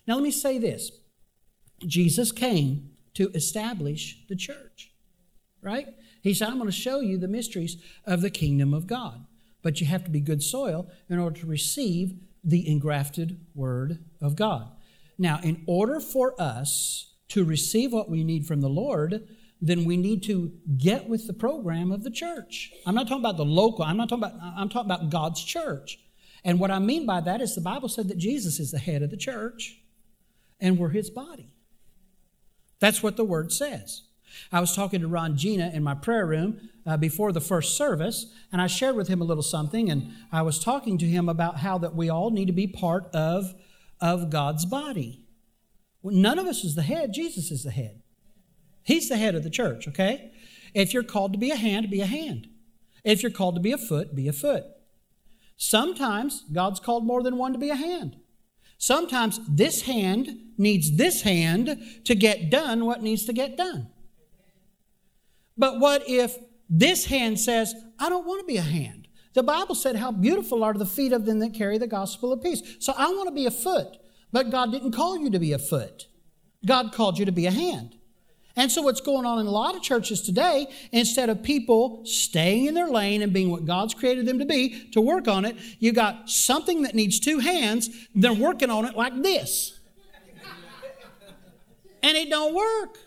Now, 0.06 0.16
let 0.16 0.24
me 0.24 0.32
say 0.32 0.60
this 0.60 0.92
Jesus 1.80 2.32
came 2.32 2.92
to 3.16 3.32
establish 3.32 4.24
the 4.30 4.36
church, 4.36 4.92
right? 5.64 5.88
He 6.22 6.36
said, 6.36 6.50
I'm 6.50 6.58
going 6.58 6.68
to 6.68 6.72
show 6.72 7.00
you 7.00 7.18
the 7.18 7.28
mysteries 7.28 7.78
of 8.06 8.22
the 8.22 8.30
kingdom 8.30 8.74
of 8.74 8.86
God. 8.86 9.26
But 9.62 9.82
you 9.82 9.88
have 9.88 10.04
to 10.06 10.12
be 10.12 10.22
good 10.22 10.42
soil 10.42 10.90
in 11.10 11.20
order 11.20 11.40
to 11.40 11.48
receive 11.48 12.18
the 12.44 12.68
engrafted 12.68 13.40
Word 13.54 14.00
of 14.22 14.36
God. 14.36 14.72
Now, 15.18 15.40
in 15.44 15.64
order 15.68 16.00
for 16.00 16.40
us 16.40 17.14
to 17.30 17.44
receive 17.44 17.92
what 17.92 18.10
we 18.10 18.24
need 18.24 18.46
from 18.46 18.62
the 18.62 18.70
Lord, 18.70 19.28
then 19.62 19.84
we 19.84 19.98
need 19.98 20.24
to 20.24 20.54
get 20.78 21.10
with 21.10 21.28
the 21.28 21.34
program 21.34 21.92
of 21.92 22.04
the 22.04 22.12
church. 22.12 22.72
I'm 22.86 22.96
not 22.96 23.08
talking 23.08 23.24
about 23.24 23.38
the 23.38 23.46
local, 23.46 23.84
I'm 23.84 23.98
not 23.98 24.10
talking 24.10 24.24
about, 24.24 24.40
I'm 24.42 24.70
talking 24.70 24.90
about 24.90 25.10
God's 25.10 25.44
church. 25.44 26.00
And 26.44 26.60
what 26.60 26.72
I 26.72 26.80
mean 26.80 27.06
by 27.06 27.22
that 27.22 27.42
is 27.42 27.56
the 27.56 27.62
Bible 27.62 27.90
said 27.90 28.08
that 28.08 28.18
Jesus 28.18 28.60
is 28.60 28.72
the 28.72 28.80
head 28.80 29.02
of 29.02 29.12
the 29.12 29.18
church 29.18 29.82
and 30.60 30.78
we're 30.78 30.90
his 30.90 31.10
body. 31.10 31.54
That's 32.80 33.04
what 33.04 33.18
the 33.18 33.26
word 33.26 33.52
says. 33.52 34.04
I 34.52 34.60
was 34.60 34.76
talking 34.76 35.02
to 35.02 35.08
Ron 35.08 35.38
Gina 35.38 35.72
in 35.74 35.84
my 35.84 35.96
prayer 35.96 36.26
room 36.26 36.70
uh, 36.86 36.98
before 36.98 37.32
the 37.32 37.42
first 37.42 37.78
service, 37.78 38.28
and 38.52 38.62
I 38.62 38.68
shared 38.68 38.96
with 38.96 39.08
him 39.08 39.22
a 39.22 39.26
little 39.26 39.44
something, 39.44 39.90
and 39.90 40.12
I 40.32 40.42
was 40.42 40.60
talking 40.60 40.98
to 40.98 41.06
him 41.06 41.30
about 41.30 41.58
how 41.58 41.78
that 41.80 41.96
we 41.96 42.10
all 42.10 42.32
need 42.32 42.48
to 42.48 42.54
be 42.54 42.68
part 42.68 43.14
of, 43.14 43.54
of 44.02 44.30
God's 44.30 44.66
body. 44.66 45.26
Well, 46.02 46.16
none 46.16 46.40
of 46.40 46.48
us 46.48 46.64
is 46.64 46.76
the 46.76 46.82
head, 46.82 47.14
Jesus 47.14 47.52
is 47.52 47.64
the 47.64 47.72
head. 47.72 48.02
He's 48.84 49.10
the 49.10 49.18
head 49.18 49.36
of 49.36 49.44
the 49.44 49.50
church, 49.50 49.88
okay? 49.88 50.32
If 50.74 50.94
you're 50.94 51.04
called 51.04 51.34
to 51.34 51.40
be 51.40 51.52
a 51.52 51.56
hand, 51.56 51.90
be 51.90 52.02
a 52.02 52.06
hand. 52.06 52.48
If 53.04 53.22
you're 53.22 53.32
called 53.32 53.56
to 53.56 53.62
be 53.62 53.72
a 53.72 53.78
foot, 53.78 54.16
be 54.16 54.28
a 54.28 54.34
foot. 54.34 54.66
Sometimes 55.58 56.46
God's 56.52 56.80
called 56.80 57.06
more 57.06 57.22
than 57.22 57.38
one 57.38 57.54
to 57.54 57.60
be 57.60 57.70
a 57.70 57.76
hand. 57.76 58.16
Sometimes 58.78 59.42
this 59.48 59.82
hand 59.82 60.54
needs 60.58 60.96
this 60.96 61.24
hand 61.24 61.78
to 62.06 62.16
get 62.16 62.50
done 62.50 62.86
what 62.86 63.04
needs 63.04 63.26
to 63.26 63.34
get 63.34 63.58
done. 63.58 63.90
But 65.60 65.80
what 65.80 66.04
if 66.08 66.38
this 66.70 67.06
hand 67.06 67.40
says, 67.40 67.76
I 68.00 68.10
don't 68.10 68.26
want 68.26 68.40
to 68.40 68.46
be 68.46 68.58
a 68.58 68.62
hand? 68.62 69.10
The 69.34 69.44
Bible 69.44 69.76
said, 69.76 69.98
How 69.98 70.12
beautiful 70.12 70.64
are 70.64 70.74
the 70.74 70.86
feet 70.86 71.12
of 71.12 71.26
them 71.26 71.40
that 71.40 71.54
carry 71.54 71.78
the 71.78 71.86
gospel 71.86 72.34
of 72.34 72.42
peace. 72.42 72.64
So 72.80 72.94
I 72.98 73.10
want 73.10 73.28
to 73.28 73.36
be 73.36 73.46
a 73.46 73.52
foot, 73.52 73.98
but 74.32 74.50
God 74.50 74.72
didn't 74.72 74.94
call 74.94 75.20
you 75.20 75.30
to 75.30 75.38
be 75.38 75.52
a 75.52 75.60
foot. 75.60 76.08
God 76.66 76.94
called 76.94 77.20
you 77.20 77.26
to 77.26 77.32
be 77.32 77.46
a 77.46 77.52
hand. 77.52 77.98
And 78.56 78.72
so, 78.72 78.82
what's 78.82 79.02
going 79.02 79.26
on 79.26 79.40
in 79.40 79.46
a 79.46 79.52
lot 79.52 79.76
of 79.76 79.82
churches 79.82 80.22
today, 80.22 80.68
instead 80.92 81.30
of 81.30 81.44
people 81.44 82.06
staying 82.06 82.66
in 82.66 82.74
their 82.74 82.90
lane 82.90 83.22
and 83.22 83.32
being 83.32 83.50
what 83.52 83.66
God's 83.66 83.94
created 83.94 84.26
them 84.26 84.40
to 84.40 84.46
be, 84.46 84.90
to 84.92 85.00
work 85.00 85.28
on 85.28 85.46
it, 85.46 85.56
you 85.80 85.92
got 85.92 86.30
something 86.30 86.82
that 86.82 86.96
needs 86.96 87.20
two 87.20 87.40
hands, 87.40 87.90
they're 88.16 88.34
working 88.34 88.70
on 88.70 88.86
it 88.86 88.96
like 88.98 89.22
this. 89.22 89.80
and 92.04 92.18
it 92.18 92.30
don't 92.30 92.54
work. 92.56 92.98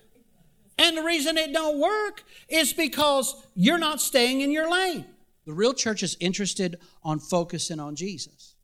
And 0.78 0.96
the 0.96 1.02
reason 1.02 1.36
it 1.36 1.52
don't 1.52 1.78
work 1.78 2.24
is 2.48 2.72
because 2.72 3.46
you're 3.54 3.78
not 3.78 4.00
staying 4.00 4.40
in 4.40 4.50
your 4.50 4.70
lane. 4.70 5.06
The 5.44 5.52
real 5.52 5.74
church 5.74 6.02
is 6.02 6.16
interested 6.20 6.76
on 7.02 7.18
focusing 7.18 7.80
on 7.80 7.96
Jesus. 7.96 8.54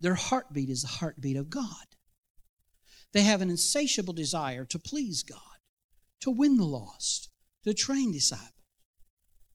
Their 0.00 0.14
heartbeat 0.14 0.68
is 0.68 0.82
the 0.82 0.88
heartbeat 0.88 1.36
of 1.36 1.50
God. 1.50 1.86
They 3.12 3.22
have 3.22 3.40
an 3.40 3.50
insatiable 3.50 4.12
desire 4.12 4.64
to 4.66 4.78
please 4.78 5.22
God, 5.22 5.38
to 6.20 6.30
win 6.30 6.56
the 6.56 6.64
lost, 6.64 7.30
to 7.64 7.72
train 7.72 8.12
disciples. 8.12 8.50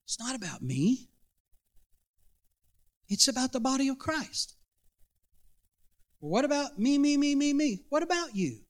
It's 0.06 0.20
not 0.20 0.36
about 0.36 0.62
me. 0.62 1.10
It's 3.10 3.28
about 3.28 3.52
the 3.52 3.60
body 3.60 3.90
of 3.90 4.00
Christ. 4.00 4.56
What 6.20 6.46
about 6.46 6.80
me, 6.80 6.98
me, 6.98 7.18
me, 7.18 7.36
me, 7.36 7.54
me? 7.54 7.84
What 7.90 8.04
about 8.04 8.36
you? 8.36 8.62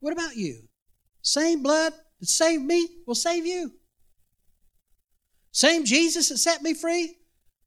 What 0.00 0.12
about 0.12 0.36
you? 0.36 0.67
Same 1.22 1.62
blood 1.62 1.92
that 2.20 2.28
saved 2.28 2.64
me 2.64 2.88
will 3.06 3.14
save 3.14 3.46
you. 3.46 3.72
Same 5.52 5.84
Jesus 5.84 6.28
that 6.28 6.38
set 6.38 6.62
me 6.62 6.74
free 6.74 7.16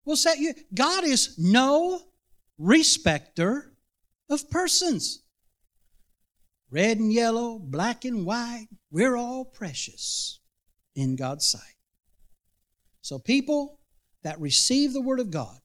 will 0.05 0.15
set 0.15 0.39
you. 0.39 0.53
God 0.73 1.03
is 1.03 1.35
no 1.37 2.01
respecter 2.57 3.73
of 4.29 4.49
persons. 4.49 5.23
Red 6.69 6.99
and 6.99 7.11
yellow, 7.11 7.59
black 7.59 8.05
and 8.05 8.25
white, 8.25 8.67
we're 8.89 9.17
all 9.17 9.43
precious 9.43 10.39
in 10.95 11.15
God's 11.15 11.45
sight. 11.45 11.75
So, 13.01 13.19
people 13.19 13.79
that 14.23 14.39
receive 14.39 14.93
the 14.93 15.01
Word 15.01 15.19
of 15.19 15.31
God 15.31 15.59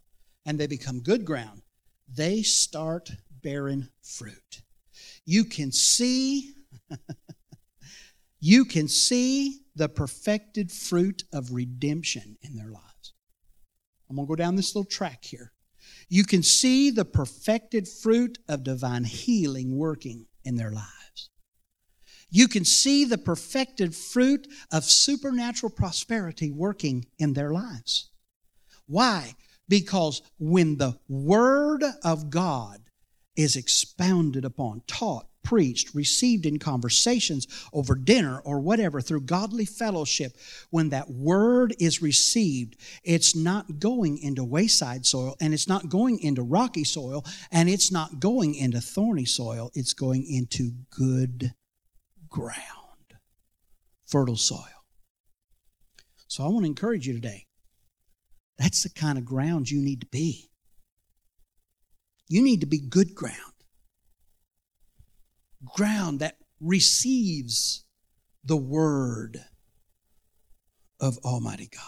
and 0.45 0.59
they 0.59 0.66
become 0.66 1.01
good 1.01 1.24
ground, 1.24 1.62
they 2.09 2.43
start 2.43 3.11
bearing 3.43 3.89
fruit. 4.03 4.62
You 5.24 5.45
can 5.45 5.70
see, 5.70 6.55
you 8.41 8.64
can 8.64 8.89
see 8.89 9.61
the 9.74 9.89
perfected 9.89 10.70
fruit 10.70 11.24
of 11.32 11.53
redemption 11.53 12.37
in 12.43 12.57
their 12.57 12.70
lives. 12.70 13.14
I'm 14.09 14.16
going 14.16 14.26
to 14.26 14.30
go 14.30 14.37
down 14.37 14.57
this 14.57 14.74
little 14.74 14.89
track 14.89 15.24
here. 15.24 15.53
You 16.09 16.24
can 16.24 16.43
see 16.43 16.91
the 16.91 17.05
perfected 17.05 17.89
fruit 17.89 18.39
of 18.49 18.62
divine 18.62 19.05
healing 19.05 19.76
working 19.76 20.26
in 20.45 20.57
their 20.57 20.70
lives. 20.70 21.30
You 22.30 22.49
can 22.49 22.64
see 22.64 23.05
the 23.05 23.18
perfected 23.18 23.95
fruit 23.95 24.49
of 24.72 24.84
supernatural 24.84 25.70
prosperity 25.70 26.51
working 26.51 27.07
in 27.18 27.32
their 27.32 27.53
lives. 27.53 28.11
Why? 28.87 29.34
Because 29.68 30.22
when 30.39 30.76
the 30.76 30.99
Word 31.09 31.84
of 32.05 32.30
God 32.30 32.82
is 33.37 33.57
expounded 33.57 34.45
upon, 34.45 34.82
taught, 34.87 35.26
preached, 35.47 35.94
received 35.94 36.44
in 36.44 36.59
conversations 36.59 37.47
over 37.72 37.94
dinner 37.94 38.40
or 38.40 38.59
whatever 38.59 39.01
through 39.01 39.20
godly 39.20 39.64
fellowship, 39.64 40.32
when 40.70 40.88
that 40.88 41.09
word 41.09 41.72
is 41.78 42.03
received, 42.03 42.76
it's 43.05 43.36
not 43.36 43.78
going 43.78 44.18
into 44.18 44.42
wayside 44.42 45.07
soil 45.07 45.36
and 45.40 45.55
it's 45.55 45.68
not 45.68 45.88
going 45.88 46.18
into 46.18 46.42
rocky 46.42 46.82
soil 46.82 47.24
and 47.53 47.68
it's 47.68 47.92
not 47.92 48.18
going 48.18 48.57
into 48.57 48.80
thorny 48.80 49.24
soil. 49.24 49.70
It's 49.74 49.92
going 49.92 50.26
into 50.28 50.72
good 50.90 51.55
ground, 52.28 53.14
fertile 54.05 54.36
soil. 54.36 54.64
So 56.26 56.44
I 56.44 56.49
want 56.49 56.64
to 56.64 56.70
encourage 56.70 57.07
you 57.07 57.14
today. 57.14 57.47
That's 58.59 58.82
the 58.82 58.90
kind 58.90 59.16
of 59.16 59.24
ground 59.24 59.70
you 59.70 59.80
need 59.80 60.01
to 60.01 60.09
be. 60.09 60.51
You 62.28 62.42
need 62.42 62.62
to 62.62 62.66
be 62.66 62.80
good 62.80 63.14
ground 63.14 63.55
ground 65.74 66.20
that 66.20 66.38
receives 66.60 67.84
the 68.44 68.56
word 68.56 69.44
of 71.00 71.18
Almighty 71.18 71.68
God. 71.72 71.82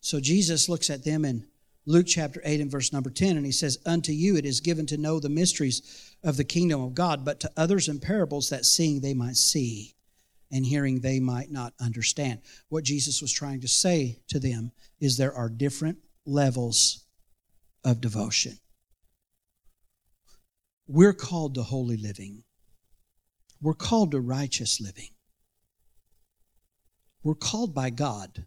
So 0.00 0.20
Jesus 0.20 0.68
looks 0.68 0.90
at 0.90 1.04
them 1.04 1.24
in 1.24 1.46
Luke 1.84 2.06
chapter 2.06 2.42
8 2.44 2.60
and 2.60 2.70
verse 2.70 2.92
number 2.92 3.10
10, 3.10 3.36
and 3.36 3.46
he 3.46 3.52
says, 3.52 3.78
Unto 3.86 4.12
you 4.12 4.36
it 4.36 4.44
is 4.44 4.60
given 4.60 4.86
to 4.86 4.98
know 4.98 5.18
the 5.18 5.28
mysteries 5.28 6.14
of 6.22 6.36
the 6.36 6.44
kingdom 6.44 6.82
of 6.82 6.94
God, 6.94 7.24
but 7.24 7.40
to 7.40 7.52
others 7.56 7.88
in 7.88 7.98
parables 7.98 8.50
that 8.50 8.66
seeing 8.66 9.00
they 9.00 9.14
might 9.14 9.36
see, 9.36 9.94
and 10.52 10.66
hearing 10.66 11.00
they 11.00 11.18
might 11.20 11.50
not 11.50 11.72
understand. 11.80 12.40
What 12.68 12.84
Jesus 12.84 13.22
was 13.22 13.32
trying 13.32 13.60
to 13.62 13.68
say 13.68 14.20
to 14.28 14.38
them 14.38 14.72
is 15.00 15.16
there 15.16 15.34
are 15.34 15.48
different 15.48 15.98
levels 16.26 17.04
of 17.84 18.00
devotion. 18.00 18.58
We're 20.88 21.12
called 21.12 21.54
to 21.54 21.62
holy 21.62 21.98
living. 21.98 22.44
We're 23.60 23.74
called 23.74 24.12
to 24.12 24.20
righteous 24.20 24.80
living. 24.80 25.10
We're 27.22 27.34
called 27.34 27.74
by 27.74 27.90
God 27.90 28.46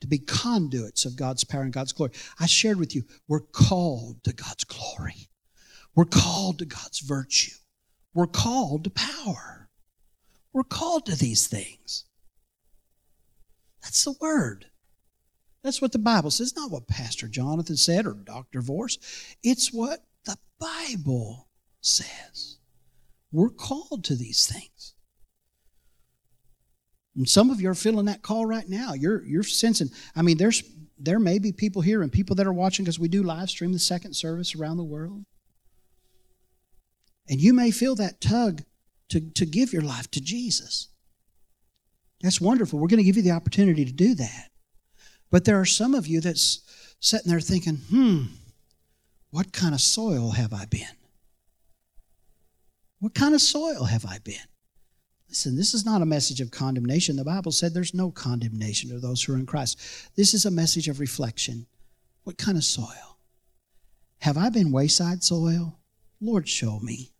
to 0.00 0.06
be 0.06 0.18
conduits 0.18 1.06
of 1.06 1.16
God's 1.16 1.44
power 1.44 1.62
and 1.62 1.72
God's 1.72 1.92
glory. 1.92 2.12
I 2.38 2.44
shared 2.44 2.78
with 2.78 2.94
you, 2.94 3.04
we're 3.26 3.40
called 3.40 4.22
to 4.24 4.32
God's 4.34 4.64
glory. 4.64 5.30
We're 5.94 6.04
called 6.04 6.58
to 6.58 6.66
God's 6.66 7.00
virtue. 7.00 7.56
We're 8.12 8.26
called 8.26 8.84
to 8.84 8.90
power. 8.90 9.70
We're 10.52 10.64
called 10.64 11.06
to 11.06 11.16
these 11.16 11.46
things. 11.46 12.04
That's 13.82 14.04
the 14.04 14.14
word. 14.20 14.66
That's 15.62 15.80
what 15.80 15.92
the 15.92 15.98
Bible 15.98 16.30
says, 16.30 16.54
not 16.54 16.70
what 16.70 16.88
Pastor 16.88 17.28
Jonathan 17.28 17.76
said 17.76 18.06
or 18.06 18.12
Dr. 18.12 18.60
Vorse. 18.60 18.98
It's 19.42 19.72
what 19.72 20.04
Bible 20.58 21.48
says. 21.80 22.58
We're 23.32 23.50
called 23.50 24.04
to 24.04 24.14
these 24.14 24.46
things. 24.46 24.94
And 27.16 27.28
some 27.28 27.50
of 27.50 27.60
you 27.60 27.70
are 27.70 27.74
feeling 27.74 28.06
that 28.06 28.22
call 28.22 28.46
right 28.46 28.68
now. 28.68 28.92
You're, 28.92 29.24
you're 29.24 29.42
sensing, 29.42 29.88
I 30.14 30.22
mean, 30.22 30.36
there's, 30.36 30.62
there 30.98 31.18
may 31.18 31.38
be 31.38 31.52
people 31.52 31.82
here 31.82 32.02
and 32.02 32.12
people 32.12 32.36
that 32.36 32.46
are 32.46 32.52
watching 32.52 32.84
because 32.84 32.98
we 32.98 33.08
do 33.08 33.22
live 33.22 33.50
stream 33.50 33.72
the 33.72 33.78
second 33.78 34.14
service 34.14 34.54
around 34.54 34.76
the 34.76 34.84
world. 34.84 35.24
And 37.28 37.40
you 37.40 37.54
may 37.54 37.70
feel 37.70 37.94
that 37.96 38.20
tug 38.20 38.62
to, 39.08 39.20
to 39.20 39.46
give 39.46 39.72
your 39.72 39.82
life 39.82 40.10
to 40.12 40.20
Jesus. 40.20 40.88
That's 42.20 42.40
wonderful. 42.40 42.78
We're 42.78 42.88
going 42.88 42.98
to 42.98 43.04
give 43.04 43.16
you 43.16 43.22
the 43.22 43.32
opportunity 43.32 43.84
to 43.84 43.92
do 43.92 44.14
that. 44.14 44.50
But 45.30 45.44
there 45.44 45.60
are 45.60 45.66
some 45.66 45.94
of 45.94 46.06
you 46.06 46.20
that's 46.20 46.60
sitting 47.00 47.30
there 47.30 47.40
thinking, 47.40 47.76
hmm, 47.90 48.22
what 49.30 49.52
kind 49.52 49.74
of 49.74 49.80
soil 49.80 50.30
have 50.32 50.52
I 50.52 50.64
been? 50.66 50.86
What 52.98 53.14
kind 53.14 53.34
of 53.34 53.40
soil 53.40 53.84
have 53.84 54.06
I 54.06 54.18
been? 54.18 54.36
Listen, 55.28 55.56
this 55.56 55.74
is 55.74 55.84
not 55.84 56.02
a 56.02 56.06
message 56.06 56.40
of 56.40 56.50
condemnation. 56.50 57.16
The 57.16 57.24
Bible 57.24 57.52
said 57.52 57.74
there's 57.74 57.94
no 57.94 58.10
condemnation 58.10 58.90
to 58.90 58.98
those 58.98 59.22
who 59.22 59.34
are 59.34 59.38
in 59.38 59.46
Christ. 59.46 59.78
This 60.16 60.34
is 60.34 60.44
a 60.46 60.50
message 60.50 60.88
of 60.88 61.00
reflection. 61.00 61.66
What 62.24 62.38
kind 62.38 62.56
of 62.56 62.64
soil? 62.64 63.18
Have 64.20 64.38
I 64.38 64.48
been 64.48 64.72
wayside 64.72 65.22
soil? 65.22 65.78
Lord, 66.20 66.48
show 66.48 66.80
me. 66.80 67.12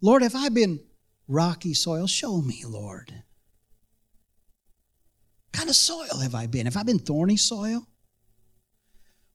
Lord, 0.00 0.22
have 0.22 0.36
I 0.36 0.48
been 0.48 0.80
rocky 1.26 1.74
soil? 1.74 2.06
Show 2.06 2.40
me, 2.40 2.62
Lord. 2.66 3.10
What 5.44 5.52
kind 5.52 5.70
of 5.70 5.76
soil 5.76 6.20
have 6.20 6.34
I 6.34 6.46
been? 6.46 6.66
Have 6.66 6.76
I 6.76 6.82
been 6.82 6.98
thorny 6.98 7.36
soil? 7.36 7.86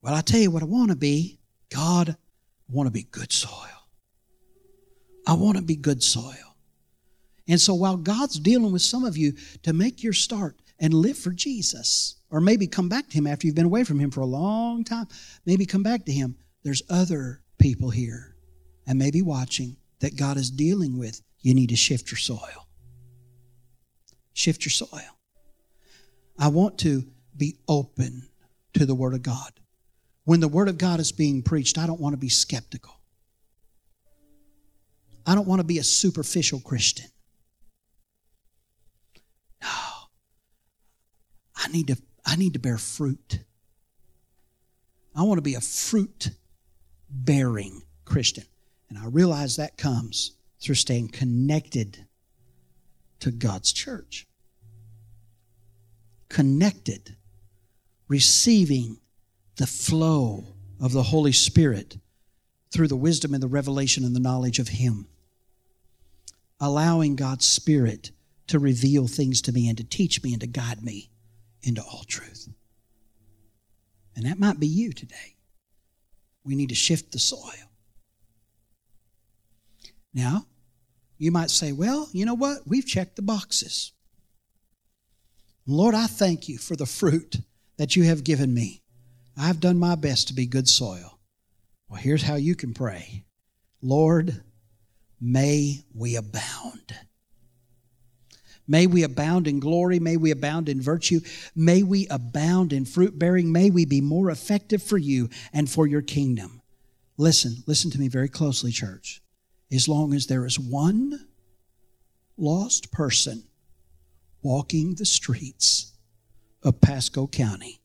Well, 0.02 0.14
I 0.14 0.22
tell 0.22 0.40
you 0.40 0.52
what 0.52 0.64
I 0.64 0.66
want 0.66 0.92
to 0.92 0.96
be. 0.96 1.37
God, 1.70 2.10
I 2.10 2.74
want 2.74 2.88
to 2.88 2.92
be 2.92 3.04
good 3.04 3.32
soil. 3.32 3.54
I 5.26 5.34
want 5.34 5.58
to 5.58 5.64
be 5.64 5.76
good 5.76 6.02
soil. 6.02 6.56
And 7.48 7.60
so 7.60 7.74
while 7.74 7.98
God's 7.98 8.40
dealing 8.40 8.72
with 8.72 8.82
some 8.82 9.06
of 9.06 9.18
you 9.18 9.34
to 9.64 9.74
make 9.74 10.04
your 10.04 10.14
start 10.14 10.58
and 10.80 10.94
live 10.94 11.18
for 11.18 11.32
Jesus, 11.32 12.16
or 12.30 12.42
maybe 12.42 12.68
come 12.68 12.90
back 12.90 13.08
to 13.10 13.14
Him 13.14 13.28
after 13.28 13.48
you've 13.48 13.56
been 13.56 13.66
away 13.66 13.84
from 13.84 14.00
Him 14.00 14.12
for 14.12 14.22
a 14.22 14.26
long 14.26 14.84
time, 14.84 15.08
maybe 15.46 15.66
come 15.66 15.84
back 15.84 16.06
to 16.06 16.12
Him, 16.12 16.36
there's 16.64 16.84
other 16.90 17.42
people 17.58 17.90
here 17.90 18.36
and 18.86 19.00
maybe 19.00 19.22
watching 19.22 19.78
that 20.00 20.18
God 20.18 20.38
is 20.38 20.52
dealing 20.52 20.98
with. 20.98 21.22
You 21.40 21.54
need 21.54 21.70
to 21.70 21.76
shift 21.76 22.12
your 22.12 22.18
soil. 22.18 22.68
Shift 24.34 24.66
your 24.66 24.72
soil. 24.72 25.18
I 26.38 26.50
want 26.50 26.78
to 26.80 27.04
be 27.36 27.58
open 27.68 28.30
to 28.74 28.86
the 28.86 28.96
Word 28.96 29.14
of 29.14 29.24
God. 29.24 29.52
When 30.28 30.42
the 30.42 30.50
Word 30.50 30.68
of 30.68 30.78
God 30.78 31.00
is 31.00 31.14
being 31.14 31.42
preached, 31.42 31.78
I 31.78 31.88
don't 31.88 32.02
want 32.02 32.12
to 32.12 32.18
be 32.18 32.28
skeptical. 32.28 33.00
I 35.26 35.36
don't 35.36 35.48
want 35.48 35.62
to 35.62 35.64
be 35.64 35.78
a 35.78 35.86
superficial 35.86 36.60
Christian. 36.60 37.08
No. 39.62 39.70
I 41.56 41.70
need 41.70 41.88
to 41.88 41.98
I 42.26 42.36
need 42.36 42.52
to 42.56 42.60
bear 42.60 42.78
fruit. 42.78 43.40
I 45.16 45.24
want 45.24 45.38
to 45.38 45.42
be 45.42 45.56
a 45.56 45.62
fruit 45.62 46.32
bearing 47.10 47.84
Christian. 48.04 48.44
And 48.90 48.98
I 49.00 49.06
realize 49.06 49.56
that 49.56 49.78
comes 49.78 50.34
through 50.60 50.76
staying 50.76 51.08
connected 51.08 52.06
to 53.22 53.32
God's 53.32 53.72
church. 53.72 54.28
Connected, 56.28 57.16
receiving 58.10 59.00
the 59.58 59.68
flow 59.68 60.46
of 60.80 60.94
the 60.94 61.04
Holy 61.04 61.32
Spirit 61.32 61.98
through 62.72 62.88
the 62.88 62.96
wisdom 62.96 63.34
and 63.34 63.42
the 63.42 63.48
revelation 63.48 64.04
and 64.04 64.16
the 64.16 64.20
knowledge 64.20 64.60
of 64.60 64.70
Him. 64.70 65.08
Allowing 66.60 67.16
God's 67.16 67.46
Spirit 67.46 68.12
to 68.48 68.60
reveal 68.60 69.08
things 69.08 69.42
to 69.44 69.52
me 69.52 69.68
and 69.68 69.78
to 69.78 69.84
teach 69.84 70.24
me 70.24 70.32
and 70.32 70.42
to 70.42 70.48
guide 70.48 70.84
me 70.84 71.10
into 71.62 71.82
all 71.82 72.04
truth. 72.08 72.50
And 74.16 74.26
that 74.26 74.40
might 74.40 74.60
be 74.60 74.68
you 74.68 74.94
today. 74.94 75.36
We 76.44 76.56
need 76.56 76.70
to 76.70 76.76
shift 76.76 77.12
the 77.12 77.20
soil. 77.20 77.72
Now, 80.14 80.46
you 81.18 81.32
might 81.32 81.50
say, 81.52 81.72
well, 81.72 82.10
you 82.12 82.26
know 82.26 82.34
what? 82.34 82.60
We've 82.66 82.86
checked 82.86 83.16
the 83.16 83.22
boxes. 83.22 83.92
Lord, 85.66 85.94
I 85.94 86.08
thank 86.08 86.48
you 86.48 86.58
for 86.58 86.76
the 86.76 86.86
fruit 86.86 87.38
that 87.78 87.96
you 87.96 88.04
have 88.04 88.24
given 88.24 88.54
me. 88.54 88.82
I've 89.38 89.60
done 89.60 89.78
my 89.78 89.96
best 89.96 90.28
to 90.28 90.34
be 90.34 90.48
good 90.48 90.68
soil. 90.68 91.20
Well, 91.90 92.02
here's 92.02 92.24
how 92.24 92.36
you 92.36 92.56
can 92.56 92.74
pray 92.74 93.26
Lord, 93.82 94.42
may 95.22 95.84
we 95.94 96.16
abound. 96.16 96.96
May 98.68 98.86
we 98.86 99.04
abound 99.04 99.48
in 99.48 99.60
glory. 99.60 100.00
May 100.00 100.18
we 100.18 100.32
abound 100.32 100.68
in 100.68 100.82
virtue. 100.82 101.22
May 101.56 101.84
we 101.84 102.06
abound 102.10 102.74
in 102.74 102.84
fruit 102.84 103.18
bearing. 103.18 103.52
May 103.52 103.70
we 103.70 103.86
be 103.86 104.02
more 104.02 104.30
effective 104.30 104.84
for 104.84 104.98
you 104.98 105.30
and 105.54 105.70
for 105.70 105.88
your 105.88 106.02
kingdom. 106.02 106.62
Listen, 107.16 107.64
listen 107.66 107.90
to 107.92 108.00
me 108.00 108.10
very 108.10 108.28
closely, 108.28 108.72
church. 108.72 109.22
As 109.72 109.88
long 109.88 110.14
as 110.14 110.28
there 110.28 110.46
is 110.46 110.60
one 110.60 111.28
lost 112.36 112.92
person 112.92 113.44
walking 114.42 114.96
the 114.96 115.06
streets 115.06 115.94
of 116.62 116.82
Pasco 116.82 117.26
County, 117.28 117.80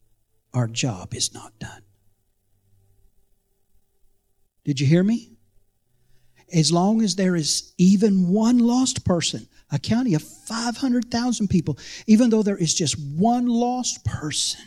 our 0.53 0.67
job 0.67 1.13
is 1.13 1.33
not 1.33 1.57
done. 1.59 1.81
Did 4.63 4.79
you 4.79 4.87
hear 4.87 5.03
me? 5.03 5.31
As 6.53 6.71
long 6.71 7.01
as 7.01 7.15
there 7.15 7.35
is 7.35 7.73
even 7.77 8.29
one 8.29 8.59
lost 8.59 9.03
person, 9.03 9.47
a 9.71 9.79
county 9.79 10.13
of 10.13 10.21
500,000 10.21 11.47
people, 11.47 11.77
even 12.05 12.29
though 12.29 12.43
there 12.43 12.57
is 12.57 12.73
just 12.73 12.95
one 12.99 13.47
lost 13.47 14.05
person 14.05 14.61